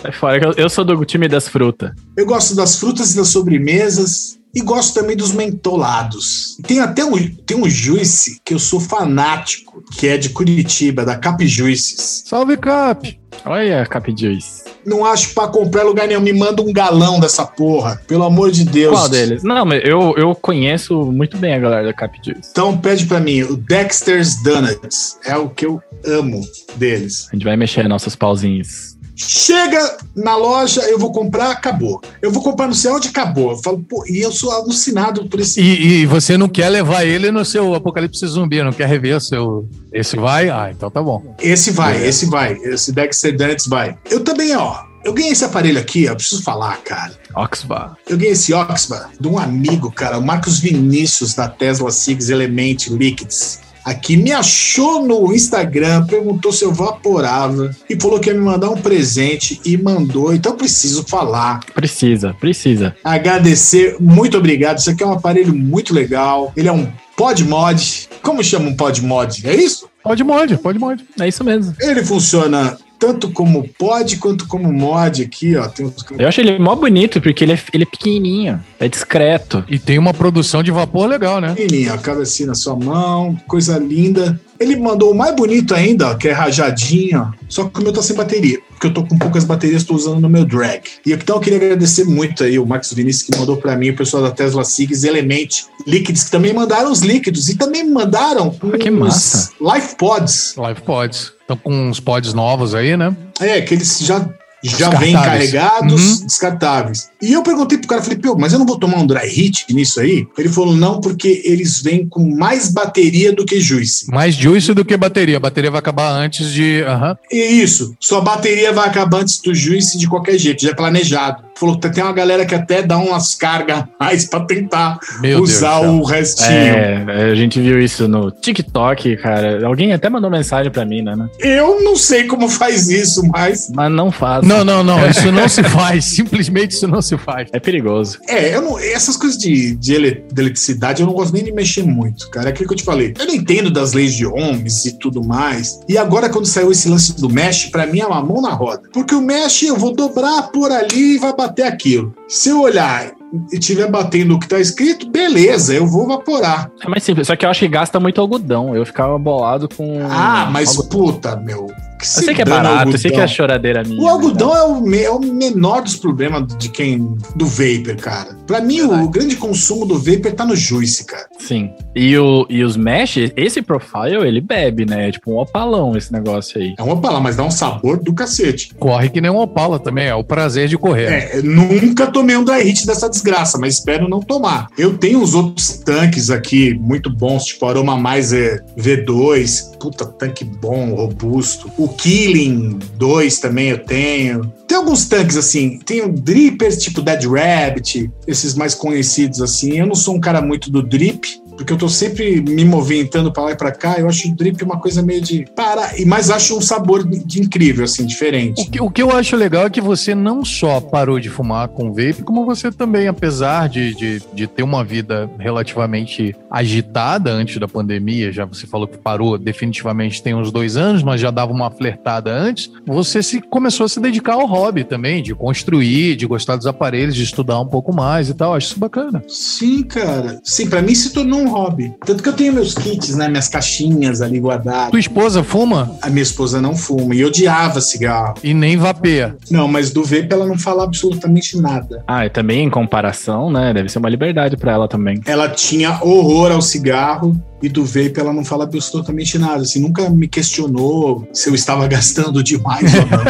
[0.02, 1.92] É fora que eu, eu sou do time das frutas.
[2.16, 4.40] Eu gosto das frutas e das sobremesas.
[4.56, 6.58] E gosto também dos mentolados.
[6.66, 11.16] Tem até um, tem um juice que eu sou fanático, que é de Curitiba, da
[11.16, 12.24] Cap Juices.
[12.26, 13.20] Salve, Cap!
[13.46, 14.69] Olha, Cap Juice.
[14.90, 16.20] Não acho pra comprar lugar nenhum.
[16.20, 18.02] Me manda um galão dessa porra.
[18.08, 18.98] Pelo amor de Deus.
[18.98, 19.44] Qual deles?
[19.44, 22.50] Não, mas eu, eu conheço muito bem a galera da Cap Juice.
[22.52, 25.18] Então pede pra mim, o Dexter's Donuts.
[25.26, 26.42] É o que eu amo
[26.76, 27.28] deles.
[27.32, 28.98] A gente vai mexer nossos pauzinhos.
[29.22, 32.02] Chega na loja, eu vou comprar, acabou.
[32.22, 33.52] Eu vou comprar no céu onde acabou.
[33.52, 35.60] Eu falo, pô, e eu sou alucinado por esse.
[35.60, 39.22] E, e você não quer levar ele no seu Apocalipse Zumbi, não quer rever o
[39.22, 39.68] seu.
[39.92, 40.50] Esse vai?
[40.50, 41.36] Ah, então tá bom.
[41.38, 42.54] Esse vai, esse vai.
[42.64, 43.98] Esse Dexter Donuts vai.
[44.10, 44.88] Eu também, ó.
[45.04, 47.14] Eu ganhei esse aparelho aqui, ó, preciso falar, cara.
[47.36, 47.98] Oxba.
[48.08, 52.88] Eu ganhei esse Oxba de um amigo, cara, o Marcos Vinícius, da Tesla Six Element
[52.90, 53.60] Liquids.
[53.90, 58.70] Aqui me achou no Instagram, perguntou se eu vaporava e falou que ia me mandar
[58.70, 60.32] um presente e mandou.
[60.32, 61.62] Então eu preciso falar.
[61.74, 62.96] Precisa, precisa.
[63.04, 64.78] Agradecer, muito obrigado.
[64.78, 66.54] Isso aqui é um aparelho muito legal.
[66.56, 66.88] Ele é um
[67.18, 68.10] pod mod.
[68.22, 69.42] Como chama um pod mod?
[69.48, 69.90] É isso?
[70.04, 71.04] Pode mod, pode mod.
[71.20, 71.74] É isso mesmo.
[71.82, 75.68] Ele funciona tanto como pod quanto como mod aqui, ó.
[75.68, 75.96] Tem uns...
[76.18, 79.64] Eu acho ele mó bonito, porque ele é, ele é pequenininho, é discreto.
[79.70, 81.54] E tem uma produção de vapor legal, né?
[81.54, 84.40] Pequenininho, ó, cabe assim na sua mão, coisa linda.
[84.60, 87.40] Ele mandou o mais bonito ainda, ó, que é rajadinho, ó.
[87.48, 90.20] Só que o meu tá sem bateria, porque eu tô com poucas baterias, tô usando
[90.20, 90.82] no meu drag.
[91.06, 93.96] E então eu queria agradecer muito aí o Max Vinícius que mandou para mim, o
[93.96, 98.54] pessoal da Tesla Sigs, Element Líquidos, que também mandaram os líquidos e também me mandaram
[98.62, 99.52] Ah, que massa.
[99.62, 100.56] Life Pods.
[100.58, 101.39] Live Pods.
[101.50, 103.16] Estão com uns pods novos aí, né?
[103.42, 104.24] É, que eles já
[104.62, 106.26] já vêm carregados, Uhum.
[106.28, 107.10] descartáveis.
[107.22, 109.66] E eu perguntei pro cara, falei, pô, mas eu não vou tomar um dry hit
[109.74, 110.28] nisso aí?
[110.38, 114.12] Ele falou, não, porque eles vêm com mais bateria do que juice.
[114.12, 115.38] Mais juice do que bateria.
[115.38, 116.84] A bateria vai acabar antes de.
[116.84, 117.18] Aham.
[117.32, 121.42] E isso, sua bateria vai acabar antes do juice de qualquer jeito, já é planejado.
[121.60, 125.42] Falou que tem uma galera que até dá umas cargas a mais pra tentar Meu
[125.42, 126.50] usar Deus do o restinho.
[126.50, 129.66] É, a gente viu isso no TikTok, cara.
[129.66, 131.16] Alguém até mandou mensagem pra mim, né?
[131.16, 131.28] né?
[131.40, 134.46] Eu não sei como faz isso, mas Mas não faz.
[134.46, 135.08] Não, não, não.
[135.10, 136.06] Isso não se faz.
[136.20, 137.50] Simplesmente isso não se faz.
[137.52, 138.20] É perigoso.
[138.28, 141.52] É, eu não, essas coisas de, de, ele- de eletricidade eu não gosto nem de
[141.52, 142.50] mexer muito, cara.
[142.50, 143.14] É aquilo que eu te falei.
[143.20, 145.80] Eu não entendo das leis de ohms e tudo mais.
[145.90, 148.84] E agora, quando saiu esse lance do mesh, pra mim é uma mão na roda.
[148.94, 152.14] Porque o mesh eu vou dobrar por ali e vai bater aquilo.
[152.28, 153.12] Se eu olhar
[153.52, 156.72] e estiver batendo o que tá escrito, beleza, eu vou vaporar.
[156.82, 157.28] É mais simples.
[157.28, 158.76] Só que eu acho que gasta muito algodão.
[158.76, 160.00] Eu ficava bolado com.
[160.10, 160.90] Ah, mas algodão.
[160.90, 161.68] puta, meu.
[162.00, 164.00] Que Eu se sei que é barato, eu sei que é a choradeira minha.
[164.02, 167.16] O né, algodão é o, me- é o menor dos problemas de quem.
[167.36, 168.38] do vapor, cara.
[168.48, 171.28] Pra mim, o grande consumo do vapor tá no juice, cara.
[171.38, 171.72] Sim.
[171.96, 175.10] E, o, e os mesh, esse profile, ele bebe, né?
[175.10, 176.74] É tipo um opalão esse negócio aí.
[176.78, 178.74] É uma palavra, mas dá um sabor do cacete.
[178.80, 180.08] Corre que nem um Opala também.
[180.08, 181.06] É o prazer de correr.
[181.12, 184.68] É, nunca tomei um dry hit dessa desgraça, mas espero não tomar.
[184.78, 190.44] Eu tenho uns outros tanques aqui muito bons, tipo Aroma Mais é, V2, puta, tanque
[190.46, 191.70] bom, robusto.
[191.78, 194.52] O Killing 2 também eu tenho.
[194.68, 199.80] Tem alguns tanques assim, tenho drippers tipo Dead Rabbit, esses mais conhecidos assim.
[199.80, 201.28] Eu não sou um cara muito do drip,
[201.60, 203.96] porque eu tô sempre me movimentando pra lá e pra cá.
[203.98, 207.42] Eu acho o drip uma coisa meio de parar, e mas acho um sabor de
[207.42, 208.62] incrível assim, diferente.
[208.62, 211.68] O que, o que eu acho legal é que você não só parou de fumar
[211.68, 217.58] com vape, como você também, apesar de, de, de ter uma vida relativamente agitada antes
[217.58, 221.52] da pandemia, já você falou que parou definitivamente tem uns dois anos, mas já dava
[221.52, 226.26] uma flertada antes, você se começou a se dedicar ao hobby também, de construir, de
[226.26, 228.54] gostar dos aparelhos, de estudar um pouco mais e tal.
[228.54, 229.22] Acho isso bacana.
[229.28, 230.40] Sim, cara.
[230.44, 231.94] Sim, pra mim se tornou um hobby.
[232.06, 233.28] Tanto que eu tenho meus kits, né?
[233.28, 234.92] Minhas caixinhas ali guardadas.
[234.92, 238.36] Tua esposa fuma A minha esposa não fuma e odiava cigarro.
[238.44, 239.36] e nem vapeia.
[239.50, 242.04] Não, mas do vape ela não fala absolutamente nada.
[242.08, 243.74] Ah, e também em comparação, né?
[243.74, 245.22] Deve ser uma liberdade pra ela também.
[245.26, 249.62] Ela tinha horror ao cigarro e do vape ela não fala absolutamente nada.
[249.62, 253.24] Assim, nunca me questionou se eu estava gastando demais ou não.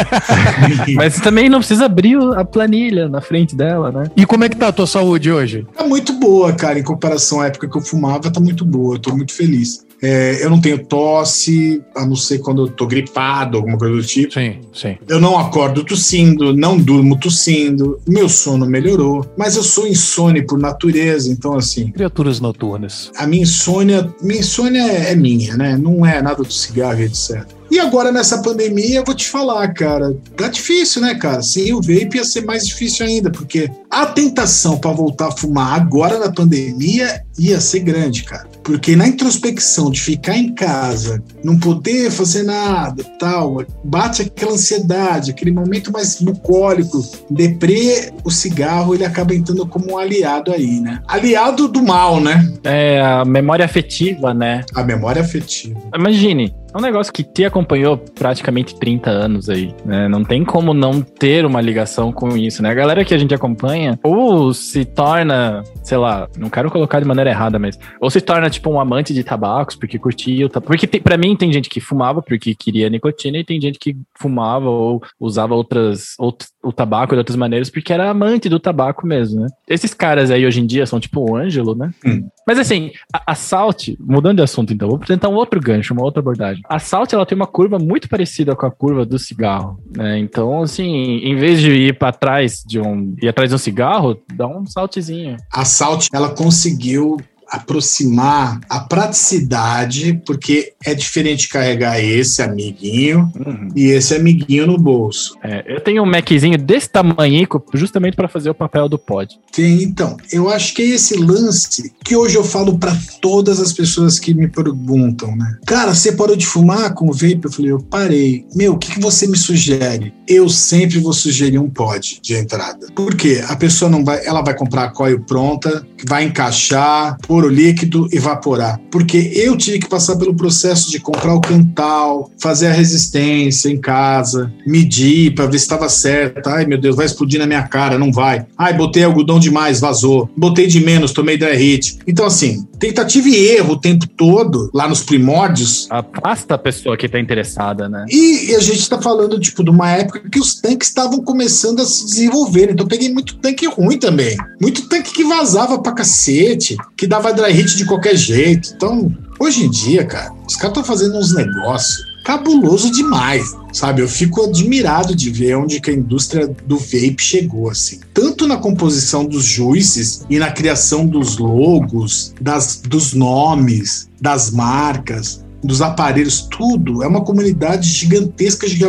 [0.96, 4.12] Mas também não precisa abrir a planilha na frente dela, né?
[4.16, 5.66] E como é que tá a tua saúde hoje?
[5.76, 6.80] Tá muito boa, cara.
[6.80, 8.96] Em comparação à época que eu fumava, tá muito boa.
[8.96, 9.86] Eu tô muito feliz.
[10.02, 14.04] É, eu não tenho tosse, a não ser quando eu tô gripado, alguma coisa do
[14.04, 14.34] tipo.
[14.34, 14.98] Sim, sim.
[15.08, 20.58] Eu não acordo tossindo, não durmo tossindo, meu sono melhorou, mas eu sou insone por
[20.58, 23.12] natureza, então assim, Criaturas noturnas.
[23.18, 25.78] a minha insônia, minha insônia é, é minha, né?
[25.78, 27.46] Não é nada do cigarro, etc.
[27.72, 31.44] E agora nessa pandemia, eu vou te falar, cara, tá difícil, né, cara?
[31.44, 35.76] Sem o vape ia ser mais difícil ainda, porque a tentação pra voltar a fumar
[35.80, 38.49] agora na pandemia ia ser grande, cara.
[38.64, 45.32] Porque na introspecção de ficar em casa, não poder fazer nada, tal, bate aquela ansiedade,
[45.32, 51.02] aquele momento mais bucólico, deprê, o cigarro ele acaba entrando como um aliado aí, né?
[51.08, 52.52] Aliado do mal, né?
[52.64, 54.64] É a memória afetiva, né?
[54.76, 55.80] A memória afetiva.
[55.96, 60.08] Imagine, é um negócio que te acompanhou praticamente 30 anos aí, né?
[60.08, 62.70] Não tem como não ter uma ligação com isso, né?
[62.70, 67.06] A galera que a gente acompanha ou se torna, sei lá, não quero colocar de
[67.06, 70.68] maneira errada, mas ou se torna tipo um amante de tabacos porque curtia o tabaco.
[70.68, 73.98] Porque tem, pra mim tem gente que fumava porque queria nicotina e tem gente que
[74.18, 79.42] fumava ou usava outras, o tabaco de outras maneiras porque era amante do tabaco mesmo,
[79.42, 79.48] né?
[79.68, 81.92] Esses caras aí hoje em dia são tipo o Ângelo, né?
[82.06, 82.28] Hum.
[82.50, 86.20] Mas assim, a, Salt, mudando de assunto então, vou apresentar um outro gancho, uma outra
[86.20, 86.64] abordagem.
[86.68, 90.18] A Salt, ela tem uma curva muito parecida com a curva do cigarro, né?
[90.18, 94.20] Então, assim, em vez de ir para trás de um, ir atrás de um cigarro,
[94.34, 95.38] dá um saltezinho.
[95.54, 97.18] A Salt, ela conseguiu
[97.50, 103.70] aproximar a praticidade, porque é diferente carregar esse amiguinho uhum.
[103.76, 105.38] e esse amiguinho no bolso.
[105.44, 109.40] É, eu tenho um Maczinho desse tamanho justamente para fazer o papel do pod.
[109.52, 113.74] Tem, então, eu acho que é esse lance que hoje eu falo para todas as
[113.74, 115.58] pessoas que me perguntam, né?
[115.66, 117.42] Cara, você parou de fumar com o vape?
[117.44, 118.46] Eu falei, eu parei.
[118.56, 120.14] Meu, o que, que você me sugere?
[120.28, 122.88] Eu sempre vou sugerir um pod de entrada.
[122.96, 123.44] Por quê?
[123.48, 128.10] A pessoa não vai, ela vai comprar a coil pronta, vai encaixar, por ouro líquido,
[128.12, 128.80] evaporar.
[128.92, 133.80] Porque eu tive que passar pelo processo de comprar o quintal, fazer a resistência em
[133.80, 136.46] casa, medir para ver se estava certo.
[136.48, 138.46] Ai, meu Deus, vai explodir na minha cara, não vai.
[138.58, 140.30] Ai, botei algodão demais, vazou.
[140.36, 142.00] Botei de menos, tomei hit.
[142.06, 145.88] Então, assim, tentativa e erro o tempo todo, lá nos primórdios.
[145.90, 148.06] Afasta a pessoa que está interessada, né?
[148.10, 151.82] E, e a gente está falando, tipo, de uma época que os tanques estavam começando
[151.82, 152.72] a se desenvolver.
[152.72, 154.38] Então, peguei muito tanque ruim também.
[154.60, 158.72] Muito tanque que vazava pra cacete, que dava dry hit de qualquer jeito.
[158.76, 164.04] Então, hoje em dia, cara, os caras estão fazendo uns negócios cabuloso demais, sabe?
[164.04, 168.02] Eu fico admirado de ver onde que a indústria do vape chegou, assim.
[168.14, 175.44] Tanto na composição dos juices e na criação dos logos, das, dos nomes, das marcas,
[175.64, 177.04] dos aparelhos, tudo.
[177.04, 178.80] É uma comunidade gigantesca que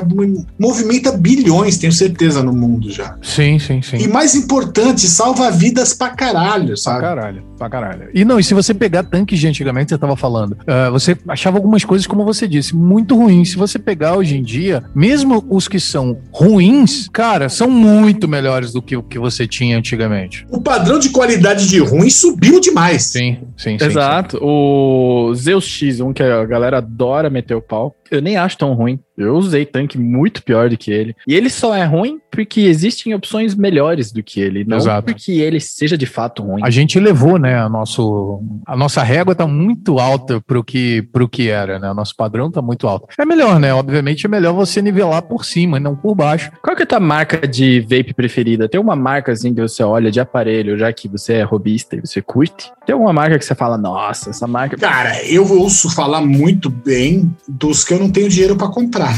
[0.58, 3.16] movimenta bilhões, tenho certeza, no mundo já.
[3.22, 3.96] Sim, sim, sim.
[3.96, 6.98] E mais importante, salva vidas pra caralho, sabe?
[6.98, 8.08] Pra caralho, pra caralho.
[8.14, 11.58] E não, e se você pegar tanques de antigamente, você tava falando, uh, você achava
[11.58, 13.50] algumas coisas, como você disse, muito ruins.
[13.50, 18.72] Se você pegar hoje em dia, mesmo os que são ruins, cara, são muito melhores
[18.72, 20.46] do que o que você tinha antigamente.
[20.50, 23.04] O padrão de qualidade de ruim subiu demais.
[23.04, 23.84] Sim, sim, sim.
[23.84, 24.38] Exato.
[24.38, 24.44] Sim.
[24.44, 27.96] O Zeus X, um que a galera adora meter o pau.
[28.10, 28.98] Eu nem acho tão ruim.
[29.16, 31.14] Eu usei tanque muito pior do que ele.
[31.26, 35.04] E ele só é ruim porque existem opções melhores do que ele, não Exato.
[35.04, 36.62] porque ele seja de fato ruim.
[36.64, 41.28] A gente levou, né, a, nosso, a nossa régua tá muito alta pro que, pro
[41.28, 41.90] que era, né?
[41.90, 43.08] O nosso padrão tá muito alto.
[43.18, 43.74] É melhor, né?
[43.74, 46.50] Obviamente é melhor você nivelar por cima e não por baixo.
[46.62, 48.68] Qual que é a tua marca de vape preferida?
[48.68, 52.00] Tem uma marca assim que você olha de aparelho, já que você é robista e
[52.00, 52.72] você curte?
[52.86, 54.76] Tem alguma marca que você fala, nossa, essa marca.
[54.76, 59.16] Cara, eu ouço falar muito bem dos que eu não tenho dinheiro para comprar.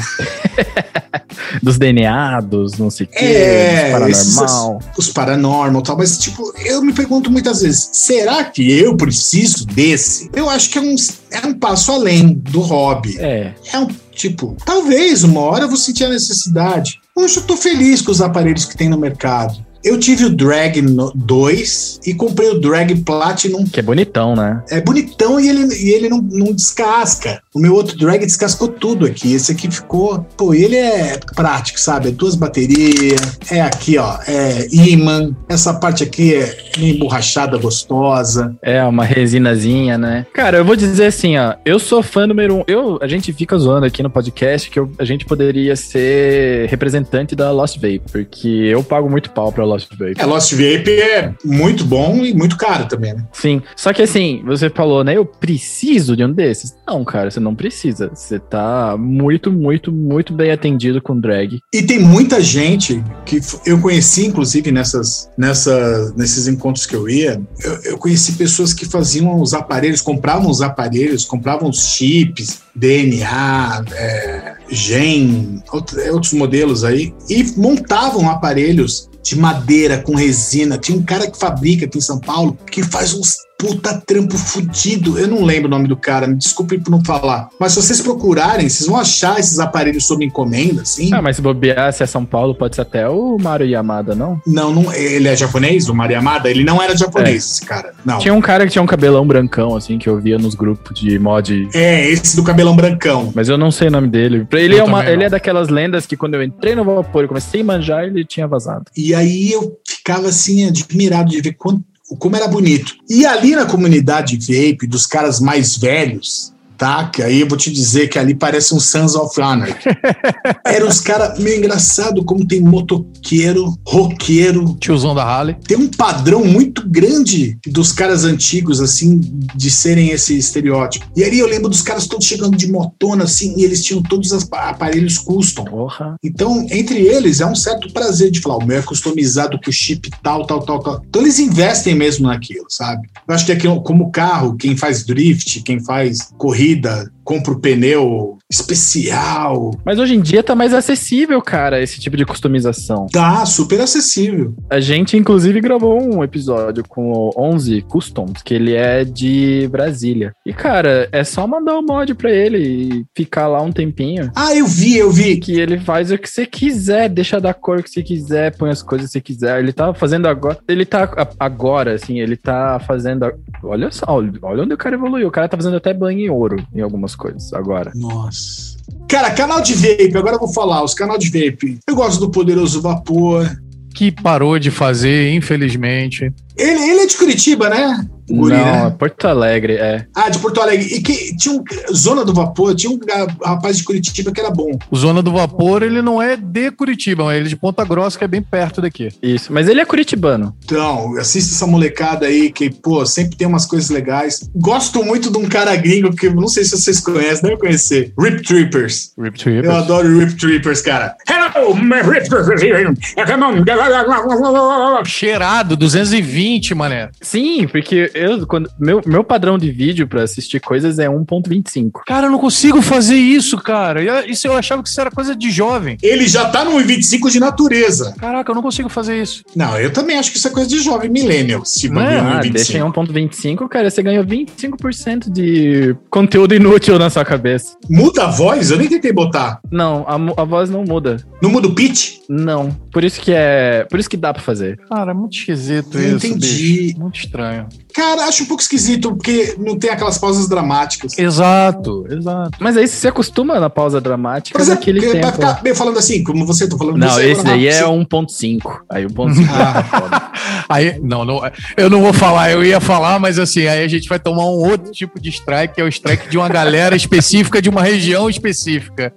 [1.62, 4.78] dos DNA, dos não sei o é, paranormal.
[4.80, 9.66] Esses, os paranormal tal, mas tipo, eu me pergunto muitas vezes, será que eu preciso
[9.66, 10.30] desse?
[10.34, 10.94] Eu acho que é um,
[11.30, 13.16] é um passo além do hobby.
[13.18, 13.54] É.
[13.72, 17.00] É um tipo, talvez uma hora eu vou sentir a necessidade.
[17.14, 19.64] Hoje eu tô feliz com os aparelhos que tem no mercado.
[19.84, 20.80] Eu tive o Drag
[21.14, 23.64] 2 e comprei o Drag Platinum.
[23.64, 24.62] Que é bonitão, né?
[24.70, 27.42] É bonitão e ele, e ele não, não descasca.
[27.54, 29.34] O meu outro Drag descascou tudo aqui.
[29.34, 30.24] Esse aqui ficou.
[30.36, 32.08] Pô, ele é prático, sabe?
[32.08, 33.38] É duas baterias.
[33.50, 34.18] É aqui, ó.
[34.26, 35.34] É imã.
[35.48, 38.56] Essa parte aqui é meio emborrachada, gostosa.
[38.62, 40.26] É, uma resinazinha, né?
[40.32, 41.54] Cara, eu vou dizer assim, ó.
[41.64, 42.64] Eu sou fã número um.
[42.66, 47.34] Eu, a gente fica zoando aqui no podcast que eu, a gente poderia ser representante
[47.34, 50.14] da Lost Vape, porque eu pago muito pau pra Lost Vape.
[50.18, 53.24] É, Lost Vape é muito bom e muito caro também, né?
[53.32, 53.62] Sim.
[53.76, 55.16] Só que assim, você falou, né?
[55.16, 56.74] Eu preciso de um desses.
[56.86, 58.10] Não, cara, você não precisa.
[58.14, 61.60] Você tá muito, muito, muito bem atendido com drag.
[61.72, 67.40] E tem muita gente que eu conheci, inclusive, nessas, nessa, nesses encontros que eu ia,
[67.64, 73.84] eu, eu conheci pessoas que faziam os aparelhos, compravam os aparelhos, compravam os chips, DNA,
[73.92, 80.76] é, gen, outros modelos aí, e montavam aparelhos de madeira com resina.
[80.76, 85.16] Tinha um cara que fabrica aqui em São Paulo que faz uns puta trampo fudido.
[85.16, 87.48] Eu não lembro o nome do cara, me desculpe por não falar.
[87.60, 91.14] Mas se vocês procurarem, vocês vão achar esses aparelhos sob encomenda, assim.
[91.14, 94.42] Ah, mas se bobear, se é São Paulo, pode ser até o Mario Yamada, não?
[94.44, 96.50] Não, não ele é japonês, o Mario Yamada?
[96.50, 97.36] Ele não era japonês, é.
[97.36, 97.94] esse cara.
[98.04, 98.18] Não.
[98.18, 101.16] Tinha um cara que tinha um cabelão brancão, assim, que eu via nos grupos de
[101.20, 101.68] mod.
[101.72, 103.30] É, esse do cabelão brancão.
[103.32, 104.44] Mas eu não sei o nome dele.
[104.50, 107.60] Ele, é, uma, ele é daquelas lendas que quando eu entrei no vapor e comecei
[107.60, 108.86] a manjar, ele tinha vazado.
[108.96, 111.84] E aí eu ficava assim, admirado de ver quanto,
[112.16, 112.94] como era bonito.
[113.08, 116.51] E ali na comunidade vape, dos caras mais velhos,
[116.82, 117.04] tá?
[117.04, 119.88] Que aí eu vou te dizer que ali parece um Sons of Anarchy.
[120.66, 124.76] Era os caras meio engraçado, como tem motoqueiro, roqueiro.
[124.80, 125.56] Tiozão da Harley.
[125.64, 129.20] Tem um padrão muito grande dos caras antigos, assim,
[129.54, 131.06] de serem esse estereótipo.
[131.14, 134.32] E aí eu lembro dos caras todos chegando de motona, assim, e eles tinham todos
[134.32, 135.62] os aparelhos custom.
[135.62, 136.16] Porra.
[136.20, 140.10] Então, entre eles, é um certo prazer de falar, o meu é customizado com chip
[140.20, 141.02] tal, tal, tal, tal.
[141.08, 143.08] Então eles investem mesmo naquilo, sabe?
[143.28, 147.60] Eu acho que aqui, como carro, quem faz drift, quem faz corrida, corrida, compra o
[147.60, 149.70] pneu especial.
[149.84, 153.06] Mas hoje em dia tá mais acessível, cara, esse tipo de customização.
[153.10, 154.54] Tá, super acessível.
[154.68, 160.34] A gente, inclusive, gravou um episódio com o 11 Customs, que ele é de Brasília.
[160.44, 164.30] E, cara, é só mandar o um mod pra ele e ficar lá um tempinho.
[164.34, 165.38] Ah, eu vi, eu vi.
[165.38, 168.82] Que ele faz o que você quiser, deixa da cor que você quiser, põe as
[168.82, 169.58] coisas que você quiser.
[169.58, 170.58] Ele tá fazendo agora.
[170.68, 171.08] Ele tá
[171.40, 173.32] agora, assim, ele tá fazendo.
[173.62, 174.04] Olha só,
[174.42, 175.28] olha onde o cara evoluiu.
[175.28, 177.92] O cara tá fazendo até banho em ouro em algumas coisas agora.
[177.94, 178.76] Nossa.
[179.08, 181.78] Cara, canal de vape, agora eu vou falar, os canal de vape.
[181.86, 183.46] Eu gosto do Poderoso Vapor.
[183.94, 186.32] Que parou de fazer, infelizmente.
[186.56, 188.06] Ele, ele é de Curitiba, né?
[188.36, 188.94] Guri, não, né?
[188.98, 190.06] Porto Alegre, é.
[190.14, 190.86] Ah, de Porto Alegre.
[190.86, 191.64] E que tinha um
[191.94, 192.98] Zona do Vapor, tinha um
[193.44, 194.78] rapaz de Curitiba que era bom.
[194.90, 198.24] O Zona do Vapor, ele não é de Curitiba, ele é de Ponta Grossa, que
[198.24, 199.08] é bem perto daqui.
[199.22, 200.54] Isso, mas ele é curitibano.
[200.64, 204.48] Então, assista essa molecada aí, que, pô, sempre tem umas coisas legais.
[204.54, 208.12] Gosto muito de um cara gringo que não sei se vocês conhecem, deve conhecer.
[208.18, 209.12] Rip Trippers.
[209.18, 209.64] Rip Trippers.
[209.64, 211.14] Eu adoro Rip Trippers, cara.
[211.28, 212.62] Hello, Rip Trippers.
[215.04, 217.10] Cheirado, 220, mané.
[217.20, 222.00] Sim, porque eu, quando, meu, meu padrão de vídeo para assistir coisas é 1.25.
[222.06, 224.26] Cara, eu não consigo fazer isso, cara.
[224.26, 225.96] Isso eu achava que isso era coisa de jovem.
[226.02, 228.14] Ele já tá no 1.25 de natureza.
[228.18, 229.44] Caraca, eu não consigo fazer isso.
[229.54, 231.64] Não, eu também acho que isso é coisa de jovem millennial.
[231.64, 237.24] Se não, ah, deixa em 1.25, cara, você ganha 25% de conteúdo inútil na sua
[237.24, 237.76] cabeça.
[237.88, 238.70] Muda a voz?
[238.70, 239.60] Eu nem tentei botar.
[239.70, 241.16] Não, a, a voz não muda.
[241.42, 242.18] Não muda o pitch?
[242.28, 242.70] Não.
[242.92, 243.86] Por isso que é.
[243.90, 244.78] Por isso que dá pra fazer.
[244.88, 246.26] Cara, é muito esquisito eu isso.
[246.26, 246.82] Entendi.
[246.82, 247.00] Bicho.
[247.00, 247.68] Muito estranho.
[247.94, 251.18] Cara, acho um pouco esquisito, porque não tem aquelas pausas dramáticas.
[251.18, 252.58] Exato, exato.
[252.58, 255.22] Mas aí você acostuma na pausa dramática Por exemplo, naquele tempo.
[255.22, 256.96] Vai ficar meio falando assim, como você tá falando.
[256.96, 258.80] Não, esse daí é 1.5.
[258.88, 260.32] Aí 1.5 ah,
[260.68, 261.40] Aí, não, não,
[261.76, 264.70] eu não vou falar, eu ia falar, mas assim, aí a gente vai tomar um
[264.70, 268.28] outro tipo de strike, que é o strike de uma galera específica, de uma região
[268.28, 269.12] específica.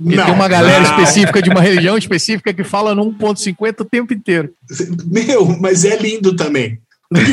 [0.00, 0.90] E não, tem uma galera não.
[0.90, 4.50] específica de uma região específica que fala no 1.50 o tempo inteiro.
[5.06, 6.78] Meu, mas é lindo também.
[7.10, 7.32] Porque,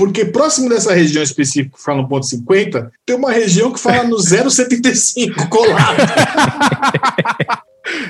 [0.00, 4.02] porque, próximo dessa região específica que fala no ponto 50, tem uma região que fala
[4.02, 5.98] no 0,75 colado.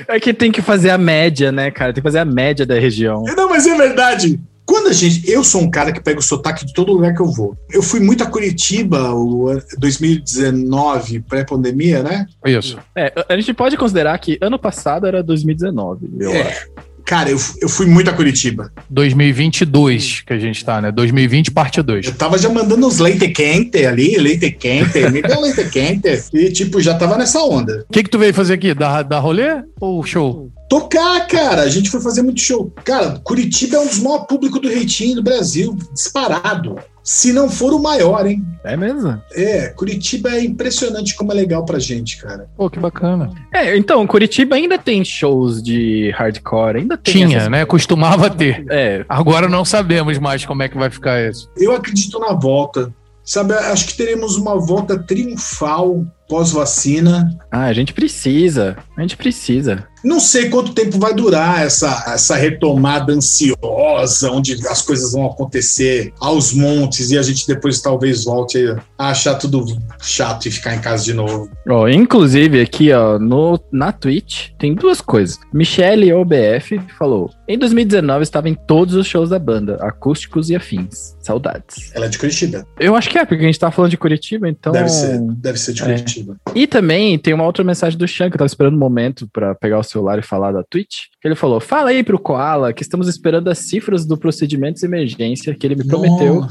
[0.07, 1.91] É que tem que fazer a média, né, cara?
[1.91, 3.23] Tem que fazer a média da região.
[3.35, 4.39] Não, mas é verdade.
[4.65, 5.29] Quando a gente.
[5.29, 7.57] Eu sou um cara que pega o sotaque de todo lugar que eu vou.
[7.69, 12.25] Eu fui muito a Curitiba, o 2019, pré-pandemia, né?
[12.45, 12.77] Isso.
[12.95, 16.41] É, a gente pode considerar que ano passado era 2019, eu é.
[16.41, 16.69] acho.
[17.11, 18.71] Cara, eu, eu fui muito a Curitiba.
[18.89, 20.93] 2022 que a gente tá, né?
[20.93, 22.05] 2020, parte 2.
[22.05, 26.23] Eu tava já mandando uns leite quente ali, leite quente, me deu leite quente.
[26.33, 27.85] E, tipo, já tava nessa onda.
[27.89, 28.73] O que que tu veio fazer aqui?
[28.73, 30.49] Dar, dar rolê ou show?
[30.71, 31.63] Tocar, cara.
[31.63, 32.73] A gente foi fazer muito show.
[32.85, 36.77] Cara, Curitiba é um dos maiores públicos do reitinho do Brasil, disparado.
[37.03, 38.41] Se não for o maior, hein?
[38.63, 39.21] É mesmo?
[39.33, 42.47] É, Curitiba é impressionante como é legal pra gente, cara.
[42.55, 43.33] Pô, que bacana.
[43.53, 47.15] É, então, Curitiba ainda tem shows de hardcore, ainda tem.
[47.15, 47.65] Tinha, né?
[47.65, 48.63] Costumava ter.
[48.69, 49.03] É.
[49.09, 51.49] Agora não sabemos mais como é que vai ficar isso.
[51.57, 52.93] Eu acredito na volta.
[53.23, 57.29] Sabe, acho que teremos uma volta triunfal pós-vacina.
[57.51, 58.77] Ah, a gente precisa.
[58.97, 59.85] A gente precisa.
[60.03, 66.13] Não sei quanto tempo vai durar essa, essa retomada ansiosa, onde as coisas vão acontecer
[66.19, 69.65] aos montes e a gente depois talvez volte a achar tudo
[70.01, 71.49] chato e ficar em casa de novo.
[71.67, 75.39] Oh, inclusive, aqui ó, no, na Twitch tem duas coisas.
[75.53, 81.15] Michelle OBF falou: em 2019 estava em todos os shows da banda, acústicos e afins.
[81.19, 81.91] Saudades.
[81.93, 82.65] Ela é de Curitiba.
[82.79, 84.71] Eu acho que é, porque a gente tá falando de Curitiba, então.
[84.71, 85.85] Deve ser, deve ser de é.
[85.85, 86.37] Curitiba.
[86.47, 86.59] É.
[86.59, 89.53] E também tem uma outra mensagem do Chan, que eu tava esperando um momento para
[89.53, 91.05] pegar o celular e falar da Twitch.
[91.23, 95.55] Ele falou: Fala aí pro Koala que estamos esperando as cifras do procedimento de emergência
[95.55, 96.45] que ele me prometeu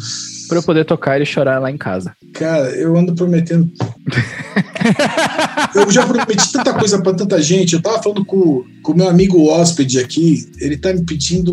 [0.49, 2.13] para eu poder tocar e chorar lá em casa.
[2.35, 3.71] Cara, eu ando prometendo.
[5.75, 7.75] eu já prometi tanta coisa para tanta gente.
[7.75, 10.51] Eu tava falando com o meu amigo hóspede aqui.
[10.59, 11.53] Ele tá me pedindo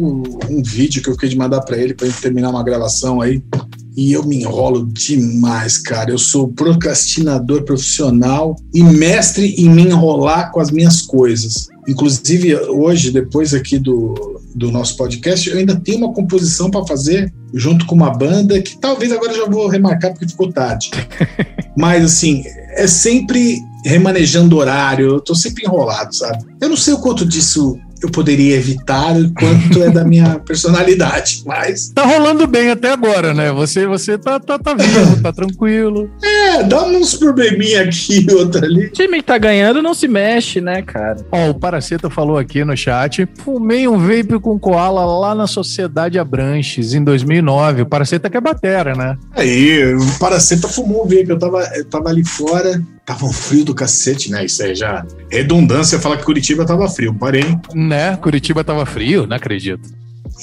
[0.49, 3.41] um vídeo que eu fiquei de mandar para ele para gente terminar uma gravação aí.
[3.97, 6.11] E eu me enrolo demais, cara.
[6.11, 11.67] Eu sou procrastinador profissional e mestre em me enrolar com as minhas coisas.
[11.87, 17.33] Inclusive, hoje, depois aqui do, do nosso podcast, eu ainda tenho uma composição para fazer
[17.51, 20.91] junto com uma banda que talvez agora já vou remarcar porque ficou tarde.
[21.75, 22.43] Mas, assim,
[22.75, 26.45] é sempre remanejando horário, eu tô sempre enrolado, sabe?
[26.61, 31.89] Eu não sei o quanto disso eu poderia evitar quanto é da minha personalidade, mas.
[31.89, 33.51] Tá rolando bem até agora, né?
[33.51, 36.09] Você, você tá, tá, tá vivo, tá tranquilo.
[36.23, 38.87] É, dá uns probleminha aqui e outro ali.
[38.87, 41.17] O time que tá ganhando não se mexe, né, cara?
[41.31, 46.19] Ó, o Paraceta falou aqui no chat: fumei um vape com koala lá na Sociedade
[46.19, 47.83] Abranches em 2009.
[47.83, 49.17] O Paraceta que é batera, né?
[49.35, 51.29] Aí, o Paraceta fumou um vape.
[51.29, 54.43] Eu tava, eu tava ali fora, tava um frio do cacete, né?
[54.43, 55.05] Isso aí já.
[55.31, 57.59] Redundância falar que Curitiba tava frio, porém.
[57.73, 58.17] Né?
[58.17, 59.95] Curitiba tava frio, não acredito.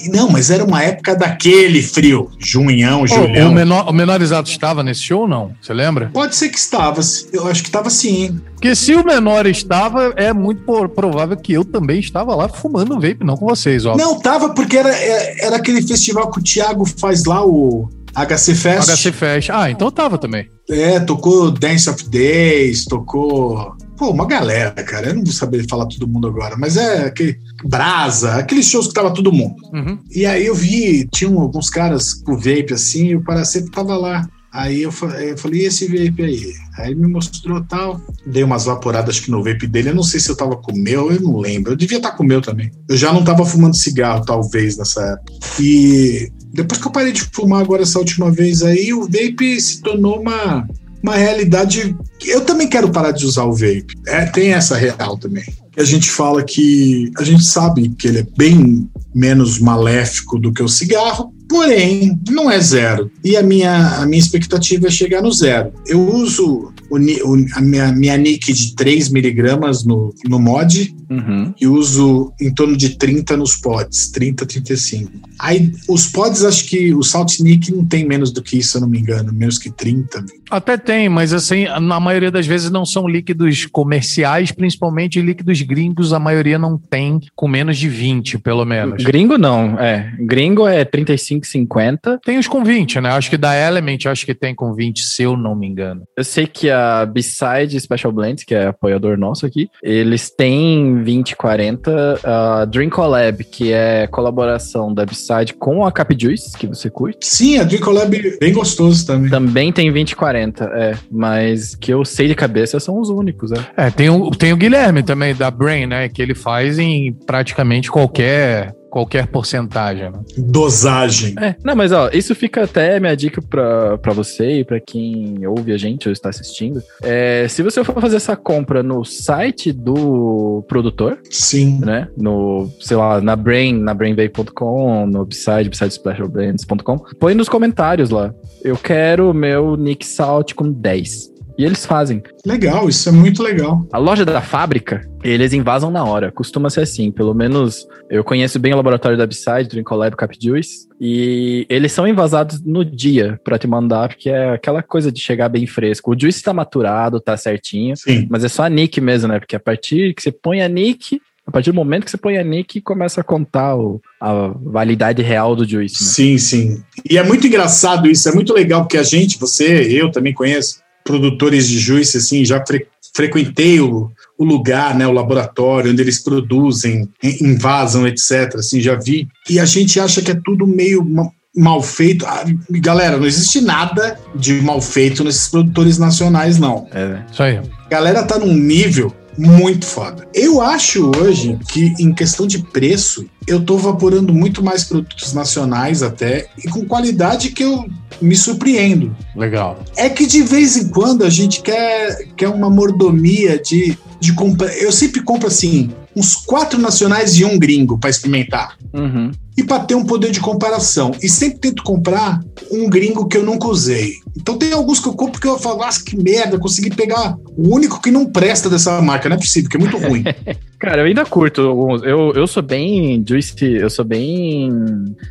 [0.09, 2.31] Não, mas era uma época daquele frio.
[2.39, 3.49] Junhão, julhão.
[3.49, 5.53] O, o, menor, o Menorizado estava nesse show ou não?
[5.61, 6.11] Você lembra?
[6.13, 7.03] Pode ser que estava.
[7.33, 8.41] Eu acho que estava sim.
[8.55, 12.99] Porque se o menor estava, é muito provável que eu também estava lá fumando um
[12.99, 13.95] vape, não com vocês, ó.
[13.95, 18.89] Não, tava porque era, era aquele festival que o Thiago faz lá, o HC Fest.
[18.91, 19.51] HC Fest.
[19.51, 20.49] Ah, então tava também.
[20.69, 23.77] É, tocou Dance of Days, tocou.
[23.97, 25.09] Pô, uma galera, cara.
[25.09, 27.37] Eu não vou saber falar todo mundo agora, mas é aquele.
[27.65, 29.57] Brasa, aqueles shows que tava todo mundo.
[29.73, 29.99] Uhum.
[30.11, 34.27] E aí eu vi, tinha alguns caras com vape assim, e o Paracete tava lá.
[34.53, 36.53] Aí eu, eu falei, e esse vape aí?
[36.79, 38.01] Aí ele me mostrou tal.
[38.25, 39.89] Dei umas vaporadas que no vape dele.
[39.89, 41.73] Eu não sei se eu tava com o meu, eu não lembro.
[41.73, 42.71] Eu devia estar com o meu também.
[42.89, 45.33] Eu já não tava fumando cigarro, talvez, nessa época.
[45.61, 49.83] E depois que eu parei de fumar agora essa última vez aí, o vape se
[49.83, 50.67] tornou uma,
[51.03, 51.97] uma realidade.
[52.25, 53.95] Eu também quero parar de usar o vape.
[54.07, 55.45] É, tem essa real também.
[55.77, 60.63] A gente fala que a gente sabe que ele é bem menos maléfico do que
[60.63, 63.11] o cigarro, porém não é zero.
[63.25, 65.73] E a minha, a minha expectativa é chegar no zero.
[65.89, 71.55] Eu uso o, o, a minha, minha nick de 3 miligramas no, no mod Uhum.
[71.61, 75.11] e uso em torno de 30 nos pods, 30, 35.
[75.39, 78.77] Aí os pods, acho que o Salt Nick não tem menos do que isso, se
[78.77, 80.25] eu não me engano, menos que 30.
[80.51, 86.13] Até tem, mas assim, na maioria das vezes não são líquidos comerciais, principalmente líquidos gringos,
[86.13, 89.03] a maioria não tem com menos de 20, pelo menos.
[89.03, 90.15] Gringo não, é.
[90.21, 92.21] Gringo é 35, 50.
[92.25, 93.11] Tem os com 20, né?
[93.11, 96.03] Acho que da Element, acho que tem com 20, se eu não me engano.
[96.17, 101.37] Eu sei que a Beside Special Blends, que é apoiador nosso aqui, eles têm 20,
[101.37, 102.21] 40.
[102.23, 107.19] A Drink Collab, que é colaboração da Beside com a Cap Juice, que você curte.
[107.23, 109.31] Sim, a Drink Lab é bem gostoso também.
[109.31, 110.95] Também tem 20 e 40, é.
[111.11, 113.87] Mas que eu sei de cabeça são os únicos, é.
[113.87, 116.09] É, tem o, tem o Guilherme também, da Brain, né?
[116.09, 120.09] Que ele faz em praticamente qualquer qualquer porcentagem.
[120.09, 120.21] Né?
[120.39, 121.35] Dosagem.
[121.37, 125.45] É, não, mas ó, isso fica até minha dica pra, pra você e pra quem
[125.49, 126.81] ouve a gente ou está assistindo.
[127.03, 131.81] É, se você for fazer essa compra no site do produtor, Sim.
[131.81, 132.07] né?
[132.17, 138.33] No, sei lá, na Brain, na brainbay.com, no Beside, besidespecialbrands.com, põe nos comentários lá.
[138.63, 141.34] Eu quero o meu Nick Salt com 10.
[141.57, 142.23] E eles fazem.
[142.45, 143.87] Legal, isso é muito legal.
[143.93, 146.33] A loja da fábrica, eles invasam na hora.
[146.33, 147.11] Costuma ser assim.
[147.11, 150.89] Pelo menos eu conheço bem o laboratório da Drink Collab, Cap Juice.
[151.01, 155.49] E eles são invasados no dia pra te mandar, porque é aquela coisa de chegar
[155.49, 156.13] bem fresco.
[156.13, 157.97] O juice tá maturado, tá certinho.
[157.97, 158.27] Sim.
[158.29, 159.39] Mas é só a nick mesmo, né?
[159.39, 162.39] Porque a partir que você põe a nick, a partir do momento que você põe
[162.39, 166.11] a nick, começa a contar o, a validade real do juice, né?
[166.11, 166.83] Sim, sim.
[167.09, 170.84] E é muito engraçado isso, é muito legal, porque a gente, você, eu também conheço
[171.05, 172.87] produtores de juice, assim, já fre
[173.17, 178.57] frequentei o, o lugar, né, o laboratório onde eles produzem, invasam, etc.
[178.57, 179.29] Assim, já vi.
[179.49, 182.27] E a gente acha que é tudo meio ma mal feito.
[182.27, 186.89] Ah, galera, não existe nada de mal feito nesses produtores nacionais, não.
[186.91, 187.59] É, Isso aí.
[187.59, 190.27] A galera tá num nível muito foda.
[190.35, 196.03] Eu acho hoje que, em questão de preço, eu tô vaporando muito mais produtos nacionais
[196.03, 197.87] até, e com qualidade que eu
[198.21, 199.15] me surpreendo.
[199.37, 199.79] Legal.
[199.97, 204.75] É que de vez em quando a gente quer, quer uma mordomia de, de comprar.
[204.77, 208.77] Eu sempre compro assim, uns quatro nacionais e um gringo para experimentar.
[208.93, 209.31] Uhum.
[209.57, 211.13] E para ter um poder de comparação.
[211.23, 212.41] E sempre tento comprar
[212.71, 214.15] um gringo que eu nunca usei.
[214.37, 217.75] Então tem alguns que eu compro que eu falo, nossa, que merda, consegui pegar o
[217.75, 219.29] único que não presta dessa marca.
[219.29, 220.25] Não é possível, que é muito ruim.
[220.85, 222.03] Cara, eu ainda curto alguns.
[222.03, 224.71] Eu, eu sou bem juice, eu sou bem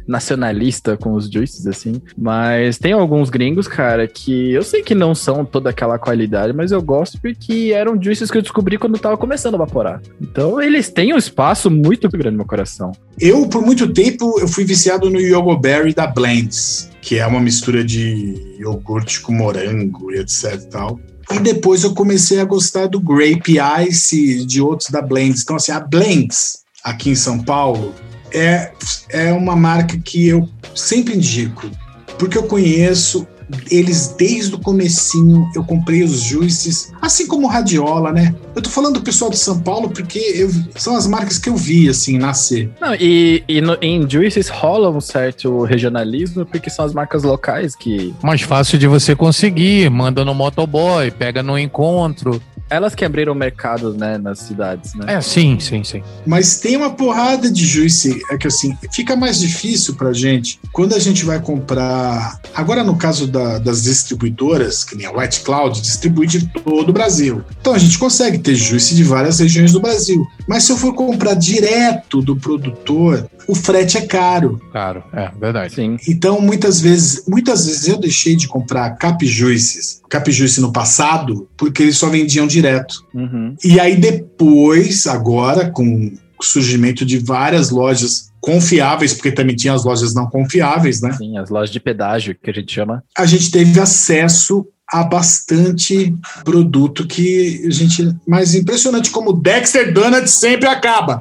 [0.07, 2.01] nacionalista com os juices, assim.
[2.17, 6.71] Mas tem alguns gringos, cara, que eu sei que não são toda aquela qualidade, mas
[6.71, 10.01] eu gosto porque eram juices que eu descobri quando eu tava começando a vaporar.
[10.19, 12.91] Então eles têm um espaço muito grande no meu coração.
[13.19, 17.83] Eu, por muito tempo, eu fui viciado no Yogoberry da Blends, que é uma mistura
[17.83, 20.99] de iogurte com morango e etc e tal.
[21.31, 23.57] E depois eu comecei a gostar do Grape
[23.87, 25.43] Ice de outros da Blends.
[25.43, 27.93] Então, assim, a Blends, aqui em São Paulo,
[28.31, 28.71] é,
[29.09, 31.69] é uma marca que eu sempre indico,
[32.17, 33.27] porque eu conheço
[33.69, 38.33] eles desde o comecinho, eu comprei os juices, assim como o Radiola, né?
[38.55, 41.55] Eu tô falando do pessoal de São Paulo porque eu, são as marcas que eu
[41.55, 42.69] vi, assim, nascer.
[42.79, 47.75] Não, e, e no, em juices rola um certo regionalismo porque são as marcas locais
[47.75, 48.13] que...
[48.21, 52.41] Mais fácil de você conseguir, manda no motoboy, pega no encontro.
[52.73, 55.13] Elas que abriram o mercado, né, nas cidades, né?
[55.13, 56.01] É, sim, sim, sim.
[56.25, 60.95] Mas tem uma porrada de juice, é que assim, fica mais difícil pra gente quando
[60.95, 62.39] a gente vai comprar.
[62.55, 66.93] Agora, no caso da, das distribuidoras, que nem a White Cloud, distribui de todo o
[66.93, 67.43] Brasil.
[67.61, 70.25] Então a gente consegue ter juice de várias regiões do Brasil.
[70.47, 74.61] Mas se eu for comprar direto do produtor, o frete é caro.
[74.71, 75.75] Caro, é verdade.
[75.75, 75.97] Sim.
[76.07, 81.47] Então, muitas vezes, muitas vezes eu deixei de comprar cap juices, cap juice no passado,
[81.57, 83.05] porque eles só vendiam direto.
[83.13, 83.55] Uhum.
[83.63, 89.85] E aí depois, agora, com o surgimento de várias lojas confiáveis, porque também tinha as
[89.85, 91.13] lojas não confiáveis, né?
[91.13, 93.01] Sim, as lojas de pedágio, que a gente chama.
[93.17, 98.15] A gente teve acesso a bastante produto que a gente.
[98.27, 101.19] Mas impressionante como o Dexter Donut sempre acaba.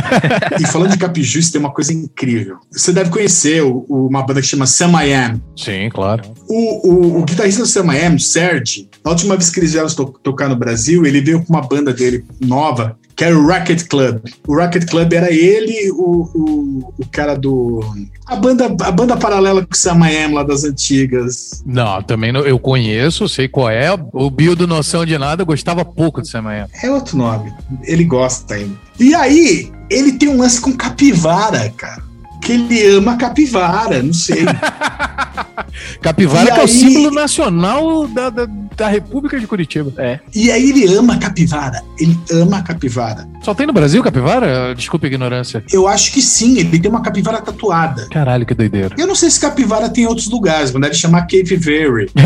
[0.60, 2.58] e falando de Capijus, tem uma coisa incrível.
[2.70, 5.42] Você deve conhecer o, o, uma banda que chama Sam I Am.
[5.56, 6.24] Sim, claro.
[6.46, 9.88] O, o, o guitarrista do Sam I Am, Serge, a última vez que eles vieram
[9.88, 13.84] to tocar no Brasil, ele veio com uma banda dele nova, que era o Rocket
[13.88, 14.20] Club.
[14.46, 17.80] O Rocket Club era ele, o, o, o cara do.
[18.26, 21.62] A banda, a banda paralela com o Sam I Am lá das antigas.
[21.64, 23.88] Não, também não, eu conheço, sei qual é.
[24.12, 26.68] O Bill do Noção de Nada gostava pouco do Sam I Am.
[26.82, 27.52] É outro nome.
[27.84, 28.76] Ele gosta ainda.
[29.00, 32.02] E aí, ele tem um lance com capivara, cara.
[32.42, 34.44] Que ele ama capivara, não sei.
[36.00, 38.46] Capivara E que é o aí- símbolo nacional da, da,
[38.76, 39.92] da República de Curitiba.
[39.96, 40.20] É.
[40.34, 41.82] E aí ele ama capivara.
[41.98, 43.26] Ele ama capivara.
[43.42, 44.74] Só tem no Brasil capivara?
[44.74, 45.64] Desculpa a ignorância.
[45.72, 48.06] Eu acho que sim, ele tem uma capivara tatuada.
[48.10, 48.94] Caralho, que doideira.
[48.98, 52.10] Eu não sei se capivara tem em outros lugares, mas deve chamar Cave Vary.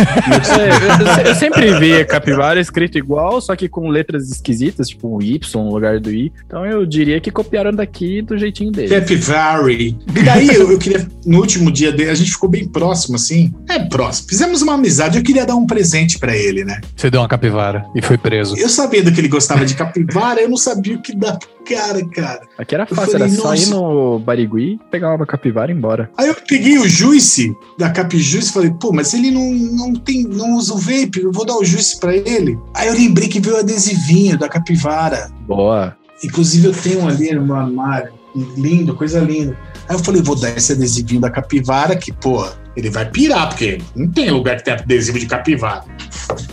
[0.50, 5.16] É, eu, eu- eu sempre vi capivara escrito igual, só que com letras esquisitas, tipo
[5.16, 6.32] um Y no lugar do I.
[6.46, 8.88] Então eu diria que copiaram daqui do jeitinho dele.
[9.00, 9.96] Capivary.
[10.14, 13.52] E daí eu, eu queria, no último dia dele, a gente ficou bem próximo, assim.
[13.68, 14.28] É, próximo.
[14.28, 16.80] Fizemos uma amizade, eu queria dar um presente pra ele, né?
[16.96, 18.56] Você deu uma capivara e foi preso.
[18.56, 22.04] Eu sabendo que ele gostava de capivara, eu não sabia o que dar pro cara,
[22.06, 22.40] cara.
[22.58, 26.10] Aqui era fácil, falei, era só ir no Barigui, pegar uma capivara e ir embora.
[26.16, 30.24] Aí eu peguei o juice da Capijuice e falei, pô, mas ele não, não tem,
[30.24, 32.58] não usa o vape, eu vou dar o juice pra ele.
[32.74, 35.30] Aí eu lembrei que veio o adesivinho da capivara.
[35.46, 35.96] Boa.
[36.22, 38.12] Inclusive eu tenho um ali no meu armário.
[38.56, 39.56] Lindo, coisa linda.
[39.88, 42.46] Aí eu falei, vou dar esse adesivinho da capivara, que, pô,
[42.80, 45.84] ele vai pirar, porque não tem lugar que tem adesivo de capivara.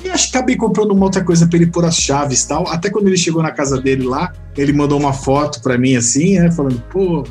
[0.04, 2.68] E acho que acabei comprando uma outra coisa pra ele pôr as chaves e tal.
[2.68, 6.40] Até quando ele chegou na casa dele lá, ele mandou uma foto pra mim assim,
[6.40, 6.52] né?
[6.52, 7.24] Falando, pô,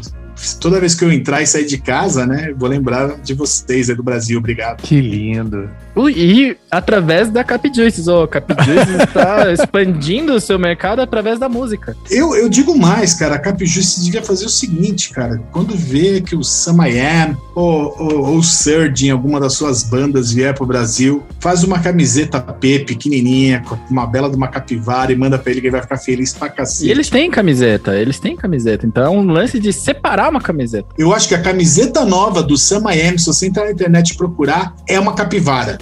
[0.61, 2.53] toda vez que eu entrar e sair de casa, né?
[2.57, 4.83] Vou lembrar de vocês aí do Brasil, obrigado.
[4.83, 5.69] Que lindo.
[5.95, 11.39] Ui, E através da Cap Juices, o Cap Juices está expandindo o seu mercado através
[11.39, 11.97] da música.
[12.11, 15.41] Eu, eu digo mais, cara, a Capijuice devia fazer o seguinte, cara.
[15.53, 19.55] Quando vê que o Sam I Am ou, ou, ou o Surge em alguma das
[19.55, 24.49] suas bandas vier pro Brasil, faz uma camiseta P pequenininha, com uma bela de uma
[24.49, 26.89] capivara e manda pra ele que ele vai ficar feliz pra cacete.
[26.89, 28.87] E eles têm camiseta, eles têm camiseta.
[28.87, 30.89] Então é um lance de separar uma camiseta.
[30.99, 34.11] Eu acho que a camiseta nova do Sam I Am, se você entrar na internet
[34.11, 35.79] e procurar, é uma capivara.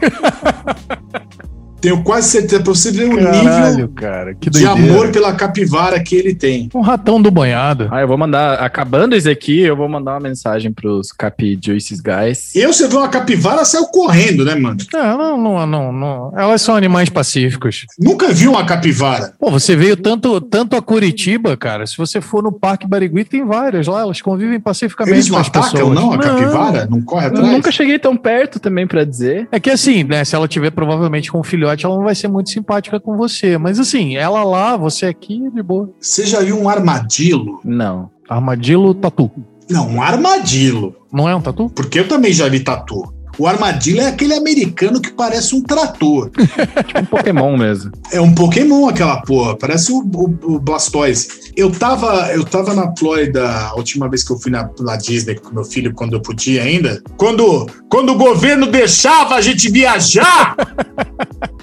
[1.80, 4.34] Tenho quase certeza pra você ver o nível Caralho, cara.
[4.34, 6.68] Que de amor pela capivara que ele tem.
[6.74, 7.88] Um ratão do banhado.
[7.92, 12.00] Ah, eu vou mandar, acabando isso aqui, eu vou mandar uma mensagem pros Cap Juices
[12.00, 12.54] guys.
[12.54, 14.78] Eu, você vê uma capivara, saiu correndo, né, mano?
[14.92, 16.32] Não, não, não, não, não.
[16.36, 17.86] Elas são animais pacíficos.
[17.98, 19.32] Nunca vi uma capivara.
[19.38, 21.86] Pô, você veio tanto, tanto a Curitiba, cara.
[21.86, 24.00] Se você for no Parque Barigui, tem várias lá.
[24.00, 25.94] Elas convivem pacificamente Eles não com as atacam, pessoas.
[25.94, 26.88] não, a capivara?
[26.90, 27.48] Não corre Eu atrás?
[27.52, 29.46] nunca cheguei tão perto também pra dizer.
[29.52, 30.24] É que assim, né?
[30.24, 33.58] Se ela tiver provavelmente com um filhote, ela não vai ser muito simpática com você.
[33.58, 35.90] Mas assim, ela lá, você aqui, de boa.
[36.00, 37.60] Você já viu um armadilo?
[37.64, 38.10] Não.
[38.28, 39.30] Armadilo tatu.
[39.70, 40.96] Não, um armadilo.
[41.12, 41.68] Não é um tatu?
[41.70, 43.18] Porque eu também já vi tatu.
[43.38, 46.30] O armadilho é aquele americano que parece um trator.
[46.84, 47.92] tipo um Pokémon mesmo.
[48.10, 51.52] É um Pokémon aquela porra, parece o, o, o, Blastoise.
[51.56, 55.36] Eu tava, eu tava na Flórida a última vez que eu fui na, na Disney
[55.36, 57.00] com meu filho, quando eu podia ainda.
[57.16, 60.56] Quando, quando o governo deixava a gente viajar!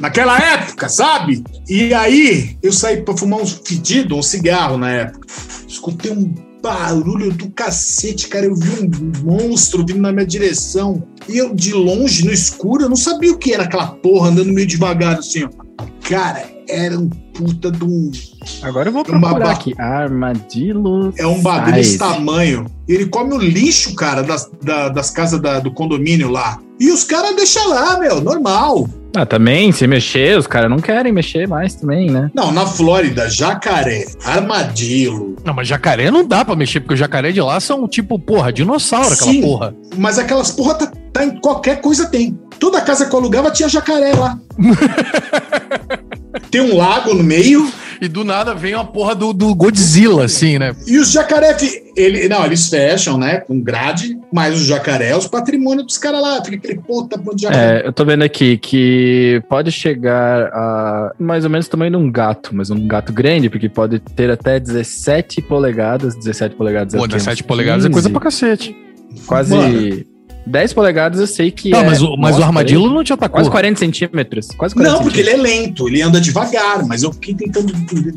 [0.00, 1.44] Naquela época, sabe?
[1.68, 5.26] E aí eu saí pra fumar um fedido, um cigarro na época.
[5.66, 8.46] Escutei um barulho do cacete, cara.
[8.46, 11.06] Eu vi um monstro vindo na minha direção.
[11.28, 14.52] E eu, de longe, no escuro, eu não sabia o que era aquela porra andando
[14.52, 15.50] meio devagar, assim, ó.
[16.08, 18.10] Cara, era um puta de um.
[18.62, 19.74] Agora eu vou procurar aqui.
[19.78, 21.12] Armadilho.
[21.16, 22.66] É um bagulho desse tamanho.
[22.88, 26.58] Ele come o lixo, cara, das, da, das casas da, do condomínio lá.
[26.78, 28.88] E os caras deixam lá, meu, normal.
[29.16, 32.30] Ah, também, se mexer, os caras não querem mexer mais também, né?
[32.34, 35.36] Não, na Flórida, jacaré, armadilho.
[35.42, 38.52] Não, mas jacaré não dá pra mexer, porque os jacaré de lá são tipo, porra,
[38.52, 39.74] dinossauro, aquela Sim, porra.
[39.96, 42.38] Mas aquelas porra tá, tá em qualquer coisa tem.
[42.58, 44.38] Toda casa que eu alugava tinha jacaré lá.
[46.50, 50.58] tem um lago no meio e do nada vem uma porra do, do Godzilla, assim,
[50.58, 50.74] né?
[50.86, 51.56] E os jacaré,
[51.96, 56.20] ele, não, eles fecham, né, com grade, mas os jacaré é os patrimônio dos caras
[56.20, 57.82] lá, fica aquele puta de jacaré.
[57.82, 61.96] É, eu tô vendo aqui que pode chegar a mais ou menos o tamanho de
[61.96, 66.98] um gato, mas um gato grande, porque pode ter até 17 polegadas, 17 polegadas é
[66.98, 68.76] Pô, 17 polegadas 15, é coisa pra cacete.
[69.26, 69.54] Quase...
[69.54, 70.15] Mano
[70.46, 71.70] 10 polegadas eu sei que.
[71.70, 71.84] Não, é...
[71.84, 73.40] mas, o, mas Nossa, o armadilho não te atacou.
[73.40, 74.48] Quase 40 centímetros.
[74.56, 77.72] Quase 40 não, porque ele é lento, ele anda devagar, mas eu fiquei tentando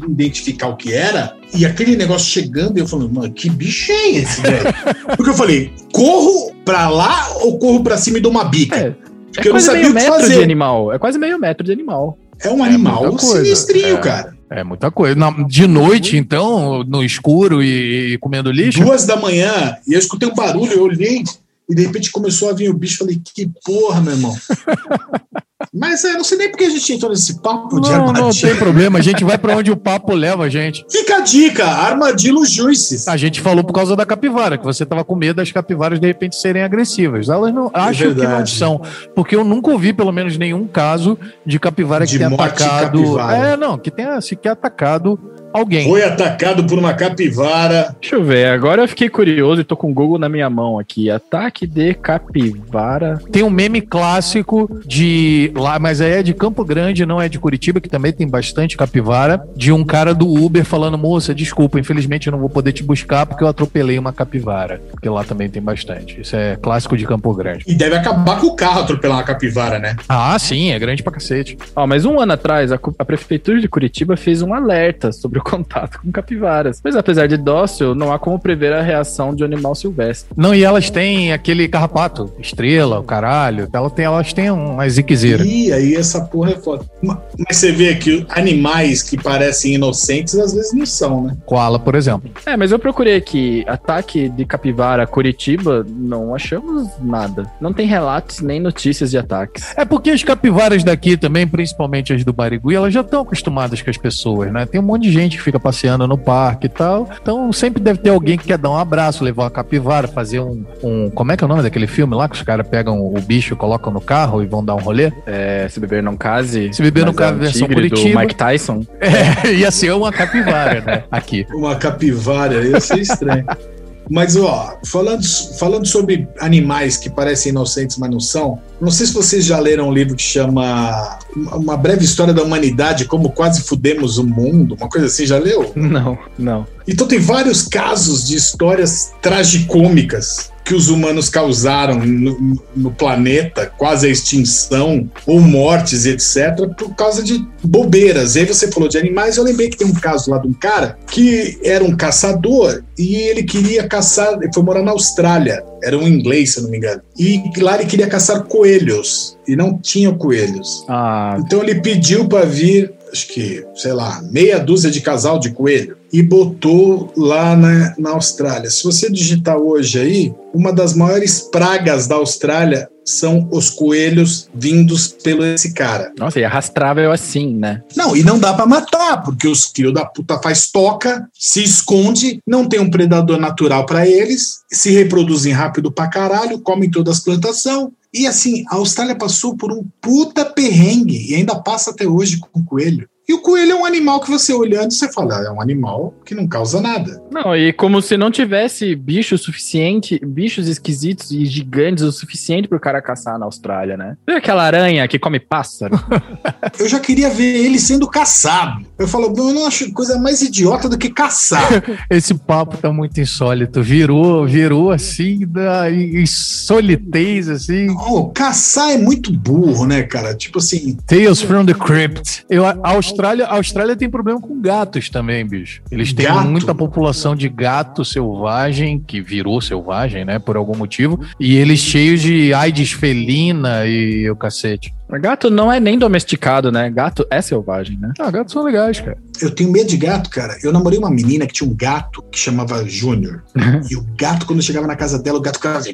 [0.08, 1.36] identificar o que era.
[1.54, 4.66] E aquele negócio chegando, eu falei, mano, que bicho é esse, velho?
[5.18, 8.76] porque eu falei, corro pra lá ou corro pra cima e dou uma bica?
[8.76, 8.96] É,
[9.34, 10.38] porque é eu não sabia o que fazer.
[10.38, 10.94] De animal.
[10.94, 12.18] É quase meio metro de animal.
[12.42, 14.34] É um animal é sinistrinho, é, cara.
[14.50, 15.16] É muita coisa.
[15.16, 18.84] Na, de noite, então, no escuro e, e comendo lixo?
[18.84, 21.24] Duas da manhã, e eu escutei um barulho, eu olhei,
[21.70, 22.98] e de repente começou a vir o bicho.
[22.98, 24.36] Falei, que porra, meu irmão.
[25.74, 28.24] Mas é, não sei nem porque a gente entrou nesse papo não, de armadilha.
[28.24, 30.86] Não tem problema, a gente vai para onde o papo leva a gente.
[30.90, 33.08] Fica a dica, armadilho juices.
[33.10, 36.08] A gente falou por causa da capivara, que você tava com medo das capivaras de
[36.08, 37.28] repente serem agressivas.
[37.28, 38.82] Elas não, é acho que não são,
[39.14, 43.02] porque eu nunca ouvi pelo menos nenhum caso de capivara de que tenha atacado.
[43.02, 43.38] Capivara.
[43.38, 45.20] É, não, que tenha sequer atacado
[45.54, 45.88] alguém.
[45.88, 47.96] Foi atacado por uma capivara.
[48.00, 50.80] Deixa eu ver, agora eu fiquei curioso e tô com o Google na minha mão
[50.80, 51.10] aqui.
[51.10, 53.20] Ataque de capivara.
[53.32, 57.82] Tem um meme clássico de lá, mas é de Campo Grande, não é de Curitiba,
[57.82, 62.32] que também tem bastante capivara, de um cara do Uber falando: "Moça, desculpa, infelizmente eu
[62.32, 64.82] não vou poder te buscar porque eu atropelei uma capivara".
[64.92, 66.22] Porque lá também tem bastante.
[66.22, 67.64] Isso é clássico de Campo Grande.
[67.68, 69.96] E deve acabar com o carro atropelar uma capivara, né?
[70.08, 71.58] Ah, sim, é grande pra cacete.
[71.76, 75.44] Ó, mas um ano atrás a, a prefeitura de Curitiba fez um alerta sobre o
[75.44, 76.82] contato com capivaras.
[76.84, 80.32] Mas apesar de dócil, não há como prever a reação de um animal silvestre.
[80.36, 83.68] Não, e elas têm aquele carrapato, estrela, o caralho.
[83.72, 85.44] Elas têm, elas têm uma ziquezeira.
[85.44, 86.86] Ih, aí essa porra é foda.
[87.02, 91.38] Mas você vê que animais que parecem inocentes às vezes não são, né?
[91.46, 92.30] Koala, por exemplo.
[92.46, 97.50] É, mas eu procurei aqui ataque de capivara Curitiba, não achamos nada.
[97.60, 99.74] Não tem relatos nem notícias de ataques.
[99.78, 103.90] É porque as capivaras daqui também, principalmente as do Barigui, elas já estão acostumadas com
[103.90, 104.66] as pessoas, né?
[104.66, 107.10] Tem um monte de gente que fica passeando no parque e tal.
[107.22, 110.66] Então sempre deve ter alguém que quer dar um abraço, levar uma capivara, fazer um.
[110.84, 113.20] um como é que é o nome daquele filme lá que os caras pegam o
[113.22, 115.12] bicho, colocam no carro e vão dar um rolê?
[115.26, 116.74] É, se beber não case.
[116.74, 118.10] Se beber não case, é versão Curitiba.
[118.10, 118.86] Do Mike Tyson.
[119.10, 121.04] É, ia ser uma capivara, né?
[121.12, 121.46] Aqui.
[121.54, 123.46] Uma capivara, ia ser estranho.
[124.10, 125.24] Mas, ó, falando,
[125.60, 129.90] falando sobre animais que parecem inocentes, mas não são, não sei se vocês já leram
[129.90, 134.90] um livro que chama Uma Breve História da Humanidade, Como Quase Fudemos o Mundo, uma
[134.90, 135.72] coisa assim, já leu?
[135.76, 136.68] Não, não.
[136.88, 144.06] Então tem vários casos de histórias tragicômicas que os humanos causaram no, no, planeta, quase
[144.06, 148.36] a extinção, ou mortes, etc., por causa de bobeiras.
[148.36, 150.54] E aí você falou de animais, eu lembrei que tem um caso lá de um
[150.54, 155.98] cara que era um caçador e ele queria caçar, ele foi morar na Austrália, era
[155.98, 160.12] um inglês, se não me engano, e lá ele queria caçar coelhos e não tinha
[160.12, 160.86] coelhos.
[160.88, 161.36] Ah.
[161.40, 165.98] Então ele pediu para vir acho que, sei lá, meia dúzia de casal de coelho
[166.12, 168.70] e botou lá na, na Austrália.
[168.70, 175.08] Se você digitar hoje aí, uma das maiores pragas da Austrália são os coelhos vindos
[175.08, 176.12] pelo esse cara.
[176.18, 177.82] Nossa, e arrastrável assim, né?
[177.96, 182.40] Não, e não dá para matar, porque os filhos da puta faz toca, se esconde,
[182.46, 187.24] não tem um predador natural para eles, se reproduzem rápido pra caralho, comem todas as
[187.24, 192.40] plantações, e assim, a Austrália passou por um puta perrengue e ainda passa até hoje
[192.40, 193.08] com coelho.
[193.30, 196.16] E o coelho é um animal que você olhando, você fala, ah, é um animal
[196.26, 197.22] que não causa nada.
[197.30, 202.80] Não, e como se não tivesse bicho suficiente, bichos esquisitos e gigantes o suficiente pro
[202.80, 204.18] cara caçar na Austrália, né?
[204.28, 205.94] Viu aquela aranha que come pássaro?
[206.80, 208.84] Eu já queria ver ele sendo caçado.
[208.98, 211.84] Eu falo, eu não acho coisa mais idiota do que caçar.
[212.10, 213.82] Esse papo tá muito insólito.
[213.82, 217.90] Virou, virou assim, da insolitez, assim.
[217.90, 220.36] Oh, caçar é muito burro, né, cara?
[220.36, 220.98] Tipo assim.
[221.06, 222.46] Tales from the Crypt.
[222.50, 225.82] Eu, a Austrália, a Austrália tem problema com gatos também, bicho.
[225.92, 226.48] Eles têm gato?
[226.48, 231.20] muita população de gato selvagem, que virou selvagem, né, por algum motivo.
[231.38, 234.94] E eles cheios de AIDS felina e o cacete.
[235.18, 236.90] Gato não é nem domesticado, né?
[236.90, 238.14] Gato é selvagem, né?
[238.20, 239.18] Ah, gatos são legais, cara.
[239.42, 240.58] Eu tenho medo de gato, cara.
[240.62, 243.44] Eu namorei uma menina que tinha um gato que chamava Júnior.
[243.90, 245.94] e o gato, quando eu chegava na casa dela, o gato ficava assim.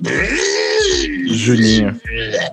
[1.27, 1.99] Juninho.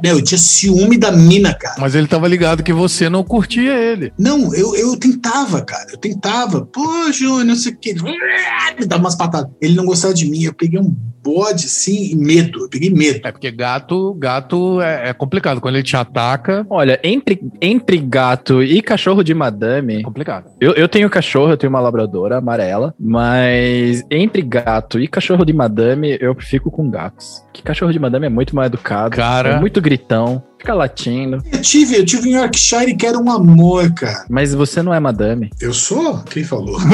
[0.02, 1.76] Meu, eu tinha ciúme da mina, cara.
[1.78, 4.12] Mas ele tava ligado que você não curtia ele.
[4.18, 5.86] Não, eu, eu tentava, cara.
[5.90, 6.64] Eu tentava.
[6.66, 7.94] Pô, Júnior, não sei o que.
[7.94, 9.50] Me dava umas patadas.
[9.60, 10.44] Ele não gostava de mim.
[10.44, 12.64] Eu peguei um bode, sim, e medo.
[12.64, 13.20] Eu peguei medo.
[13.24, 15.60] É porque gato, gato é, é, complicado.
[15.60, 16.51] Quando ele te ataca.
[16.68, 20.00] Olha, entre, entre gato e cachorro de madame.
[20.00, 20.50] É complicado.
[20.60, 25.52] Eu, eu tenho cachorro, eu tenho uma labradora amarela, mas entre gato e cachorro de
[25.52, 27.42] madame, eu fico com gatos.
[27.52, 29.16] Que cachorro de madame é muito mal educado.
[29.16, 29.50] Cara.
[29.50, 30.42] É muito gritão.
[30.62, 31.42] Fica latindo.
[31.52, 34.24] Eu tive, eu tive em Yorkshire que era um amor, cara.
[34.30, 35.50] Mas você não é madame.
[35.60, 36.20] Eu sou?
[36.20, 36.78] Quem falou?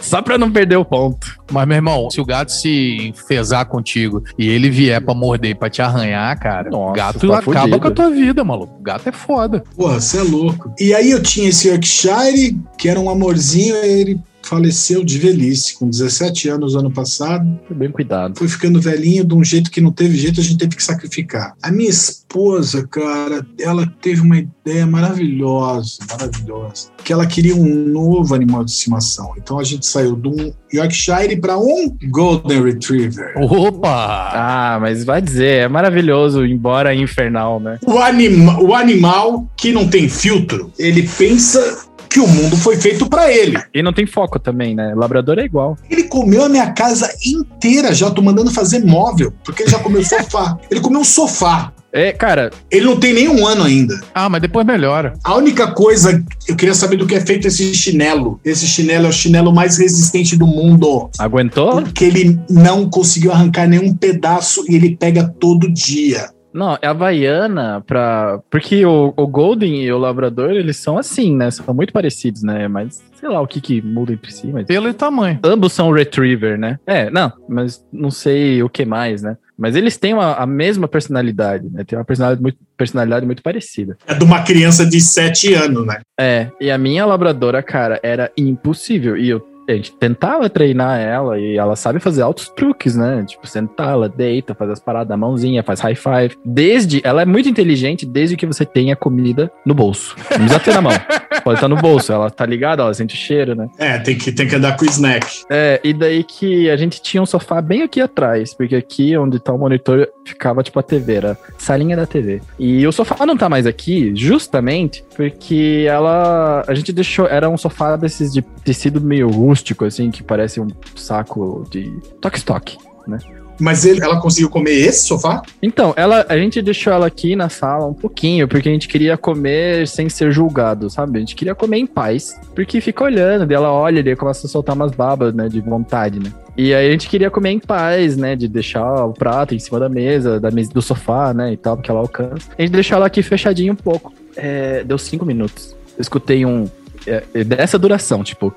[0.00, 1.26] Só pra não perder o ponto.
[1.50, 5.54] Mas, meu irmão, se o gato se fezar contigo e ele vier pra morder e
[5.56, 7.80] pra te arranhar, cara, o gato tá acaba fudido.
[7.80, 8.78] com a tua vida, maluco.
[8.78, 9.64] O gato é foda.
[9.74, 10.72] Porra, você é louco.
[10.78, 15.88] E aí eu tinha esse Yorkshire, que era um amorzinho, ele faleceu de velhice, com
[15.88, 17.46] 17 anos ano passado.
[17.66, 18.38] Foi bem cuidado.
[18.38, 21.54] Foi ficando velhinho de um jeito que não teve jeito, a gente teve que sacrificar.
[21.62, 28.34] A minha esposa, cara, ela teve uma ideia maravilhosa, maravilhosa, que ela queria um novo
[28.34, 29.32] animal de estimação.
[29.36, 33.34] Então a gente saiu de um Yorkshire para um Golden Retriever.
[33.36, 34.30] Opa!
[34.32, 37.78] Ah, mas vai dizer, é maravilhoso, embora infernal, né?
[37.86, 43.08] O, anima o animal que não tem filtro, ele pensa que o mundo foi feito
[43.08, 43.60] para ele.
[43.74, 44.94] E não tem foco também, né?
[44.94, 45.76] Labrador é igual.
[45.90, 50.04] Ele comeu a minha casa inteira já, tô mandando fazer móvel, porque ele já comeu
[50.04, 50.56] sofá.
[50.70, 51.72] Ele comeu um sofá.
[51.92, 52.50] É, cara.
[52.70, 54.00] Ele não tem nenhum ano ainda.
[54.12, 55.14] Ah, mas depois melhora.
[55.22, 58.40] A única coisa, eu queria saber do que é feito esse chinelo.
[58.44, 61.08] Esse chinelo é o chinelo mais resistente do mundo.
[61.18, 61.82] Aguentou?
[61.82, 66.30] Porque ele não conseguiu arrancar nenhum pedaço e ele pega todo dia.
[66.54, 68.38] Não, é a Havaiana pra.
[68.48, 71.50] Porque o, o Golden e o Labrador, eles são assim, né?
[71.50, 72.68] São muito parecidos, né?
[72.68, 74.46] Mas sei lá o que que muda entre si.
[74.46, 74.64] Mas...
[74.64, 75.40] Pelo e tamanho.
[75.42, 76.78] Ambos são Retriever, né?
[76.86, 79.36] É, não, mas não sei o que mais, né?
[79.58, 81.84] Mas eles têm uma, a mesma personalidade, né?
[81.84, 83.96] Tem uma personalidade muito, personalidade muito parecida.
[84.06, 86.00] É de uma criança de 7 anos, né?
[86.18, 89.16] É, e a minha labradora, cara, era impossível.
[89.16, 93.24] E eu a gente tentava treinar ela e ela sabe fazer altos truques, né?
[93.26, 96.36] Tipo, sentar, ela deita, faz as paradas da mãozinha, faz high five.
[96.44, 100.14] Desde, ela é muito inteligente desde que você tenha comida no bolso.
[100.30, 100.92] Não precisa ter na mão.
[101.42, 103.68] Pode estar no bolso, ela tá ligada, ela sente o cheiro, né?
[103.78, 105.44] É, tem que, tem que andar com o snack.
[105.50, 109.38] É, e daí que a gente tinha um sofá bem aqui atrás, porque aqui onde
[109.38, 112.40] tá o monitor ficava tipo a TV, era salinha da TV.
[112.58, 116.64] E o sofá não tá mais aqui, justamente porque ela.
[116.66, 117.26] A gente deixou.
[117.26, 121.90] Era um sofá desses de tecido meio rústico, assim, que parece um saco de
[122.20, 123.18] toque-toque, né?
[123.60, 125.42] Mas ele, ela conseguiu comer esse sofá?
[125.62, 129.16] Então, ela, a gente deixou ela aqui na sala um pouquinho, porque a gente queria
[129.16, 131.18] comer sem ser julgado, sabe?
[131.18, 132.40] A gente queria comer em paz.
[132.54, 135.48] Porque fica olhando, daí ela olha e começa a soltar umas babas, né?
[135.48, 136.32] De vontade, né?
[136.56, 138.36] E aí a gente queria comer em paz, né?
[138.36, 141.52] De deixar o prato em cima da mesa, da mesa do sofá, né?
[141.52, 142.50] E tal, porque ela alcança.
[142.56, 144.12] A gente deixou ela aqui fechadinho um pouco.
[144.36, 145.76] É, deu cinco minutos.
[145.96, 146.68] Eu escutei um.
[147.06, 148.54] É, dessa duração, tipo.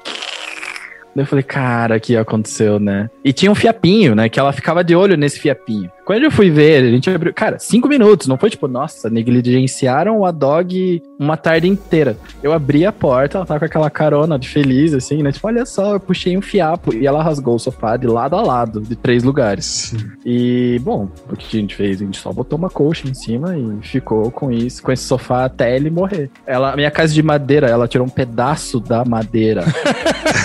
[1.18, 3.10] Daí eu falei, cara, o que aconteceu, né?
[3.26, 4.30] E tinha um fiapinho, né?
[4.30, 5.90] Que ela ficava de olho nesse fiapinho.
[6.08, 7.34] Quando eu fui ver, a gente abriu.
[7.34, 8.28] Cara, cinco minutos.
[8.28, 12.16] Não foi tipo, nossa, negligenciaram a dog uma tarde inteira.
[12.42, 15.34] Eu abri a porta, ela tava com aquela carona de feliz, assim, né?
[15.34, 18.42] Tipo, olha só, eu puxei um fiapo e ela rasgou o sofá de lado a
[18.42, 19.66] lado, de três lugares.
[19.66, 19.98] Sim.
[20.26, 22.02] E, bom, o que a gente fez?
[22.02, 25.44] A gente só botou uma colcha em cima e ficou com isso, com esse sofá
[25.44, 26.30] até ele morrer.
[26.46, 29.66] Ela, minha casa de madeira, ela tirou um pedaço da madeira.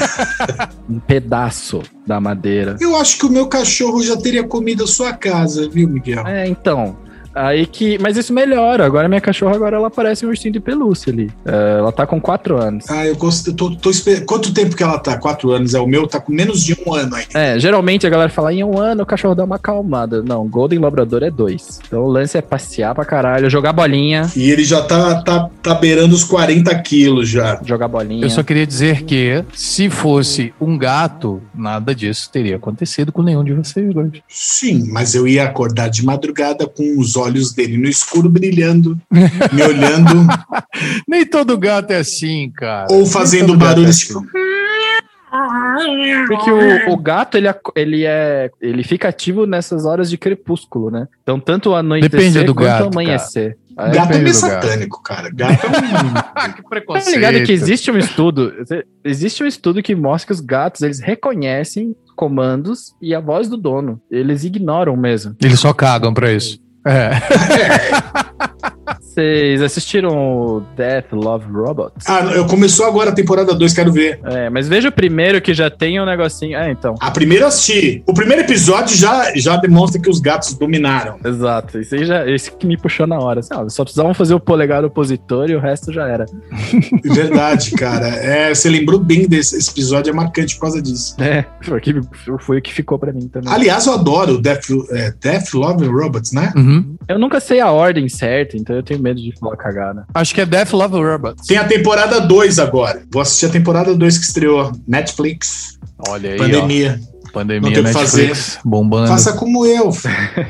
[0.90, 2.76] um pedaço da madeira.
[2.80, 6.26] Eu acho que o meu cachorro já teria comido a sua casa, viu, Miguel?
[6.26, 6.96] É, então.
[7.34, 7.98] Aí que.
[8.00, 8.84] Mas isso melhora.
[8.84, 11.30] Agora minha cachorra agora ela parece um ursinho de pelúcia ali.
[11.44, 12.84] É, ela tá com quatro anos.
[12.90, 13.50] Ah, eu gosto.
[13.50, 15.16] Eu tô, tô esper- Quanto tempo que ela tá?
[15.16, 15.74] Quatro anos.
[15.74, 17.28] É o meu, tá com menos de um ano ainda.
[17.38, 20.22] É, geralmente a galera fala em um ano o cachorro dá uma acalmada.
[20.22, 21.80] Não, Golden Labrador é dois.
[21.86, 24.30] Então o lance é passear pra caralho, jogar bolinha.
[24.36, 27.60] E ele já tá, tá, tá beirando os 40 quilos já.
[27.64, 28.24] Jogar bolinha.
[28.24, 33.42] Eu só queria dizer que, se fosse um gato, nada disso teria acontecido com nenhum
[33.44, 34.10] de vocês dois.
[34.28, 37.21] Sim, mas eu ia acordar de madrugada com os olhos
[37.54, 40.26] dele no escuro brilhando, me olhando
[41.06, 42.86] Nem todo gato é assim, cara.
[42.90, 44.24] ou fazendo todo gato barulho é tipo.
[46.28, 48.50] Porque o, o gato, ele, ele é.
[48.60, 51.08] Ele fica ativo nessas horas de crepúsculo, né?
[51.22, 53.56] Então, tanto o anoitecer Depende do quanto gato, o amanhecer.
[53.76, 55.30] Aí, Gato é meio satânico, cara.
[55.32, 55.72] Gato é um.
[56.34, 57.14] Ah, que Tá preconceito.
[57.14, 58.52] ligado que existe um estudo,
[59.04, 63.56] existe um estudo que mostra que os gatos, eles reconhecem comandos e a voz do
[63.56, 64.00] dono.
[64.10, 65.36] Eles ignoram mesmo.
[65.42, 66.58] Eles só cagam pra isso.
[66.84, 67.10] É.
[69.12, 72.06] Vocês assistiram o Death Love Robots?
[72.08, 74.18] Ah, eu começou agora a temporada 2, quero ver.
[74.24, 76.56] É, mas veja o primeiro que já tem um negocinho.
[76.56, 76.94] É, então.
[76.98, 78.02] A primeira eu assisti.
[78.06, 81.18] O primeiro episódio já, já demonstra que os gatos dominaram.
[81.24, 83.40] Exato, isso aí já, esse que me puxou na hora.
[83.40, 86.24] Assim, ó, só precisavam fazer o polegar opositor e o resto já era.
[87.04, 88.06] Verdade, cara.
[88.08, 91.16] É, você lembrou bem desse esse episódio, é marcante por causa disso.
[91.20, 92.00] É, foi, o que-
[92.40, 93.52] foi o que ficou pra mim também.
[93.52, 96.50] Aliás, eu adoro Death, é, Death Love Robots, né?
[96.56, 96.96] Uhum.
[97.08, 100.06] Eu nunca sei a ordem certa, então eu tenho medo de falar cagada.
[100.14, 101.46] Acho que é Death Love Robots.
[101.46, 103.02] Tem a temporada 2 agora.
[103.12, 104.72] Vou assistir a temporada 2 que estreou.
[104.86, 107.00] Netflix, Olha aí, pandemia.
[107.08, 107.12] ó.
[107.32, 109.08] Pandemia, Não tem o que Netflix, bombando.
[109.08, 109.90] Faça como eu.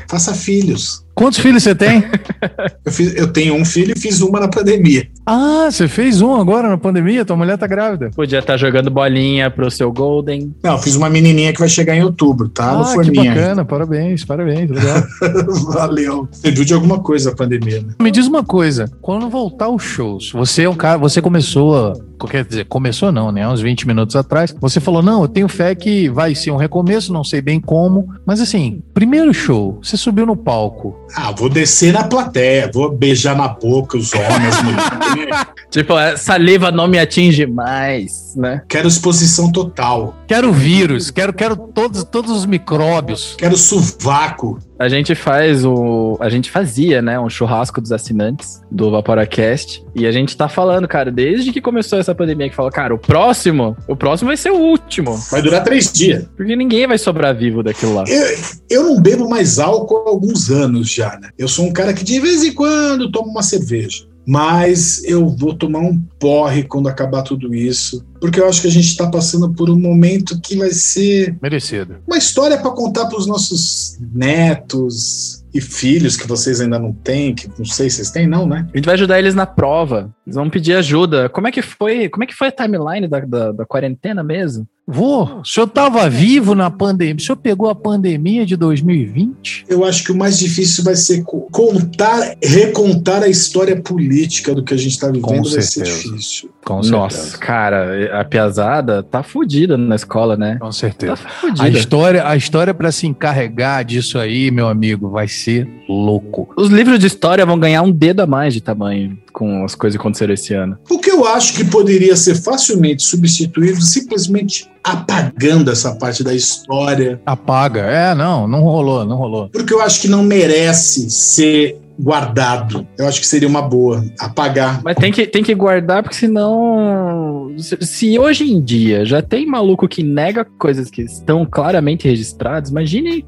[0.09, 1.02] Faça filhos.
[1.15, 2.03] Quantos filhos você tem?
[2.85, 5.07] Eu, fiz- eu tenho um filho e fiz uma na pandemia.
[5.25, 7.23] ah, você fez um agora na pandemia?
[7.23, 8.09] Tua mulher tá grávida.
[8.13, 10.53] Podia estar jogando bolinha pro seu Golden.
[10.61, 12.73] Não, fiz uma menininha que vai chegar em outubro, tá?
[12.73, 13.25] no ah, que forninho.
[13.33, 13.63] bacana.
[13.63, 14.69] Parabéns, parabéns.
[14.69, 15.03] Legal.
[15.71, 16.27] Valeu.
[16.31, 17.93] Serviu de alguma coisa a pandemia, né?
[18.01, 21.93] Me diz uma coisa, quando voltar os shows, você é um cara, você começou,
[22.27, 25.75] quer dizer, começou não, né, uns 20 minutos atrás, você falou, não, eu tenho fé
[25.75, 30.25] que vai ser um recomeço, não sei bem como, mas assim, primeiro show, você subiu
[30.25, 35.45] no palco, Ah, vou descer na plateia, vou beijar na boca os homens, mulheres.
[35.73, 38.61] Tipo, saliva não me atinge mais, né?
[38.69, 40.15] Quero exposição total.
[40.27, 43.35] quero vírus, quero, quero todos, todos os micróbios.
[43.39, 44.59] Quero sovaco.
[44.79, 46.17] A gente faz o.
[46.19, 47.19] A gente fazia, né?
[47.19, 49.83] Um churrasco dos assinantes do Vaporacast.
[49.95, 52.97] E a gente tá falando, cara, desde que começou essa pandemia, que falou, cara, o
[52.97, 55.15] próximo, o próximo vai ser o último.
[55.31, 56.27] Vai durar três dias.
[56.35, 58.03] Porque ninguém vai sobrar vivo daquilo lá.
[58.07, 58.37] Eu,
[58.69, 61.29] eu não bebo mais álcool há alguns anos já, né?
[61.37, 64.05] Eu sou um cara que de vez em quando toma uma cerveja.
[64.25, 68.05] Mas eu vou tomar um porre quando acabar tudo isso.
[68.21, 71.97] Porque eu acho que a gente está passando por um momento que vai ser Merecido.
[72.07, 77.35] uma história para contar para os nossos netos e filhos que vocês ainda não têm,
[77.35, 78.65] que não sei se vocês têm, não, né?
[78.73, 80.09] A gente vai ajudar eles na prova.
[80.25, 81.27] Eles vão pedir ajuda.
[81.29, 82.07] Como é que foi?
[82.09, 84.67] Como é que foi a timeline da, da, da quarentena mesmo?
[84.85, 89.65] Vô, o senhor tava vivo na pandemia, o senhor pegou a pandemia de 2020?
[89.69, 94.61] Eu acho que o mais difícil vai ser co- contar, recontar a história política do
[94.61, 96.03] que a gente está vivendo, Com vai ser certeza.
[96.09, 96.49] difícil.
[96.65, 100.57] Com Nossa, cara, a piazada tá fudida na escola, né?
[100.59, 101.15] Com Tá certeza.
[101.15, 101.63] fudida.
[101.63, 106.49] A história, a história para se encarregar disso aí, meu amigo, vai ser louco.
[106.57, 109.97] Os livros de história vão ganhar um dedo a mais de tamanho com as coisas
[109.97, 110.77] que aconteceram esse ano.
[110.89, 117.19] O que eu acho que poderia ser facilmente substituído simplesmente apagando essa parte da história,
[117.25, 117.81] Apaga.
[117.81, 119.49] É, não, não rolou, não rolou.
[119.49, 122.87] porque eu acho que não merece ser guardado.
[122.97, 124.81] Eu acho que seria uma boa apagar.
[124.83, 127.53] Mas tem que, tem que guardar, porque senão.
[127.81, 133.25] Se, hoje em dia já tem maluco que nega coisas que estão claramente registradas, imagine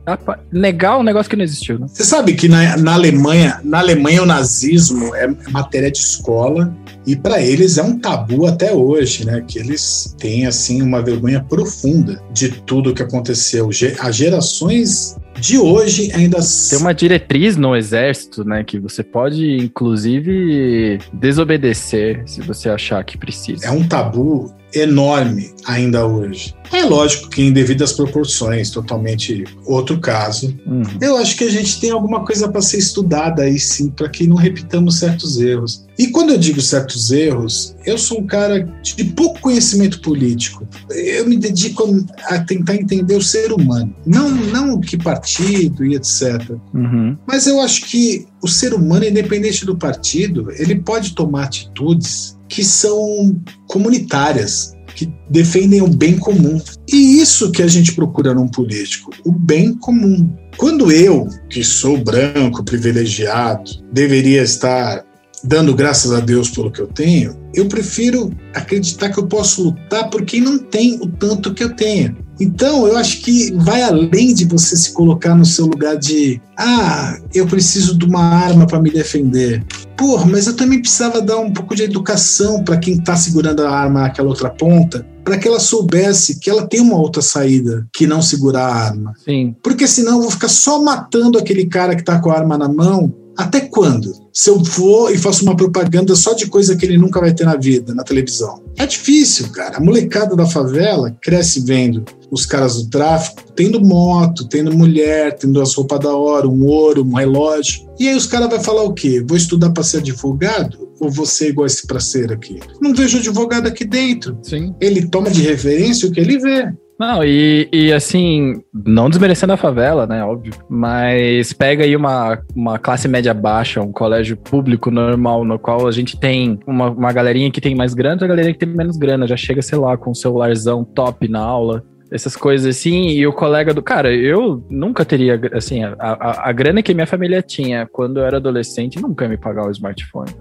[0.51, 1.87] negar um negócio que não existiu, né?
[1.87, 6.75] Você sabe que na, na Alemanha, na Alemanha o nazismo é matéria de escola
[7.05, 9.43] e para eles é um tabu até hoje, né?
[9.47, 13.69] Que eles têm assim uma vergonha profunda de tudo que aconteceu.
[13.99, 16.39] As gerações de hoje ainda
[16.69, 18.63] Tem uma diretriz no exército, né?
[18.63, 23.65] Que você pode, inclusive, desobedecer se você achar que precisa.
[23.67, 26.53] é um tabu enorme ainda hoje.
[26.71, 30.55] É lógico que em devidas proporções, totalmente outro caso.
[30.65, 30.83] Uhum.
[30.99, 34.27] Eu acho que a gente tem alguma coisa para ser estudada aí sim, para que
[34.27, 35.85] não repitamos certos erros.
[35.97, 40.67] E quando eu digo certos erros, eu sou um cara de pouco conhecimento político.
[40.89, 45.95] Eu me dedico a tentar entender o ser humano, não não o que partido e
[45.95, 46.51] etc.
[46.73, 47.15] Uhum.
[47.25, 52.63] Mas eu acho que o ser humano, independente do partido, ele pode tomar atitudes que
[52.63, 53.35] são
[53.67, 56.61] comunitárias, que defendem o bem comum.
[56.91, 60.29] E isso que a gente procura num político, o bem comum.
[60.57, 65.05] Quando eu, que sou branco, privilegiado, deveria estar
[65.43, 70.09] dando graças a Deus pelo que eu tenho, eu prefiro acreditar que eu posso lutar
[70.09, 72.17] por quem não tem o tanto que eu tenho.
[72.39, 77.17] Então, eu acho que vai além de você se colocar no seu lugar de, ah,
[77.33, 79.63] eu preciso de uma arma para me defender.
[79.97, 83.69] Porra, mas eu também precisava dar um pouco de educação para quem está segurando a
[83.69, 88.05] arma naquela outra ponta, para que ela soubesse que ela tem uma outra saída que
[88.05, 89.13] não segurar a arma.
[89.23, 89.55] Sim.
[89.63, 92.67] Porque senão eu vou ficar só matando aquele cara que está com a arma na
[92.67, 94.13] mão até quando?
[94.31, 97.45] Se eu for e faço uma propaganda só de coisa que ele nunca vai ter
[97.45, 98.63] na vida, na televisão.
[98.77, 99.77] É difícil, cara.
[99.77, 105.61] A molecada da favela cresce vendo os caras do tráfico tendo moto, tendo mulher, tendo
[105.61, 107.87] as roupas da hora, um ouro, um relógio.
[107.97, 109.23] E aí os caras vão falar o quê?
[109.25, 110.89] Vou estudar para ser advogado?
[110.99, 112.59] Ou vou ser igual esse praceiro aqui?
[112.81, 114.37] Não vejo advogado aqui dentro.
[114.43, 114.73] Sim.
[114.79, 116.73] Ele toma de referência o que ele vê.
[116.97, 122.79] Não, e, e assim, não desmerecendo a favela, né, óbvio, mas pega aí uma, uma
[122.79, 127.51] classe média baixa, um colégio público normal, no qual a gente tem uma, uma galerinha
[127.51, 130.11] que tem mais grana, outra galerinha que tem menos grana, já chega, sei lá, com
[130.11, 133.81] um celularzão top na aula, essas coisas assim, e o colega do.
[133.81, 138.25] Cara, eu nunca teria, assim, a, a, a grana que minha família tinha quando eu
[138.25, 140.31] era adolescente nunca me pagar o smartphone.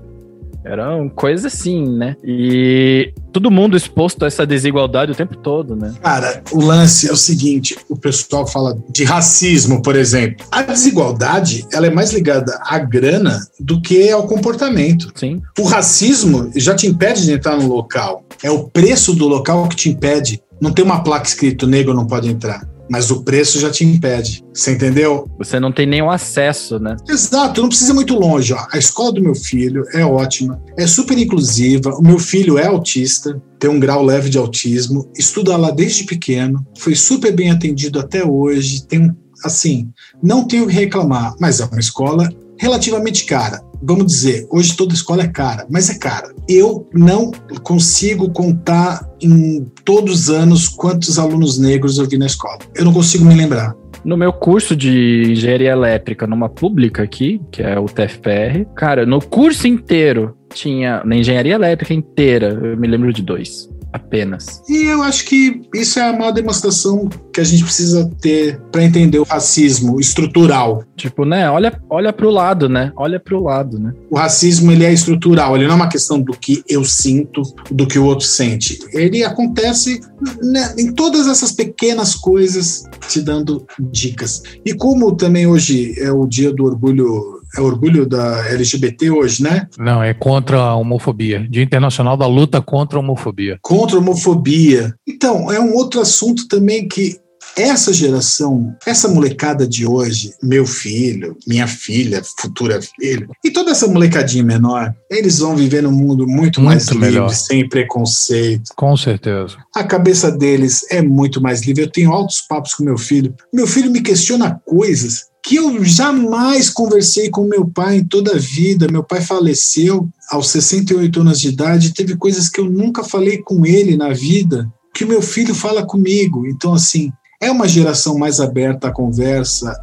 [0.64, 2.16] Eram coisas assim, né?
[2.24, 5.92] E todo mundo exposto a essa desigualdade o tempo todo, né?
[6.02, 10.46] Cara, o lance é o seguinte: o pessoal fala de racismo, por exemplo.
[10.50, 15.12] A desigualdade ela é mais ligada à grana do que ao comportamento.
[15.14, 15.42] Sim.
[15.58, 18.24] O racismo já te impede de entrar no local.
[18.42, 20.40] É o preço do local que te impede.
[20.60, 24.44] Não tem uma placa escrito negro não pode entrar mas o preço já te impede.
[24.52, 25.28] Você entendeu?
[25.38, 26.96] Você não tem nenhum acesso, né?
[27.08, 28.54] Exato, não precisa ir muito longe.
[28.54, 31.94] A escola do meu filho é ótima, é super inclusiva.
[31.94, 36.66] O meu filho é autista, tem um grau leve de autismo, estuda lá desde pequeno,
[36.78, 38.86] foi super bem atendido até hoje.
[38.86, 39.10] Tem,
[39.44, 39.88] assim,
[40.22, 42.28] não tenho o que reclamar, mas é uma escola
[42.58, 43.63] relativamente cara.
[43.86, 46.34] Vamos dizer, hoje toda escola é cara, mas é cara.
[46.48, 47.30] Eu não
[47.62, 52.58] consigo contar em todos os anos quantos alunos negros eu vi na escola.
[52.74, 53.76] Eu não consigo me lembrar.
[54.02, 59.20] No meu curso de engenharia elétrica, numa pública aqui, que é o TFPR, cara, no
[59.20, 64.60] curso inteiro tinha, na engenharia elétrica inteira, eu me lembro de dois apenas.
[64.68, 68.82] E eu acho que isso é a maior demonstração que a gente precisa ter para
[68.82, 70.82] entender o racismo estrutural.
[70.96, 71.48] Tipo, né?
[71.48, 72.92] Olha, olha para o lado, né?
[72.96, 73.94] Olha para o lado, né?
[74.10, 75.54] O racismo ele é estrutural.
[75.54, 78.80] Ele não é uma questão do que eu sinto, do que o outro sente.
[78.92, 80.00] Ele acontece
[80.42, 84.42] né, em todas essas pequenas coisas, te dando dicas.
[84.64, 89.66] E como também hoje é o dia do orgulho é orgulho da LGBT hoje, né?
[89.78, 91.46] Não, é contra a homofobia.
[91.48, 93.58] Dia Internacional da Luta contra a Homofobia.
[93.62, 94.94] Contra a homofobia.
[95.06, 97.18] Então, é um outro assunto também que
[97.56, 103.86] essa geração, essa molecada de hoje, meu filho, minha filha, futura filha, e toda essa
[103.86, 107.28] molecadinha menor, eles vão viver num mundo muito, muito mais melhor.
[107.28, 108.72] livre, sem preconceito.
[108.74, 109.56] Com certeza.
[109.74, 111.82] A cabeça deles é muito mais livre.
[111.82, 113.34] Eu tenho altos papos com meu filho.
[113.52, 118.38] Meu filho me questiona coisas que eu jamais conversei com meu pai em toda a
[118.38, 118.90] vida.
[118.90, 123.66] Meu pai faleceu aos 68 anos de idade, teve coisas que eu nunca falei com
[123.66, 126.46] ele na vida, que o meu filho fala comigo.
[126.46, 127.12] Então, assim,
[127.42, 129.76] é uma geração mais aberta à conversa,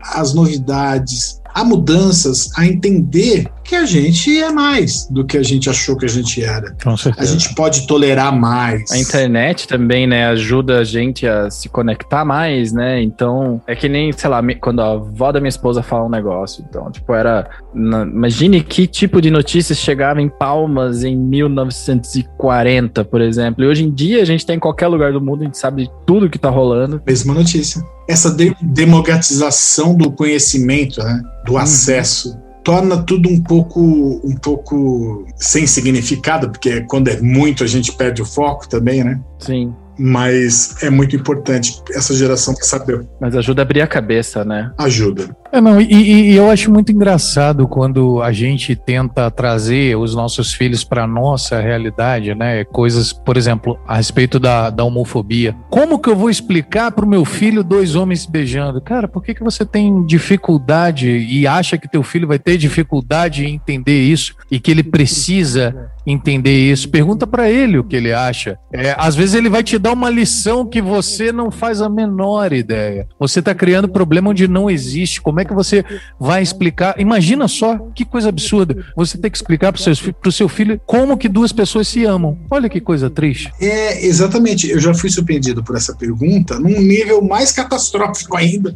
[0.00, 5.70] às novidades, a mudanças, a entender que a gente é mais do que a gente
[5.70, 6.76] achou que a gente era.
[6.84, 7.26] Com certeza.
[7.26, 8.92] A gente pode tolerar mais.
[8.92, 13.02] A internet também, né, ajuda a gente a se conectar mais, né?
[13.02, 16.62] Então, é que nem, sei lá, quando a avó da minha esposa fala um negócio.
[16.68, 17.48] Então, tipo, era.
[17.72, 23.64] Na, imagine que tipo de notícias chegava em Palmas em 1940, por exemplo.
[23.64, 25.88] E hoje em dia a gente tá em qualquer lugar do mundo, a gente sabe
[26.06, 27.00] tudo que tá rolando.
[27.06, 27.82] Mesma notícia.
[28.06, 31.22] Essa de democratização do conhecimento, né?
[31.44, 31.58] do uhum.
[31.58, 33.80] acesso torna tudo um pouco
[34.24, 39.20] um pouco sem significado, porque quando é muito a gente perde o foco também, né?
[39.38, 43.06] Sim mas é muito importante essa geração saber.
[43.20, 44.72] Mas ajuda a abrir a cabeça, né?
[44.78, 45.36] Ajuda.
[45.52, 50.54] É, não, e, e eu acho muito engraçado quando a gente tenta trazer os nossos
[50.54, 52.64] filhos para nossa realidade, né?
[52.64, 55.54] Coisas, por exemplo, a respeito da, da homofobia.
[55.68, 58.80] Como que eu vou explicar para o meu filho dois homens se beijando?
[58.80, 63.44] Cara, por que, que você tem dificuldade e acha que teu filho vai ter dificuldade
[63.44, 66.88] em entender isso e que ele precisa entender isso?
[66.88, 68.58] Pergunta para ele o que ele acha.
[68.72, 72.54] É, às vezes ele vai te dar uma lição que você não faz a menor
[72.54, 73.06] ideia.
[73.20, 75.20] Você está criando problema onde não existe.
[75.20, 75.84] Como é é que você
[76.18, 76.98] vai explicar?
[76.98, 78.84] Imagina só que coisa absurda.
[78.96, 82.38] Você tem que explicar para o seu filho como que duas pessoas se amam.
[82.50, 83.52] Olha que coisa triste.
[83.60, 84.70] É, exatamente.
[84.70, 88.74] Eu já fui surpreendido por essa pergunta num nível mais catastrófico ainda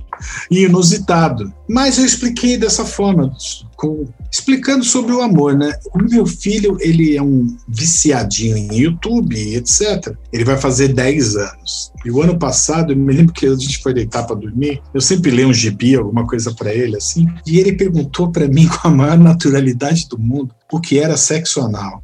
[0.50, 1.52] e inusitado.
[1.68, 3.32] Mas eu expliquei dessa forma,
[3.76, 4.06] com,
[4.36, 5.72] explicando sobre o amor, né?
[5.94, 10.14] O meu filho, ele é um viciadinho em YouTube, etc.
[10.32, 11.92] Ele vai fazer 10 anos.
[12.04, 15.00] E o ano passado, eu me lembro que a gente foi deitar para dormir, eu
[15.00, 18.88] sempre leio um gibi, alguma coisa para ele, assim, e ele perguntou para mim com
[18.88, 22.02] a maior naturalidade do mundo o que era sexo anal.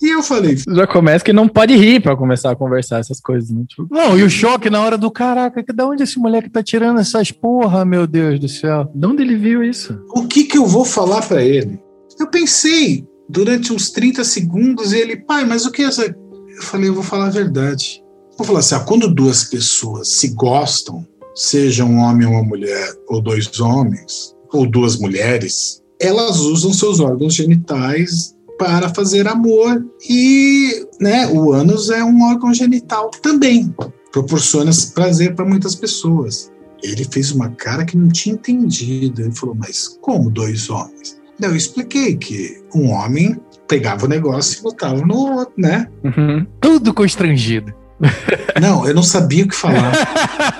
[0.00, 0.56] E eu falei.
[0.56, 3.64] Já começa que não pode rir para começar a conversar essas coisas, né?
[3.68, 3.86] Tipo...
[3.90, 7.00] Não, e o choque na hora do caraca, que da onde esse moleque tá tirando
[7.00, 8.90] essas porra, meu Deus do céu?
[8.94, 9.98] De onde ele viu isso?
[10.14, 11.80] O que que eu vou falar para ele?
[12.18, 16.04] Eu pensei durante uns 30 segundos e ele, pai, mas o que é essa.
[16.04, 18.02] Eu falei, eu vou falar a verdade.
[18.36, 22.92] Vou falar assim: ah, quando duas pessoas se gostam, seja um homem ou uma mulher,
[23.08, 30.86] ou dois homens, ou duas mulheres, elas usam seus órgãos genitais para fazer amor e
[31.00, 33.74] né, o ânus é um órgão genital também,
[34.12, 36.52] proporciona prazer para muitas pessoas.
[36.80, 39.22] Ele fez uma cara que não tinha entendido.
[39.22, 41.20] Ele falou: Mas como dois homens?
[41.40, 43.36] Eu expliquei que um homem
[43.66, 45.88] pegava o negócio e botava no outro, né?
[46.04, 46.46] Uhum.
[46.60, 47.72] Tudo constrangido.
[48.60, 49.92] Não, eu não sabia o que falar.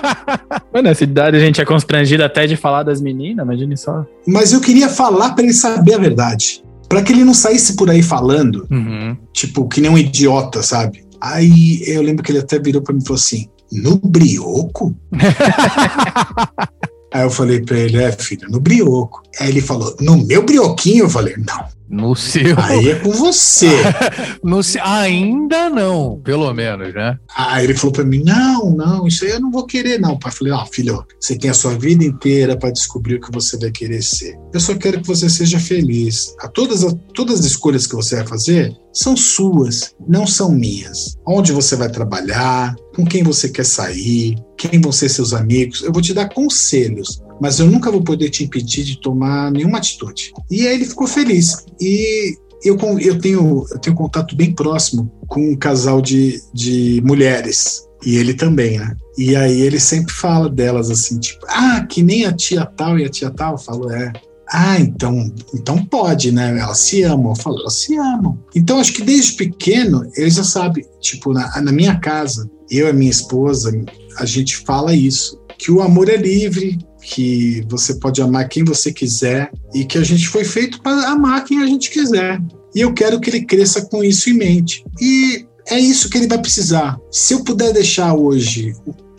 [0.81, 4.05] Nessa idade a gente é constrangido até de falar das meninas, imagine só.
[4.25, 6.63] Mas eu queria falar para ele saber a verdade
[6.93, 9.17] para que ele não saísse por aí falando, uhum.
[9.33, 11.03] tipo, que nem um idiota, sabe?
[11.19, 14.95] Aí eu lembro que ele até virou para mim e falou assim: no brioco?
[17.11, 19.23] aí eu falei para ele: é, filho, no brioco.
[19.39, 21.05] Aí ele falou: no meu brioquinho?
[21.05, 21.65] Eu falei: não.
[21.89, 22.59] No seu.
[22.59, 23.69] Aí é com você.
[24.43, 24.79] no se...
[24.79, 27.19] Ainda não, pelo menos, né?
[27.35, 30.17] Aí ele falou para mim: não, não, isso aí eu não vou querer, não.
[30.17, 33.31] Pai, falei: ó, oh, filho, você tem a sua vida inteira para descobrir o que
[33.31, 34.37] você vai querer ser.
[34.53, 36.33] Eu só quero que você seja feliz.
[36.39, 41.17] A todas, a, todas as escolhas que você vai fazer são suas, não são minhas.
[41.25, 45.81] Onde você vai trabalhar, com quem você quer sair, quem vão ser seus amigos.
[45.83, 49.77] Eu vou te dar conselhos mas eu nunca vou poder te impedir de tomar nenhuma
[49.77, 50.31] atitude.
[50.49, 51.65] E aí ele ficou feliz.
[51.79, 57.83] E eu, eu, tenho, eu tenho contato bem próximo com um casal de, de mulheres.
[58.05, 58.95] E ele também, né?
[59.17, 63.05] E aí ele sempre fala delas assim, tipo, ah, que nem a tia tal e
[63.05, 63.53] a tia tal.
[63.53, 64.11] Eu falo, é.
[64.51, 66.57] Ah, então, então pode, né?
[66.59, 67.31] Elas se amam.
[67.31, 68.37] Eu falo, elas se amam.
[68.55, 72.93] Então acho que desde pequeno ele já sabe, tipo, na, na minha casa, eu e
[72.93, 73.71] minha esposa,
[74.17, 78.91] a gente fala isso, que o amor é livre, que você pode amar quem você
[78.91, 82.41] quiser e que a gente foi feito para amar quem a gente quiser.
[82.73, 84.83] E eu quero que ele cresça com isso em mente.
[84.99, 86.97] E é isso que ele vai precisar.
[87.11, 88.73] Se eu puder deixar hoje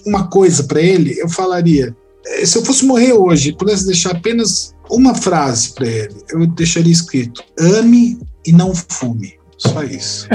[0.06, 1.94] uma coisa para ele, eu falaria:
[2.26, 6.46] eh, se eu fosse morrer hoje e pudesse deixar apenas uma frase para ele, eu
[6.46, 9.34] deixaria escrito: ame e não fume.
[9.66, 10.28] Só isso.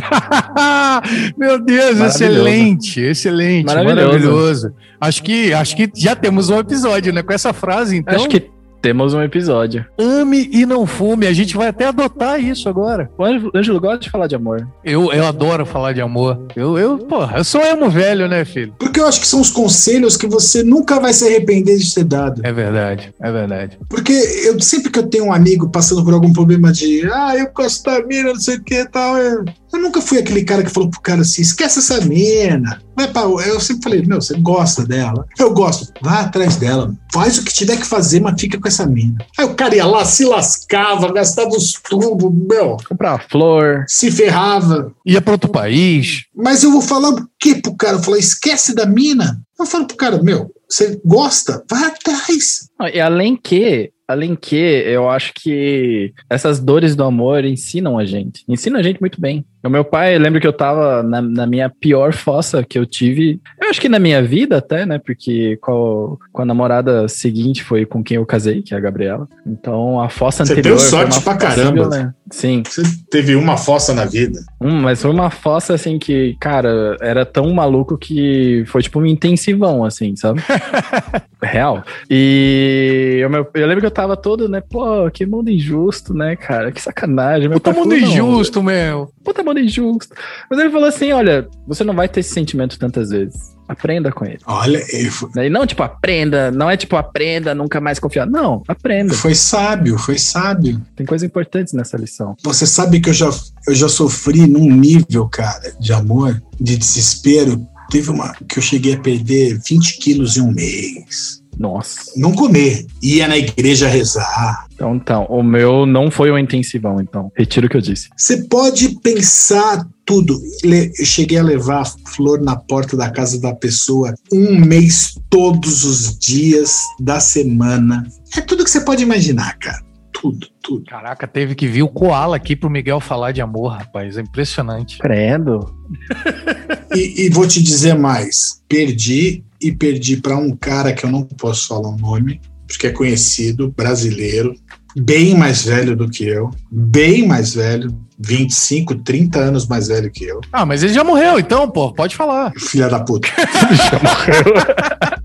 [1.38, 4.06] Meu Deus, excelente, excelente, maravilhoso.
[4.06, 4.74] maravilhoso.
[5.00, 7.22] Acho que acho que já temos um episódio, né?
[7.22, 8.16] Com essa frase, então.
[8.16, 8.50] Acho que
[8.82, 9.86] temos um episódio.
[9.98, 11.28] Ame e não fume.
[11.28, 13.10] A gente vai até adotar isso agora.
[13.18, 13.24] O
[13.56, 14.68] Ângelo gosta de falar de amor.
[14.84, 16.48] Eu, eu adoro falar de amor.
[16.56, 18.74] Eu, eu, porra, eu sou emo velho, né, filho?
[18.80, 22.04] Porque eu acho que são os conselhos que você nunca vai se arrepender de ter
[22.04, 22.42] dado.
[22.44, 23.80] É verdade, é verdade.
[23.90, 27.52] Porque eu sempre que eu tenho um amigo passando por algum problema de, ah, eu
[27.54, 30.64] gosto da mina, não sei o que e tal, eu, eu nunca fui aquele cara
[30.64, 32.82] que falou pro cara assim: esquece essa mina.
[32.96, 33.22] Vai pra...
[33.22, 35.26] Eu sempre falei: meu, você gosta dela?
[35.38, 35.94] Eu gosto.
[36.02, 36.94] Vá atrás dela.
[37.14, 39.18] Faz o que tiver que fazer, mas fica com essa mina.
[39.38, 42.78] Aí o cara ia lá, se lascava, gastava os tubos, meu.
[42.88, 43.86] Comprar flor.
[43.88, 44.92] Se ferrava.
[45.06, 46.26] Ia para outro país.
[46.36, 47.98] Mas eu vou falar o que pro cara?
[47.98, 49.40] Eu falei: esquece da mina.
[49.60, 51.64] Eu falo pro cara: meu, você gosta?
[51.70, 52.70] Vai atrás.
[52.94, 58.44] E além que Além que, eu acho que essas dores do amor ensinam a gente.
[58.48, 59.46] Ensinam a gente muito bem.
[59.62, 62.86] O meu pai, eu lembro que eu tava na, na, minha pior fossa que eu
[62.86, 63.42] tive.
[63.62, 64.98] Eu acho que na minha vida até, né?
[64.98, 69.28] Porque com, com a namorada seguinte foi com quem eu casei, que é a Gabriela.
[69.46, 70.80] Então a fossa Você anterior.
[70.80, 71.90] Você deu sorte pra caramba.
[71.90, 72.14] Né?
[72.32, 72.64] Sim.
[72.66, 74.40] Você teve uma fossa na vida.
[74.62, 79.06] Hum, mas foi uma fossa assim que, cara, era tão maluco que foi tipo um
[79.06, 80.42] intensivão, assim, sabe?
[81.42, 81.84] Real.
[82.10, 84.62] E eu, eu lembro que eu tava todo, né?
[84.62, 86.72] Pô, que mundo injusto, né, cara?
[86.72, 87.50] Que sacanagem.
[87.50, 89.10] Meu Puta mundo falou, injusto, meu.
[89.24, 90.16] Puta mundo injusto.
[90.50, 93.58] Mas ele falou assim: olha, você não vai ter esse sentimento tantas vezes.
[93.70, 94.40] Aprenda com ele.
[94.48, 95.12] Olha, ele
[95.46, 96.50] E não tipo, aprenda.
[96.50, 98.26] Não é tipo, aprenda, nunca mais confiar.
[98.26, 99.14] Não, aprenda.
[99.14, 100.82] Foi sábio, foi sábio.
[100.96, 102.36] Tem coisas importantes nessa lição.
[102.44, 103.30] Você sabe que eu já,
[103.68, 107.64] eu já sofri num nível, cara, de amor, de desespero.
[107.92, 111.44] Teve uma que eu cheguei a perder 20 quilos em um mês.
[111.56, 112.12] Nossa.
[112.16, 112.88] Não comer.
[113.04, 114.66] Ia na igreja rezar.
[114.80, 117.30] Então, então, o meu não foi o intensivão, então.
[117.36, 118.08] Retiro o que eu disse.
[118.16, 120.40] Você pode pensar tudo.
[120.64, 121.86] Eu cheguei a levar
[122.16, 128.08] flor na porta da casa da pessoa um mês, todos os dias da semana.
[128.38, 129.84] É tudo que você pode imaginar, cara.
[130.14, 130.86] Tudo, tudo.
[130.86, 134.18] Caraca, teve que vir o Koala aqui pro Miguel falar de amor, rapaz.
[134.18, 134.98] É impressionante.
[134.98, 135.76] Credo.
[136.92, 141.22] E, e vou te dizer mais: perdi e perdi para um cara que eu não
[141.22, 144.56] posso falar o nome, porque é conhecido, brasileiro,
[144.96, 150.26] bem mais velho do que eu, bem mais velho, 25, 30 anos mais velho que
[150.26, 150.42] eu.
[150.52, 152.52] Ah, mas ele já morreu, então, pô, pode falar.
[152.58, 153.30] Filha da puta.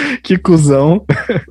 [0.22, 1.04] que cuzão.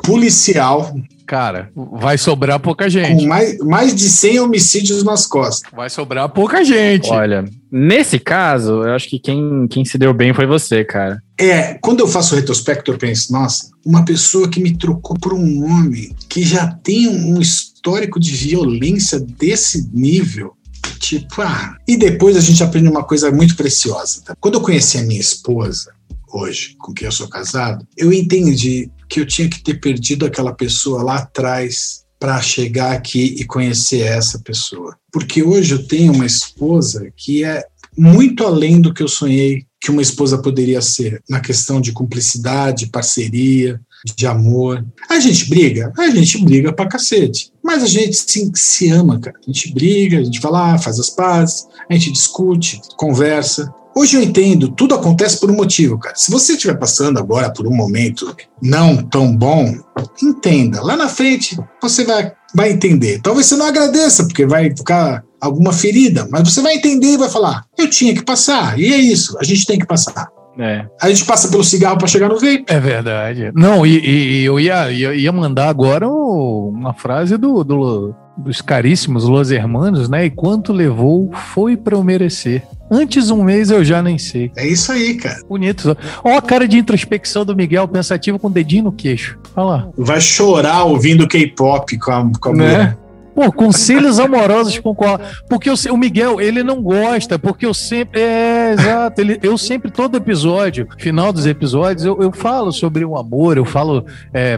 [0.03, 3.25] Policial, Cara, vai sobrar pouca com gente.
[3.25, 5.71] mais, mais de 100 homicídios nas costas.
[5.75, 7.09] Vai sobrar pouca gente.
[7.09, 11.21] Olha, nesse caso, eu acho que quem, quem se deu bem foi você, cara.
[11.39, 15.33] É, quando eu faço o retrospecto, eu penso, nossa, uma pessoa que me trocou por
[15.33, 20.53] um homem que já tem um histórico de violência desse nível.
[20.99, 21.75] Tipo, ah.
[21.87, 24.21] E depois a gente aprende uma coisa muito preciosa.
[24.23, 24.35] Tá?
[24.39, 25.91] Quando eu conheci a minha esposa,
[26.31, 30.53] hoje, com quem eu sou casado, eu entendi que eu tinha que ter perdido aquela
[30.53, 34.97] pessoa lá atrás para chegar aqui e conhecer essa pessoa.
[35.11, 37.63] Porque hoje eu tenho uma esposa que é
[37.97, 42.87] muito além do que eu sonhei que uma esposa poderia ser, na questão de cumplicidade,
[42.87, 43.79] parceria,
[44.15, 44.83] de amor.
[45.07, 45.93] A gente briga?
[45.95, 47.51] A gente briga pra cacete.
[47.63, 49.37] Mas a gente se, se ama, cara.
[49.37, 53.71] A gente briga, a gente fala, ah, faz as pazes, a gente discute, conversa.
[53.97, 56.15] Hoje eu entendo, tudo acontece por um motivo, cara.
[56.17, 59.73] Se você estiver passando agora por um momento não tão bom,
[60.21, 60.81] entenda.
[60.81, 63.21] Lá na frente você vai, vai entender.
[63.21, 67.29] Talvez você não agradeça, porque vai ficar alguma ferida, mas você vai entender e vai
[67.29, 70.27] falar: eu tinha que passar, e é isso, a gente tem que passar.
[70.57, 70.85] É.
[71.01, 72.63] A gente passa pelo cigarro para chegar no vape.
[72.67, 73.51] É verdade.
[73.53, 79.23] Não, e, e- eu ia, ia, ia mandar agora uma frase do, do- dos caríssimos
[79.25, 80.25] Los Hermanos, né?
[80.25, 82.63] E quanto levou foi para eu merecer.
[82.91, 84.51] Antes um mês eu já nem sei.
[84.55, 85.39] É isso aí, cara.
[85.47, 85.97] Bonito.
[86.23, 89.39] Ó a cara de introspecção do Miguel, pensativo com o dedinho no queixo.
[89.55, 89.87] Olha lá.
[89.97, 92.63] Vai chorar ouvindo K-pop com a, com a Né?
[92.65, 92.97] mulher.
[93.35, 95.19] Pô, conselhos amorosos com qual.
[95.49, 98.21] Porque eu, o Miguel, ele não gosta, porque eu sempre.
[98.21, 99.19] É, exato.
[99.19, 103.65] Ele, eu sempre, todo episódio, final dos episódios, eu, eu falo sobre o amor, eu
[103.65, 104.05] falo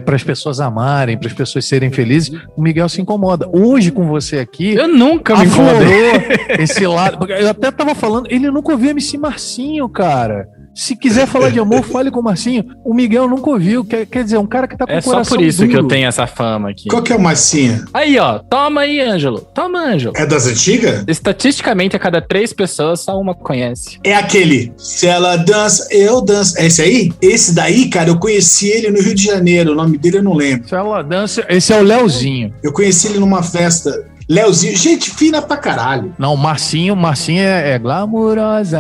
[0.06, 2.32] para as pessoas amarem, para as pessoas serem felizes.
[2.56, 3.50] O Miguel se incomoda.
[3.52, 4.76] Hoje, com você aqui.
[4.76, 6.12] Eu nunca me incomodei.
[6.60, 7.26] esse lado.
[7.32, 10.48] Eu até tava falando, ele nunca ouviu MC Marcinho, cara.
[10.78, 12.64] Se quiser falar de amor, fale com o Marcinho.
[12.86, 13.84] O Miguel nunca ouviu.
[13.84, 15.74] Quer, quer dizer, um cara que tá com É o só coração por isso que
[15.74, 15.88] eu duro.
[15.88, 16.88] tenho essa fama aqui.
[16.88, 17.84] Qual que é o massinha?
[17.92, 18.38] Aí, ó.
[18.40, 19.42] Toma aí, Ângelo.
[19.56, 20.14] Toma, Ângelo.
[20.16, 21.04] É das antigas?
[21.08, 23.98] Estatisticamente, a cada três pessoas, só uma conhece.
[24.04, 24.72] É aquele.
[24.78, 26.58] Se ela dança, eu danço.
[26.60, 27.12] É esse aí?
[27.22, 29.72] Esse daí, cara, eu conheci ele no Rio de Janeiro.
[29.72, 30.68] O nome dele eu não lembro.
[30.68, 32.54] Se ela dança, esse é o Leozinho.
[32.62, 33.92] Eu conheci ele numa festa.
[34.30, 36.14] Leozinho, gente fina pra caralho.
[36.20, 38.80] Não, Marcinho, Marcinho é, é glamurosa,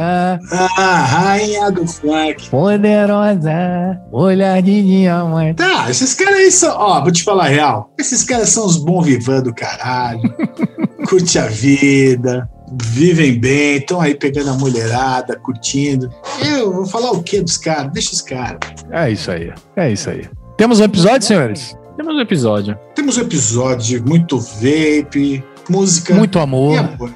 [0.77, 2.49] Ah, rainha do funk.
[2.49, 5.55] poderosa, olhar de diamante.
[5.55, 6.75] Tá, esses caras aí são.
[6.77, 7.93] Ó, vou te falar a real.
[7.97, 10.21] Esses caras são os bons vivando do caralho.
[11.07, 12.49] Curte a vida.
[12.83, 16.09] Vivem bem, estão aí pegando a mulherada, curtindo.
[16.45, 17.93] Eu vou falar o que dos caras?
[17.93, 18.59] Deixa os caras.
[18.91, 20.25] É isso aí, é isso aí.
[20.57, 21.77] Temos um episódio, senhores?
[21.95, 22.77] Temos um episódio.
[23.07, 27.09] Temos um episódio de muito vape, música Muito e amor, amor.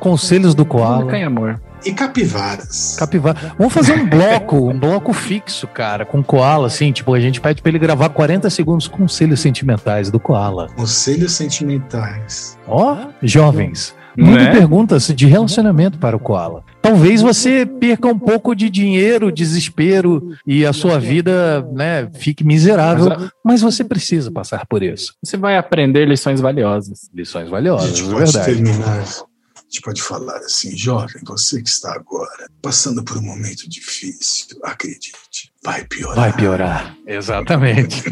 [0.00, 1.60] conselhos do Koala, Música e amor.
[1.84, 2.96] E capivaras.
[2.98, 3.52] capivara.
[3.58, 7.60] Vamos fazer um bloco, um bloco fixo, cara, com Koala, assim, tipo, a gente pede
[7.60, 10.68] pra ele gravar 40 segundos conselhos sentimentais do Koala.
[10.74, 12.58] Conselhos sentimentais.
[12.66, 14.50] Ó, jovens, Mande Né?
[14.50, 16.64] perguntas de relacionamento para o Koala.
[16.80, 23.08] Talvez você perca um pouco de dinheiro, desespero e a sua vida né, fique miserável,
[23.08, 25.14] Mas, mas você precisa passar por isso.
[25.22, 27.10] Você vai aprender lições valiosas.
[27.12, 28.54] Lições A valiosas, gente é pode verdade.
[28.54, 28.98] terminar.
[29.00, 34.46] A gente pode falar assim, jovem, você que está agora passando por um momento difícil,
[34.62, 35.12] acredite,
[35.64, 36.16] vai piorar.
[36.16, 36.96] Vai piorar.
[37.06, 38.02] Exatamente.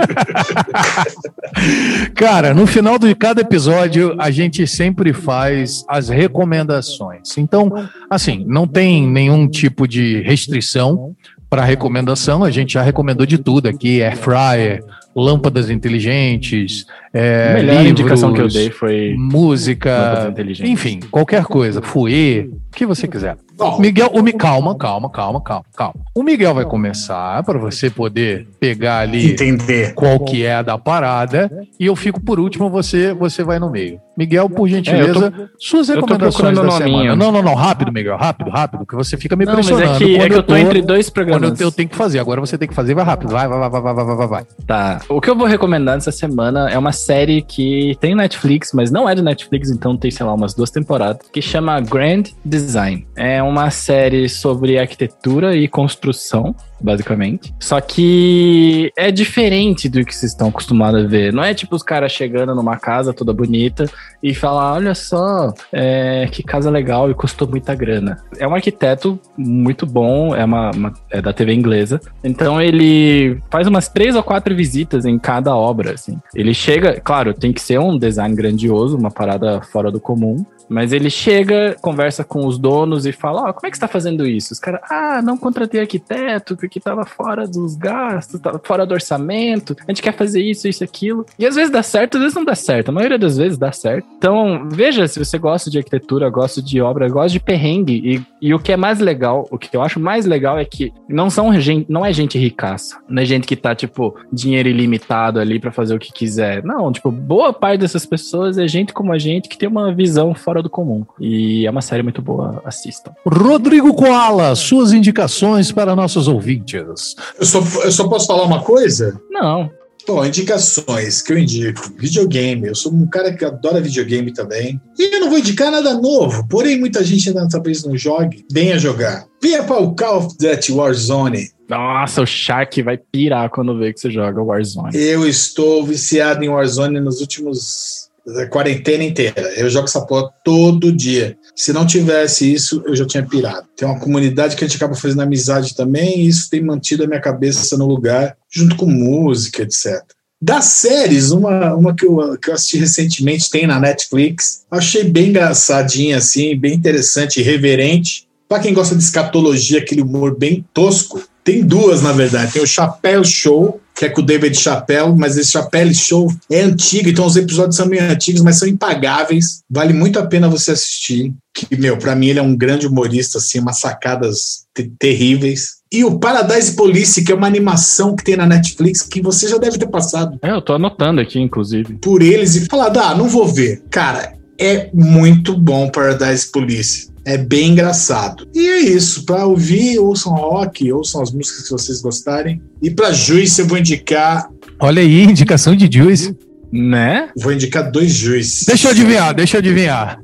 [2.15, 7.37] Cara, no final de cada episódio, a gente sempre faz as recomendações.
[7.39, 7.73] Então,
[8.11, 11.15] assim, não tem nenhum tipo de restrição
[11.49, 12.43] para recomendação.
[12.43, 17.91] A gente já recomendou de tudo aqui: air fryer, lâmpadas inteligentes, é, a melhor livros,
[17.91, 23.37] indicação que eu dei foi música, enfim, qualquer coisa, fouet, o que você quiser.
[23.57, 25.95] Bom, Miguel, o calma, calma, calma, calma, calma.
[26.15, 29.95] O Miguel vai começar para você poder pegar ali entender.
[29.95, 31.51] qual que é a da parada
[31.81, 33.99] e eu fico por último, você você vai no meio.
[34.17, 37.15] Miguel, por é, gentileza, é, tô, suas recomendações da semana.
[37.15, 39.91] Não, não, não, rápido, Miguel, rápido, rápido, que você fica me não, pressionando.
[39.91, 41.51] Mas é que, é que eu, tô, eu tô entre dois programas.
[41.51, 43.59] Quando eu, eu, tenho que fazer, agora você tem que fazer, vai rápido, vai, vai,
[43.59, 44.47] vai, vai, vai, vai, vai.
[44.67, 48.91] Tá, o que eu vou recomendar nessa semana é uma série que tem Netflix, mas
[48.91, 53.07] não é do Netflix, então tem, sei lá, umas duas temporadas, que chama Grand Design.
[53.15, 57.55] É uma série sobre arquitetura e construção, basicamente.
[57.61, 61.33] Só que é diferente do que vocês estão acostumados a ver.
[61.33, 63.87] Não é tipo os caras chegando numa casa toda bonita
[64.23, 68.19] e falar: olha só, é, que casa legal e custou muita grana.
[68.39, 72.01] É um arquiteto muito bom, é, uma, uma, é da TV inglesa.
[72.23, 75.93] Então ele faz umas três ou quatro visitas em cada obra.
[75.95, 76.19] Assim.
[76.35, 80.45] Ele chega, claro, tem que ser um design grandioso, uma parada fora do comum.
[80.69, 83.81] Mas ele chega, conversa com os donos e fala: Ó, oh, como é que você
[83.81, 84.53] tá fazendo isso?
[84.53, 89.77] Os caras, ah, não contratei arquiteto porque tava fora dos gastos, tava fora do orçamento,
[89.87, 91.25] a gente quer fazer isso, isso, aquilo.
[91.39, 92.89] E às vezes dá certo, às vezes não dá certo.
[92.89, 94.07] A maioria das vezes dá certo.
[94.17, 98.01] Então, veja se você gosta de arquitetura, gosta de obra, gosta de perrengue.
[98.05, 100.93] E, e o que é mais legal, o que eu acho mais legal é que
[101.09, 102.99] não são gente, não é gente ricaça.
[103.09, 106.63] Não é gente que tá, tipo, dinheiro ilimitado ali para fazer o que quiser.
[106.65, 110.35] Não, tipo, boa parte dessas pessoas é gente como a gente que tem uma visão
[110.35, 111.05] fora fora do comum.
[111.21, 113.13] E é uma série muito boa, assistam.
[113.27, 117.17] Rodrigo Koala, suas indicações para nossos ouvintes.
[117.39, 119.21] Eu só, eu só posso falar uma coisa?
[119.31, 119.71] Não.
[120.07, 121.93] Bom, indicações que eu indico.
[121.99, 122.69] Videogame.
[122.69, 124.81] Eu sou um cara que adora videogame também.
[124.97, 126.47] E eu não vou indicar nada novo.
[126.49, 128.45] Porém, muita gente ainda talvez não jogue.
[128.51, 129.27] Venha jogar.
[129.43, 131.51] Venha para o Call of Duty Warzone.
[131.69, 134.91] Nossa, o Shark vai pirar quando vê que você joga Warzone.
[134.95, 138.06] Eu estou viciado em Warzone nos últimos
[138.51, 139.53] quarentena inteira.
[139.57, 141.37] Eu jogo essa porra todo dia.
[141.55, 143.67] Se não tivesse isso, eu já tinha pirado.
[143.77, 147.07] Tem uma comunidade que a gente acaba fazendo amizade também, e isso tem mantido a
[147.07, 150.03] minha cabeça no lugar, junto com música, etc.
[150.41, 154.65] Das séries, uma, uma que, eu, que eu assisti recentemente, tem na Netflix.
[154.71, 158.27] Achei bem engraçadinha, assim, bem interessante, irreverente.
[158.49, 162.53] Para quem gosta de escatologia, aquele humor bem tosco, tem duas, na verdade.
[162.53, 166.61] Tem o Chapéu Show, que é com o David Chappelle, mas esse Chappelle Show é
[166.61, 169.63] antigo, então os episódios são meio antigos, mas são impagáveis.
[169.71, 171.33] Vale muito a pena você assistir.
[171.55, 174.67] Que, meu, para mim ele é um grande humorista, assim, umas sacadas
[174.99, 175.77] terríveis.
[175.91, 179.57] E o Paradise Police, que é uma animação que tem na Netflix, que você já
[179.57, 180.39] deve ter passado.
[180.43, 181.95] É, eu tô anotando aqui, inclusive.
[181.95, 183.83] Por eles e falado, ah, não vou ver.
[183.89, 187.09] Cara, é muito bom Paradise Police.
[187.27, 188.47] É bem engraçado.
[188.55, 189.25] E é isso.
[189.25, 192.63] Para ouvir, ouçam rock, ouçam as músicas que vocês gostarem.
[192.81, 194.49] E para Juice, eu vou indicar.
[194.79, 196.37] Olha aí, indicação de Juice.
[196.71, 197.31] Né?
[197.37, 198.65] Vou indicar dois Juice.
[198.67, 200.21] Deixa eu adivinhar, deixa eu adivinhar.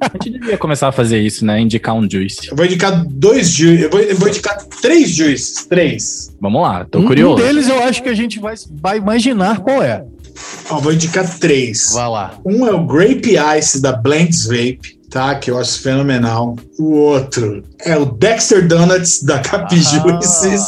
[0.00, 1.60] A gente devia começar a fazer isso, né?
[1.60, 2.48] Indicar um Juice.
[2.50, 3.82] Eu vou indicar dois Juice.
[3.84, 5.66] Eu vou, eu vou indicar três Juices.
[5.66, 6.34] Três.
[6.40, 7.42] Vamos lá, tô um, curioso.
[7.42, 10.04] Um deles eu acho que a gente vai, vai imaginar qual é.
[10.68, 11.92] Ó, vou indicar três.
[11.92, 12.38] Vai lá.
[12.44, 15.34] Um é o Grape Ice da Blanks Vape tá?
[15.34, 16.56] Que eu acho fenomenal.
[16.78, 20.60] O outro é o Dexter Donuts da Capijuices.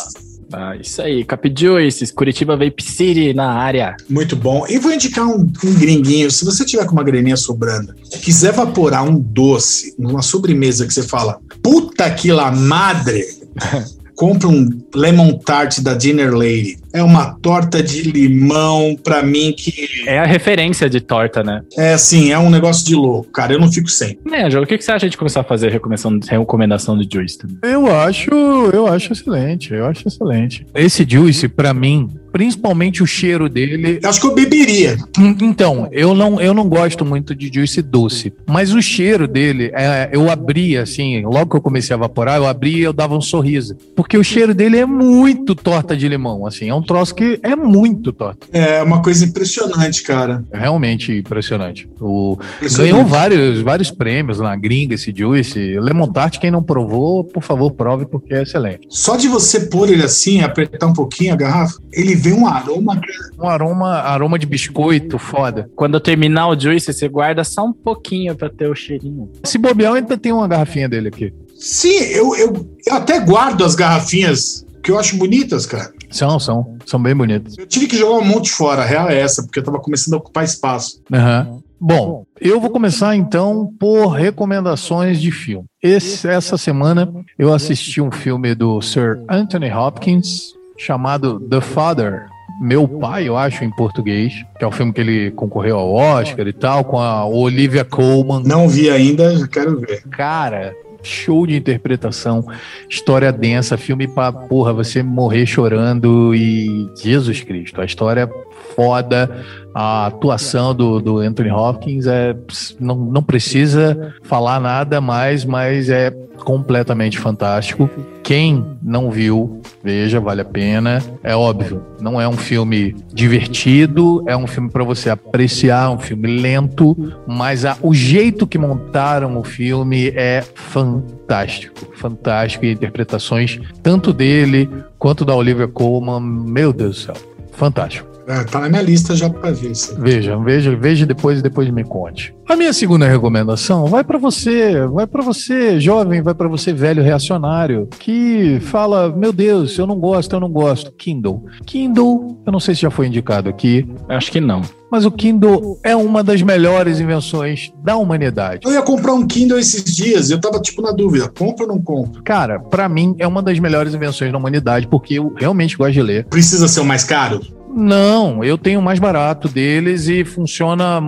[0.52, 3.96] Ah, ah, isso aí, Capijuices, Curitiba Vape City na área.
[4.10, 4.66] Muito bom.
[4.68, 6.30] E vou indicar um, um gringuinho.
[6.30, 11.04] Se você tiver com uma graninha sobrando, quiser evaporar um doce numa sobremesa que você
[11.04, 13.24] fala, puta que la madre,
[14.14, 20.04] compra um lemon tart da Dinner Lady é uma torta de limão, para mim, que.
[20.06, 21.62] É a referência de torta, né?
[21.76, 23.52] É, sim, é um negócio de louco, cara.
[23.52, 24.18] Eu não fico sem.
[24.30, 27.38] É, João, o que, que você acha de começar a fazer recomendação, recomendação do Juice?
[27.38, 27.58] Também?
[27.62, 28.30] Eu acho,
[28.72, 30.66] eu acho excelente, eu acho excelente.
[30.74, 34.00] Esse Juice, para mim, principalmente o cheiro dele.
[34.02, 34.96] Acho que eu beberia.
[35.18, 39.70] Hum, então, eu não, eu não gosto muito de juice doce, mas o cheiro dele,
[39.74, 43.14] é, eu abria assim, logo que eu comecei a evaporar, eu abria e eu dava
[43.14, 46.84] um sorriso, porque o cheiro dele é muito torta de limão, assim, é um um
[46.84, 48.48] troço que é muito torto.
[48.52, 50.44] É uma coisa impressionante, cara.
[50.50, 51.88] É realmente impressionante.
[52.00, 52.36] O...
[52.56, 52.92] Impressionante.
[52.92, 55.78] Ganhou vários, vários prêmios na gringa esse Juice.
[55.78, 58.86] Lemon Tart, quem não provou, por favor, prove porque é excelente.
[58.90, 63.00] Só de você pôr ele assim, apertar um pouquinho a garrafa, ele vem um aroma.
[63.38, 65.70] Um aroma, aroma de biscoito, foda.
[65.76, 69.30] Quando terminar o Juice, você guarda só um pouquinho para ter o cheirinho.
[69.44, 71.32] Se bobear, ainda tem uma garrafinha dele aqui.
[71.56, 75.92] Sim, eu, eu, eu até guardo as garrafinhas que eu acho bonitas, cara.
[76.12, 76.76] São, são.
[76.86, 77.56] São bem bonitas.
[77.58, 80.14] Eu tive que jogar um monte fora, a real é essa, porque eu tava começando
[80.14, 81.02] a ocupar espaço.
[81.10, 81.62] Uhum.
[81.80, 85.64] Bom, eu vou começar então por recomendações de filme.
[85.82, 92.26] Esse, essa semana eu assisti um filme do Sir Anthony Hopkins chamado The Father,
[92.60, 96.46] meu Pai, eu acho, em português, que é o filme que ele concorreu ao Oscar
[96.46, 98.44] e tal, com a Olivia Colman.
[98.44, 100.04] Não vi ainda, já quero ver.
[100.08, 100.72] Cara,
[101.02, 102.46] show de interpretação,
[102.88, 108.30] história densa, filme pra, porra, você morrer chorando e Jesus Cristo, a história
[108.74, 112.36] foda A atuação do, do Anthony Hopkins é
[112.78, 116.10] não, não precisa falar nada mais, mas é
[116.42, 117.88] completamente fantástico.
[118.22, 121.02] Quem não viu, veja, vale a pena.
[121.22, 126.40] É óbvio, não é um filme divertido, é um filme para você apreciar, um filme
[126.40, 126.96] lento,
[127.26, 134.68] mas a, o jeito que montaram o filme é fantástico, fantástico e interpretações tanto dele
[134.98, 137.14] quanto da Olivia Colman, meu Deus do céu,
[137.52, 138.11] fantástico.
[138.26, 139.74] É, tá na minha lista já para ver.
[139.74, 139.94] Sim.
[139.98, 142.34] Veja, veja, veja depois e depois me conte.
[142.48, 147.02] A minha segunda recomendação vai para você, vai para você, jovem, vai para você, velho
[147.02, 150.92] reacionário, que fala: Meu Deus, eu não gosto, eu não gosto.
[150.92, 151.44] Kindle.
[151.66, 153.86] Kindle, eu não sei se já foi indicado aqui.
[154.08, 154.62] Acho que não.
[154.90, 158.60] Mas o Kindle é uma das melhores invenções da humanidade.
[158.66, 161.80] Eu ia comprar um Kindle esses dias, eu tava tipo na dúvida, compro ou não
[161.80, 162.22] compro?
[162.22, 166.02] Cara, para mim é uma das melhores invenções da humanidade, porque eu realmente gosto de
[166.02, 166.26] ler.
[166.26, 167.40] Precisa ser o mais caro?
[167.74, 171.00] Não, eu tenho o mais barato deles e funciona.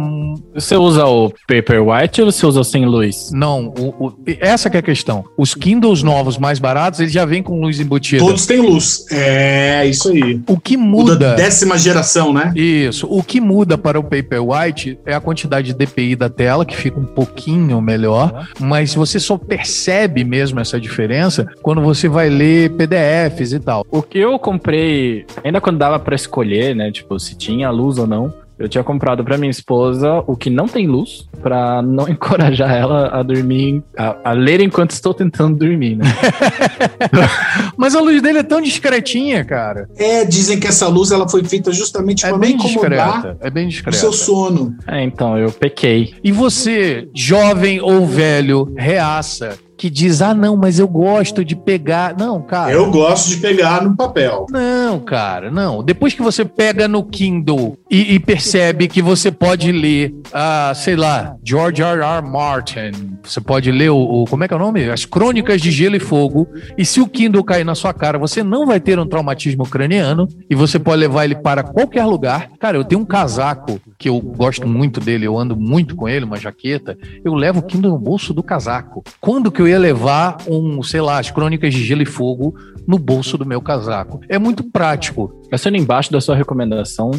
[0.54, 3.30] Você usa o Paperwhite ou você usa o sem luz?
[3.32, 5.24] Não, o, o, essa é a questão.
[5.36, 8.24] Os Kindles novos mais baratos, eles já vêm com luz embutida.
[8.24, 9.04] Todos têm luz.
[9.10, 10.40] É, isso aí.
[10.48, 11.12] O que muda.
[11.12, 12.52] O da décima geração, né?
[12.56, 13.06] Isso.
[13.10, 16.98] O que muda para o Paperwhite é a quantidade de DPI da tela, que fica
[16.98, 23.52] um pouquinho melhor, mas você só percebe mesmo essa diferença quando você vai ler PDFs
[23.52, 23.86] e tal.
[23.90, 26.90] O que eu comprei, ainda quando dava para escolher escolher, né?
[26.90, 28.32] Tipo, se tinha luz ou não.
[28.56, 33.08] Eu tinha comprado para minha esposa o que não tem luz, para não encorajar ela
[33.08, 36.04] a dormir, a, a, ler enquanto estou tentando dormir, né?
[37.76, 39.88] Mas a luz dele é tão discretinha, cara.
[39.96, 43.50] É, dizem que essa luz ela foi feita justamente é para não incomodar discreta, é
[43.50, 43.96] bem discreta.
[43.96, 44.76] o seu sono.
[44.86, 46.14] É, então, eu pequei.
[46.22, 52.16] E você, jovem ou velho, reaça, que diz: ah, não, mas eu gosto de pegar.
[52.16, 52.72] Não, cara.
[52.72, 54.46] Eu gosto de pegar no papel.
[54.50, 55.82] Não, cara, não.
[55.82, 60.96] Depois que você pega no Kindle e, e percebe que você pode ler, ah, sei
[60.96, 62.02] lá, George R.
[62.02, 62.22] R.
[62.22, 64.88] Martin, você pode ler o, o, Como é que é o nome?
[64.88, 66.48] As Crônicas de Gelo e Fogo.
[66.76, 70.28] E se o Kindle cair na sua cara, você não vai ter um traumatismo craniano
[70.48, 72.50] e você pode levar ele para qualquer lugar.
[72.58, 76.24] Cara, eu tenho um casaco que eu gosto muito dele, eu ando muito com ele,
[76.24, 76.96] uma jaqueta.
[77.24, 79.02] Eu levo o Kindle no bolso do casaco.
[79.20, 82.54] Quando que eu ia levar um, sei lá, as crônicas de gelo e fogo
[82.86, 84.20] no bolso do meu casaco.
[84.28, 85.32] É muito prático.
[85.50, 87.10] Passando embaixo da sua recomendação,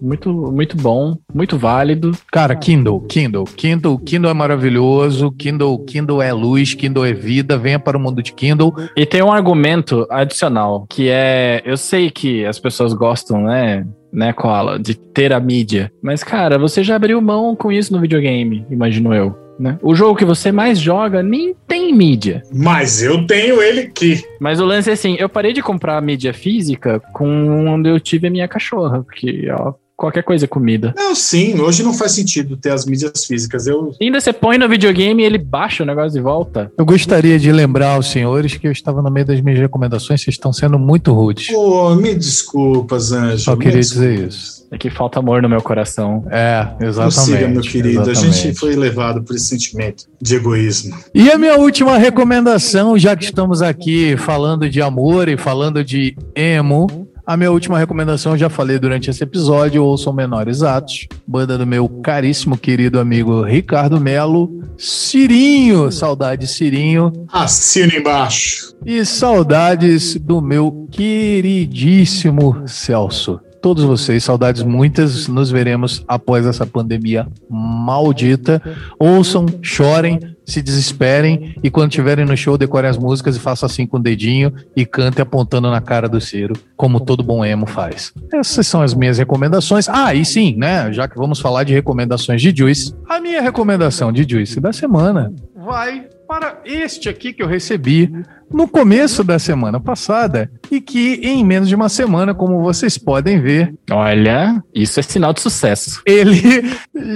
[0.00, 2.12] muito, muito bom, muito válido.
[2.30, 7.78] Cara, Kindle, Kindle, Kindle, Kindle é maravilhoso, Kindle, Kindle é luz, Kindle é vida, venha
[7.78, 8.74] para o mundo de Kindle.
[8.96, 14.32] E tem um argumento adicional, que é, eu sei que as pessoas gostam, né, né,
[14.32, 15.90] Koala, de ter a mídia.
[16.02, 19.43] Mas, cara, você já abriu mão com isso no videogame, imagino eu.
[19.58, 19.78] Né?
[19.82, 22.42] O jogo que você mais joga nem tem mídia.
[22.52, 24.22] Mas eu tenho ele aqui.
[24.40, 28.26] Mas o lance é assim, eu parei de comprar mídia física com onde eu tive
[28.26, 30.92] a minha cachorra, porque ela qualquer coisa comida.
[30.96, 33.66] Não, sim, hoje não faz sentido ter as mídias físicas.
[33.66, 33.92] Eu...
[34.00, 36.70] Ainda você põe no videogame e ele baixa o negócio de volta.
[36.76, 40.34] Eu gostaria de lembrar aos senhores que eu estava no meio das minhas recomendações, vocês
[40.34, 41.48] estão sendo muito rudes.
[41.48, 43.44] Pô, me desculpas, Anjo.
[43.44, 44.63] Só queria dizer isso.
[44.74, 46.26] É que falta amor no meu coração.
[46.28, 47.14] É, exatamente.
[47.14, 48.10] Consiga, meu querido.
[48.10, 48.38] Exatamente.
[48.38, 50.96] A gente foi levado por esse sentimento de egoísmo.
[51.14, 56.16] E a minha última recomendação, já que estamos aqui falando de amor e falando de
[56.34, 61.56] emo, a minha última recomendação, eu já falei durante esse episódio, ouçam Menores Atos, banda
[61.56, 67.12] do meu caríssimo querido amigo Ricardo Melo, Cirinho, saudade Cirinho.
[67.32, 68.74] Assina embaixo.
[68.84, 75.26] E saudades do meu queridíssimo Celso todos vocês, saudades muitas.
[75.26, 78.60] Nos veremos após essa pandemia maldita.
[78.98, 83.86] Ouçam, chorem, se desesperem e quando estiverem no show, decorem as músicas e façam assim
[83.86, 88.12] com o dedinho e cante apontando na cara do Ciro, como todo bom emo faz.
[88.30, 89.88] Essas são as minhas recomendações.
[89.88, 90.92] Ah, e sim, né?
[90.92, 95.32] Já que vamos falar de recomendações de Juice, a minha recomendação de Juice da semana
[95.56, 98.12] vai para este aqui que eu recebi
[98.52, 103.40] no começo da semana passada e que em menos de uma semana, como vocês podem
[103.40, 103.74] ver.
[103.90, 106.02] Olha, isso é sinal de sucesso.
[106.06, 106.64] Ele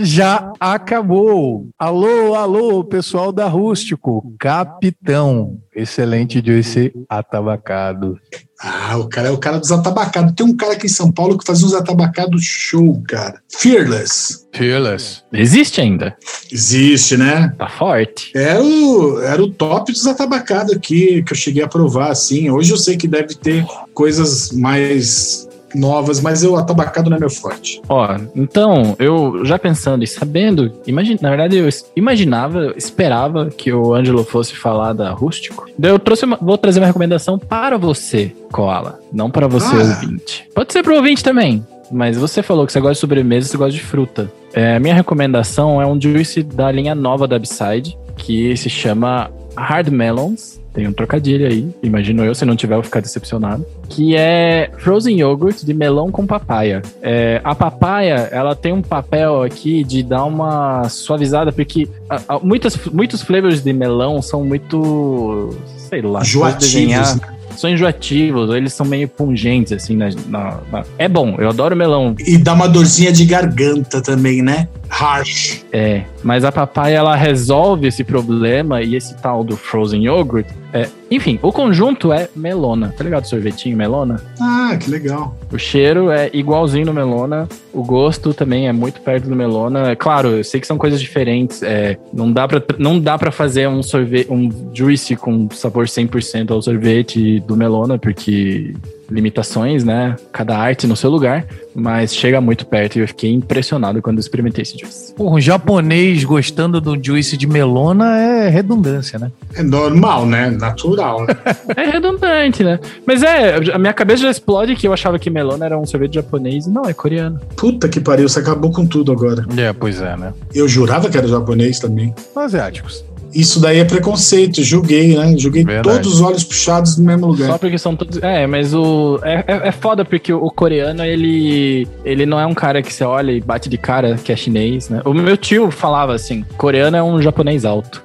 [0.02, 1.68] já acabou.
[1.78, 5.58] Alô, alô, pessoal da Rústico, capitão.
[5.74, 8.18] Excelente de ser atabacado.
[8.60, 10.32] Ah, o cara é o cara dos atabacados.
[10.34, 13.40] Tem um cara aqui em São Paulo que faz uns atabacados show, cara.
[13.48, 14.48] Fearless.
[14.52, 15.22] Fearless.
[15.32, 16.16] Existe ainda?
[16.50, 17.54] Existe, né?
[17.56, 18.32] Tá forte.
[18.34, 22.50] Era o, era o top dos atabacados aqui, que eu cheguei a provar, assim.
[22.50, 23.64] Hoje eu sei que deve ter
[23.94, 27.80] coisas mais novas, mas eu atabacado não é meu forte.
[27.88, 33.94] Ó, então, eu já pensando e sabendo, imagina, na verdade eu imaginava, esperava que o
[33.94, 35.68] Ângelo fosse falar da Rústico.
[35.80, 39.80] Eu trouxe uma, vou trazer uma recomendação para você, Koala, não para você ah.
[39.80, 40.48] ouvinte.
[40.54, 41.64] Pode ser para o ouvinte também.
[41.90, 44.30] Mas você falou que você gosta de sobremesa, você gosta de fruta.
[44.52, 49.30] É, a minha recomendação é um juice da linha nova da Upside, que se chama
[49.56, 50.57] Hard Melons.
[50.72, 53.64] Tem um trocadilho aí, imagino eu, se não tiver, eu vou ficar decepcionado.
[53.88, 56.82] Que é Frozen Yogurt de melão com papaya.
[57.02, 62.38] É, a papaya, ela tem um papel aqui de dar uma suavizada, porque a, a,
[62.38, 65.56] muitas, muitos flavors de melão são muito,
[65.88, 67.38] sei lá, Joativos, né?
[67.58, 72.14] são enjoativos, eles são meio pungentes, assim, na, na, na, É bom, eu adoro melão.
[72.18, 74.68] E dá uma dorzinha de garganta também, né?
[74.88, 75.64] Harsh.
[75.72, 80.46] É, mas a papaya, ela resolve esse problema e esse tal do frozen yogurt.
[80.72, 83.24] É, enfim, o conjunto é melona, tá ligado?
[83.24, 84.20] Sorvetinho melona.
[84.40, 85.36] Ah, que legal.
[85.50, 89.92] O cheiro é igualzinho no melona, o gosto também é muito perto do melona.
[89.92, 93.30] É, claro, eu sei que são coisas diferentes, é, não dá pra, não dá pra
[93.30, 98.74] fazer um sorvete, um juice com sabor 100% ao sorvete do melona, porque
[99.10, 100.16] limitações, né?
[100.32, 104.62] Cada arte no seu lugar, mas chega muito perto e eu fiquei impressionado quando experimentei
[104.62, 105.14] esse juice.
[105.14, 109.32] Porra, um japonês gostando do juice de melona é redundância, né?
[109.54, 110.50] É normal, né?
[110.50, 111.26] Natural.
[111.26, 111.36] Né?
[111.76, 112.78] é redundante, né?
[113.06, 116.14] Mas é, a minha cabeça já explode que eu achava que melona era um sorvete
[116.14, 117.40] japonês e não, é coreano.
[117.56, 119.44] Puta que pariu, você acabou com tudo agora.
[119.56, 120.32] É, pois é, né?
[120.54, 122.14] Eu jurava que era japonês também.
[122.36, 123.04] Asiáticos.
[123.38, 125.32] Isso daí é preconceito, julguei, né?
[125.38, 125.88] Julguei Verdade.
[125.88, 127.46] todos os olhos puxados no mesmo lugar.
[127.46, 128.20] Só porque são todos.
[128.20, 129.20] É, mas o.
[129.22, 131.86] É, é, é, foda porque o coreano, ele.
[132.04, 134.88] Ele não é um cara que você olha e bate de cara que é chinês,
[134.88, 135.02] né?
[135.04, 138.02] O meu tio falava assim: coreano é um japonês alto.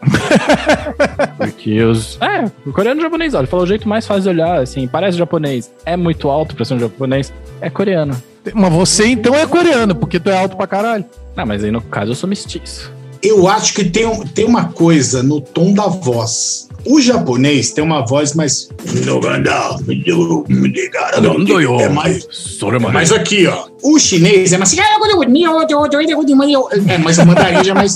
[1.36, 2.22] porque os.
[2.22, 3.46] É, o coreano é um japonês alto.
[3.46, 5.74] Ele falou o jeito mais fácil de olhar, assim, parece japonês.
[5.84, 7.34] É muito alto pra ser um japonês.
[7.60, 8.16] É coreano.
[8.54, 11.06] Mas você então é coreano, porque tu é alto pra caralho.
[11.36, 12.92] Não, mas aí no caso eu sou mestiço
[13.24, 16.68] eu acho que tem, tem uma coisa no tom da voz.
[16.86, 18.68] O japonês tem uma voz mais.
[21.80, 22.28] É mais.
[22.90, 23.68] É mais aqui, ó.
[23.82, 24.72] O chinês é mais.
[26.90, 27.94] É mais o mandarim já é mais.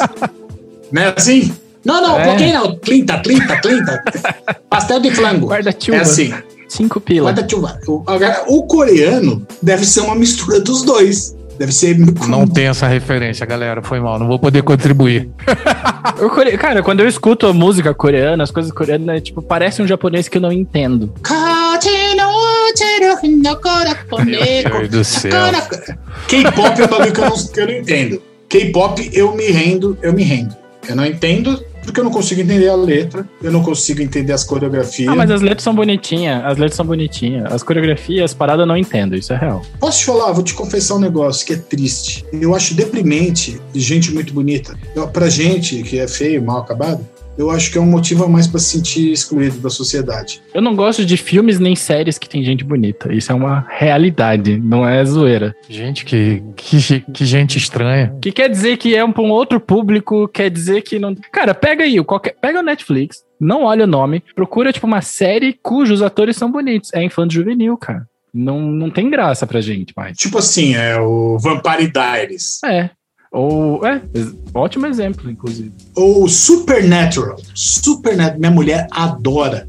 [0.89, 1.53] Não é assim?
[1.83, 2.53] Não, não, é.
[2.53, 2.77] não.
[2.77, 4.03] Tlinta, tlinta, tlinta.
[4.69, 5.47] Pastel de flango.
[5.47, 5.97] Guarda-chuva.
[5.97, 6.33] É assim.
[6.69, 7.33] Cinco pilas.
[7.33, 7.80] Guarda-chuva.
[7.88, 8.03] O,
[8.47, 11.35] o coreano deve ser uma mistura dos dois.
[11.58, 11.98] Deve ser.
[12.27, 13.82] Não tem essa referência, galera.
[13.82, 15.30] Foi mal, não vou poder contribuir.
[16.34, 16.58] core...
[16.58, 20.38] Cara, quando eu escuto a música coreana, as coisas coreanas, tipo, parece um japonês que
[20.38, 21.14] eu não entendo.
[24.69, 25.32] Meu Deus do céu.
[26.27, 28.22] K-pop é um bagulho que eu não, que eu não entendo.
[28.50, 30.56] K-pop, eu me rendo, eu me rendo.
[30.88, 34.43] Eu não entendo porque eu não consigo entender a letra, eu não consigo entender as
[34.43, 35.07] coreografias.
[35.07, 37.49] Ah, mas as letras são bonitinhas, as letras são bonitinhas.
[37.49, 39.61] As coreografias, as paradas eu não entendo, isso é real.
[39.80, 42.25] Posso te falar, vou te confessar um negócio que é triste.
[42.33, 44.77] Eu acho deprimente gente muito bonita.
[45.14, 47.07] Pra gente que é feio, mal acabado,
[47.38, 50.41] eu acho que é um motivo a mais para se sentir excluído da sociedade.
[50.53, 53.14] Eu não gosto de filmes nem séries que tem gente bonita.
[53.14, 55.56] Isso é uma realidade, não é zoeira.
[55.69, 58.16] Gente, que, que, que gente estranha.
[58.22, 61.16] Que quer dizer que é um, um outro público, quer dizer que não.
[61.32, 65.53] Cara, pega aí, qualquer, pega o Netflix, não olha o nome, procura tipo uma série
[65.61, 66.91] cujos atores são bonitos.
[66.93, 68.07] É infanto juvenil, cara.
[68.33, 70.17] Não, não tem graça pra gente mais.
[70.17, 72.64] Tipo assim, é o Vampire Diaries.
[72.64, 72.90] É.
[73.38, 74.01] Ou, é,
[74.51, 75.72] ótimo exemplo, inclusive.
[75.95, 77.38] Ou Supernatural.
[77.53, 79.67] Supernatural, minha mulher adora.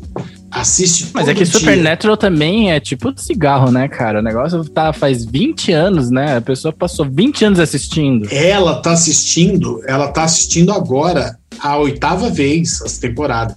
[0.51, 1.53] Assiste Mas é que dia.
[1.53, 4.21] Supernatural também é tipo cigarro, né, cara?
[4.21, 6.39] O negócio tá faz 20 anos, né?
[6.39, 8.27] A pessoa passou 20 anos assistindo.
[8.33, 13.55] Ela tá assistindo, ela tá assistindo agora a oitava vez essa temporada.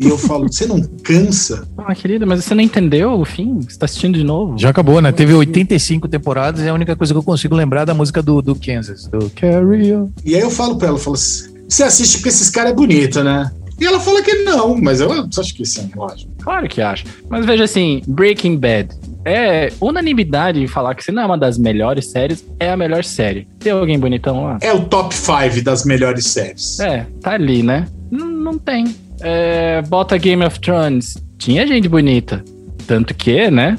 [0.00, 1.66] E eu falo, você não cansa?
[1.78, 3.60] Ah, querida, mas você não entendeu o fim?
[3.60, 4.58] Você tá assistindo de novo?
[4.58, 5.12] Já acabou, né?
[5.12, 8.22] Teve 85 temporadas e é a única coisa que eu consigo lembrar é da música
[8.22, 10.08] do, do Kansas, do Carry On.
[10.24, 12.74] E aí eu falo pra ela, eu falo assim, você assiste porque esses caras é
[12.74, 13.50] bonito, né?
[13.80, 16.30] E ela fala que não, mas eu acho que sim, lógico.
[16.42, 17.04] Claro que acho.
[17.28, 18.88] Mas veja assim, Breaking Bad.
[19.24, 23.02] É unanimidade em falar que se não é uma das melhores séries, é a melhor
[23.02, 23.48] série.
[23.58, 24.58] Tem alguém bonitão lá?
[24.60, 26.78] É o top 5 das melhores séries.
[26.78, 27.88] É, tá ali, né?
[28.10, 28.94] Não, não tem.
[29.20, 31.16] É, bota Game of Thrones.
[31.38, 32.44] Tinha gente bonita.
[32.86, 33.76] Tanto que, né?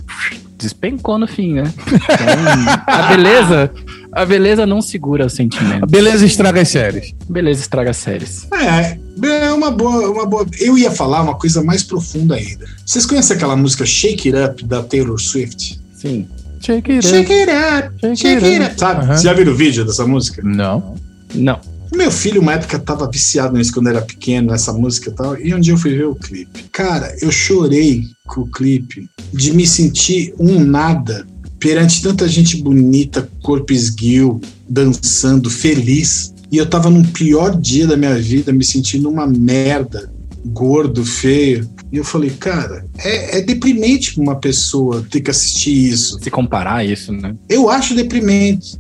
[0.57, 1.73] Despencou no fim, né?
[1.85, 3.71] Então, a beleza.
[4.11, 5.83] A beleza não segura o sentimento.
[5.83, 7.13] A beleza estraga as séries.
[7.29, 8.47] Beleza estraga as séries.
[8.53, 8.97] É,
[9.27, 10.45] é uma boa, uma boa.
[10.57, 12.65] Eu ia falar uma coisa mais profunda ainda.
[12.85, 15.81] Vocês conhecem aquela música Shake It Up da Taylor Swift?
[15.93, 16.27] Sim.
[16.61, 17.17] Shake it up.
[17.17, 17.99] Shake it up.
[17.99, 18.71] Shake, shake it up.
[18.71, 18.79] up.
[18.79, 19.05] Sabe?
[19.05, 19.17] Uhum.
[19.17, 20.41] Você já viu o vídeo dessa música?
[20.43, 20.95] Não.
[21.33, 21.59] Não.
[21.93, 25.39] Meu filho, uma época, tava viciado nisso quando era pequeno, nessa música e tal.
[25.39, 26.63] E um dia eu fui ver o clipe.
[26.71, 31.25] Cara, eu chorei com o clipe de me sentir um nada
[31.59, 36.33] perante tanta gente bonita, corpo esguio, dançando, feliz.
[36.51, 40.11] E eu tava num pior dia da minha vida, me sentindo uma merda,
[40.45, 41.67] gordo, feio.
[41.91, 46.19] E eu falei, cara, é, é deprimente uma pessoa ter que assistir isso.
[46.21, 47.35] Se comparar isso, né?
[47.49, 48.77] Eu acho deprimente.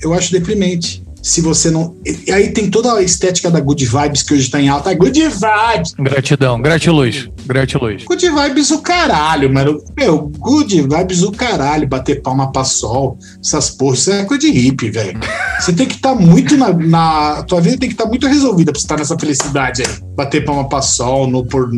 [0.00, 1.01] Eu acho deprimente.
[1.22, 1.94] Se você não.
[2.04, 4.92] E aí tem toda a estética da Good Vibes que hoje tá em alta.
[4.92, 5.94] Good Vibes!
[5.96, 8.04] Gratidão, gratiluz, gratiluz.
[8.04, 9.80] Good Vibes o caralho, mano.
[9.96, 11.86] Meu, Good Vibes o caralho.
[11.86, 15.20] Bater palma pra sol, essas porras, isso é coisa de hippie, velho.
[15.60, 17.44] Você tem que estar tá muito na, na.
[17.44, 19.88] Tua vida tem que estar tá muito resolvida pra você estar nessa felicidade aí.
[20.16, 21.70] Bater palma pra sol, no, por,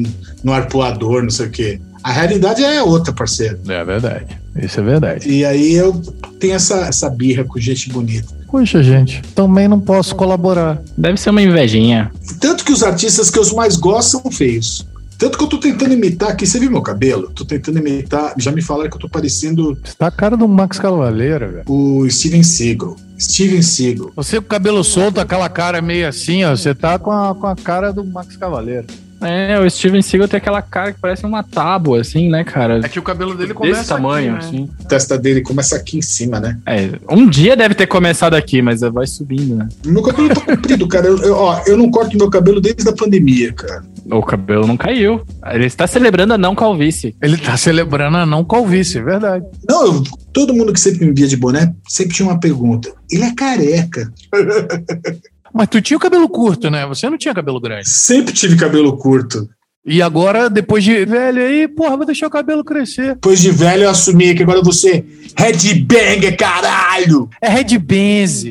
[0.43, 1.81] no arpoador, não sei o quê.
[2.03, 3.59] A realidade é outra, parceiro.
[3.69, 4.39] É verdade.
[4.63, 5.29] Isso é verdade.
[5.29, 6.01] E aí eu
[6.39, 8.44] tenho essa, essa birra com gente bonita.
[8.55, 10.81] Puxa, gente, também não posso colaborar.
[10.97, 12.13] Deve ser uma invejinha.
[12.39, 14.87] Tanto que os artistas que eu mais gosto são feios.
[15.19, 17.33] Tanto que eu tô tentando imitar aqui, você viu meu cabelo?
[17.35, 19.77] Tô tentando imitar, já me falaram que eu tô parecendo.
[19.83, 21.65] Você tá a cara do Max Cavaleira, velho.
[21.67, 22.95] O Steven Seagal.
[23.19, 24.13] Steven Seagal.
[24.15, 26.55] Você com o cabelo solto, aquela cara meio assim, ó.
[26.55, 28.87] Você tá com a, com a cara do Max Cavaleira.
[29.25, 32.81] É, o Steven Seagal tem aquela cara que parece uma tábua, assim, né, cara?
[32.85, 34.49] É que o cabelo dele começa Desse tamanho, aqui, né?
[34.67, 34.71] assim.
[34.85, 36.59] A testa dele começa aqui em cima, né?
[36.67, 39.69] É, um dia deve ter começado aqui, mas vai subindo, né?
[39.85, 41.07] Meu cabelo tá comprido, cara.
[41.07, 43.83] Eu, eu, ó, eu não corto meu cabelo desde a pandemia, cara.
[44.11, 45.23] O cabelo não caiu.
[45.51, 47.17] Ele está celebrando a não calvície.
[47.23, 49.45] Ele tá celebrando a não calvície, é verdade.
[49.69, 52.93] Não, eu- todo mundo que sempre me via de boné sempre tinha uma pergunta.
[53.11, 54.13] Ele é careca.
[55.55, 56.85] Mas tu tinha o cabelo curto, né?
[56.87, 57.89] Você não tinha cabelo grande.
[57.89, 59.49] Sempre tive cabelo curto.
[59.87, 63.15] E agora, depois de velho aí, porra, vou deixar o cabelo crescer.
[63.15, 65.05] Depois de velho, eu assumi que agora você
[65.39, 67.29] headbanger, caralho!
[67.41, 68.47] É Red Benz.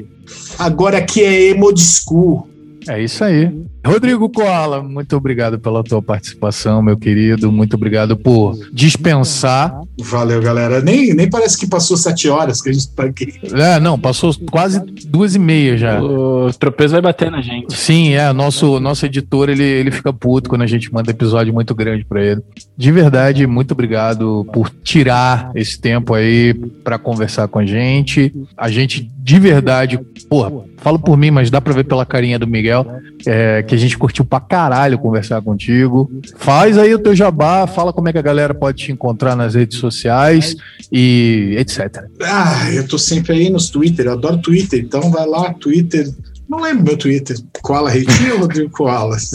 [0.58, 2.48] Agora aqui é emo de school.
[2.88, 3.52] É isso aí.
[3.86, 7.52] Rodrigo Koala, muito obrigado pela tua participação, meu querido.
[7.52, 9.78] Muito obrigado por dispensar.
[10.00, 10.82] Valeu, galera.
[10.82, 13.34] Nem, nem parece que passou sete horas que a gente tá aqui.
[13.54, 16.02] É, não, passou quase duas e meia já.
[16.02, 17.76] O tropeço vai bater na gente.
[17.76, 18.32] Sim, é.
[18.32, 22.24] Nosso, nosso editor, ele, ele fica puto quando a gente manda episódio muito grande pra
[22.24, 22.42] ele.
[22.78, 26.54] De verdade, muito obrigado por tirar esse tempo aí
[26.84, 28.34] pra conversar com a gente.
[28.56, 32.48] A gente, de verdade, porra, falo por mim, mas dá pra ver pela carinha do
[32.48, 32.86] Miguel,
[33.26, 36.12] é, que a gente curtiu pra caralho conversar contigo.
[36.38, 39.56] Faz aí o teu jabá, fala como é que a galera pode te encontrar nas
[39.56, 40.56] redes sociais
[40.92, 42.06] e etc.
[42.22, 46.10] Ah, eu tô sempre aí nos Twitter, eu adoro Twitter, então vai lá, Twitter.
[46.48, 47.38] Não lembro meu Twitter.
[47.62, 49.18] Koala Reitinho ou Rodrigo Koala?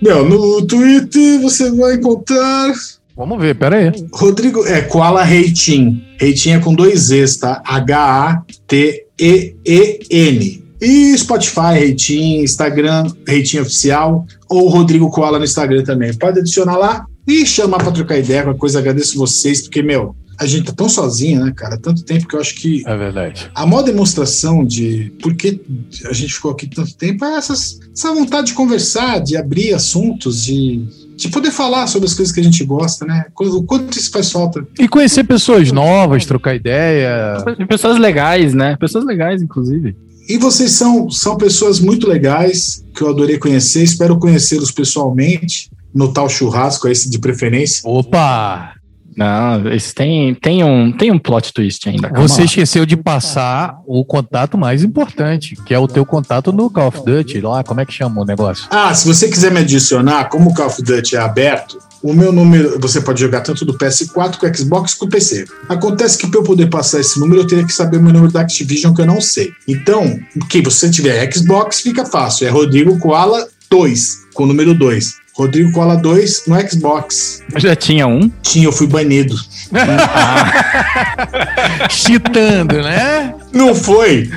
[0.00, 2.72] Meu, no Twitter você vai encontrar
[3.20, 3.92] Vamos ver, pera aí.
[4.12, 6.02] Rodrigo, é Koala Reitin.
[6.18, 7.60] Reitin é com dois Z's, tá?
[7.66, 8.40] H-A-T-E-E-N.
[10.80, 16.14] E Spotify, Reitin, Instagram, Reitin Oficial, ou Rodrigo Koala no Instagram também.
[16.14, 18.78] Pode adicionar lá e chamar pra trocar ideia, qualquer coisa.
[18.78, 21.76] Agradeço vocês, porque, meu, a gente tá tão sozinho, né, cara?
[21.76, 23.50] Tanto tempo que eu acho que É verdade.
[23.54, 25.60] a maior demonstração de por que
[26.06, 30.42] a gente ficou aqui tanto tempo é essas, essa vontade de conversar, de abrir assuntos,
[30.42, 30.82] de,
[31.14, 33.26] de poder falar sobre as coisas que a gente gosta, né?
[33.38, 34.66] O quanto isso faz falta.
[34.78, 37.36] E conhecer pessoas novas, trocar ideia.
[37.68, 38.76] Pessoas legais, né?
[38.80, 39.94] Pessoas legais, inclusive.
[40.30, 46.12] E vocês são, são pessoas muito legais, que eu adorei conhecer, espero conhecê-los pessoalmente, no
[46.12, 47.82] tal churrasco, esse de preferência.
[47.84, 48.74] Opa!
[49.16, 52.08] Não, esse tem, tem, um, tem um plot twist ainda.
[52.08, 52.44] calma Você lá.
[52.44, 57.04] esqueceu de passar o contato mais importante, que é o teu contato no Call of
[57.04, 57.40] Duty.
[57.40, 58.68] Lá, como é que chama o negócio?
[58.70, 62.32] Ah, se você quiser me adicionar, como o Call of Duty é aberto, o meu
[62.32, 65.44] número, você pode jogar tanto do PS4 com Xbox com PC.
[65.68, 68.32] Acontece que para eu poder passar esse número, eu teria que saber o meu número
[68.32, 69.52] da Activision, que eu não sei.
[69.68, 72.46] Então, que você tiver Xbox, fica fácil.
[72.46, 75.20] É Rodrigo Koala 2, com o número 2.
[75.34, 77.42] Rodrigo Koala 2 no Xbox.
[77.56, 78.30] Já tinha um.
[78.42, 79.36] Tinha, eu fui banido.
[81.88, 83.34] Chitando, né?
[83.52, 84.30] Não foi.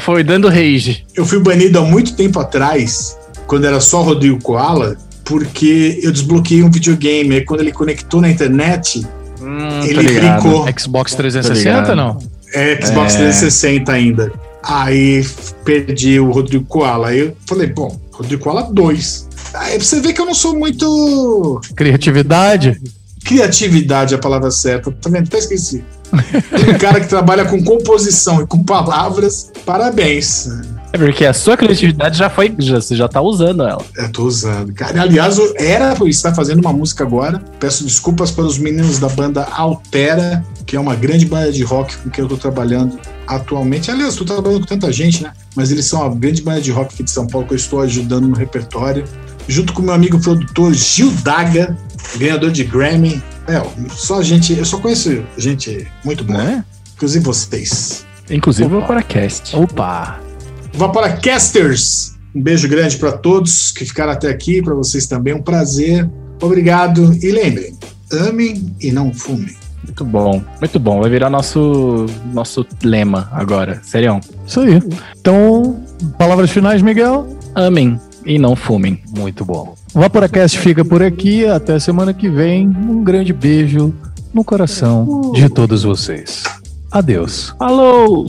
[0.00, 1.06] Foi dando rage.
[1.14, 3.16] Eu fui banido há muito tempo atrás,
[3.46, 7.34] quando era só Rodrigo Koala, porque eu desbloqueei um videogame.
[7.36, 9.06] Aí quando ele conectou na internet,
[9.42, 10.66] Hum, Ele clicou.
[10.78, 11.96] Xbox Tô 360, ligado.
[11.96, 12.18] não?
[12.52, 13.18] É Xbox É.
[13.18, 14.30] 360 ainda.
[14.62, 15.24] Aí
[15.64, 17.08] perdi o Rodrigo Koala.
[17.08, 19.28] Aí eu falei, bom, Rodrigo Koala 2.
[19.54, 21.58] Aí você ver que eu não sou muito.
[21.74, 22.78] Criatividade?
[23.24, 24.90] Criatividade é a palavra certa.
[24.90, 25.26] Tá vendo?
[25.26, 25.82] Até esqueci.
[26.12, 29.50] Tem um cara que trabalha com composição e com palavras.
[29.64, 30.48] Parabéns.
[30.92, 32.52] É porque a sua criatividade já foi.
[32.58, 33.84] Já, você já tá usando ela.
[33.96, 34.72] Eu tô usando.
[34.72, 37.40] Cara, aliás, eu era eu estar fazendo uma música agora.
[37.60, 41.96] Peço desculpas para os meninos da banda Altera, que é uma grande banda de rock
[41.98, 43.90] com quem eu tô trabalhando atualmente.
[43.90, 45.32] Aliás, tô trabalhando com tanta gente, né?
[45.54, 47.80] Mas eles são uma grande banda de rock aqui de São Paulo que eu estou
[47.80, 49.04] ajudando no repertório.
[49.46, 51.76] Junto com meu amigo produtor Gil Daga,
[52.16, 53.22] ganhador de Grammy.
[53.46, 56.42] É, só gente, eu só conheço gente muito boa.
[56.42, 56.64] Né?
[56.96, 58.04] Inclusive vocês.
[58.28, 58.88] Inclusive o Opa.
[58.88, 59.56] Paracast.
[59.56, 60.29] Opa!
[60.72, 65.34] Vaporacasters, um beijo grande para todos que ficaram até aqui, para vocês também.
[65.34, 66.08] Um prazer
[66.42, 67.76] Obrigado e lembrem,
[68.12, 69.54] amem e não fumem.
[69.84, 71.00] Muito bom, muito bom.
[71.00, 73.80] Vai virar nosso, nosso lema agora.
[73.82, 74.20] Serião.
[74.46, 74.80] Isso aí.
[75.18, 75.82] Então,
[76.18, 77.26] palavras finais, Miguel?
[77.54, 79.02] Amem e não fumem.
[79.16, 79.74] Muito bom.
[79.94, 81.46] O Vaporacast fica por aqui.
[81.46, 82.68] Até semana que vem.
[82.68, 83.92] Um grande beijo
[84.32, 86.44] no coração de todos vocês.
[86.90, 87.54] Adeus.
[87.58, 88.26] Falou!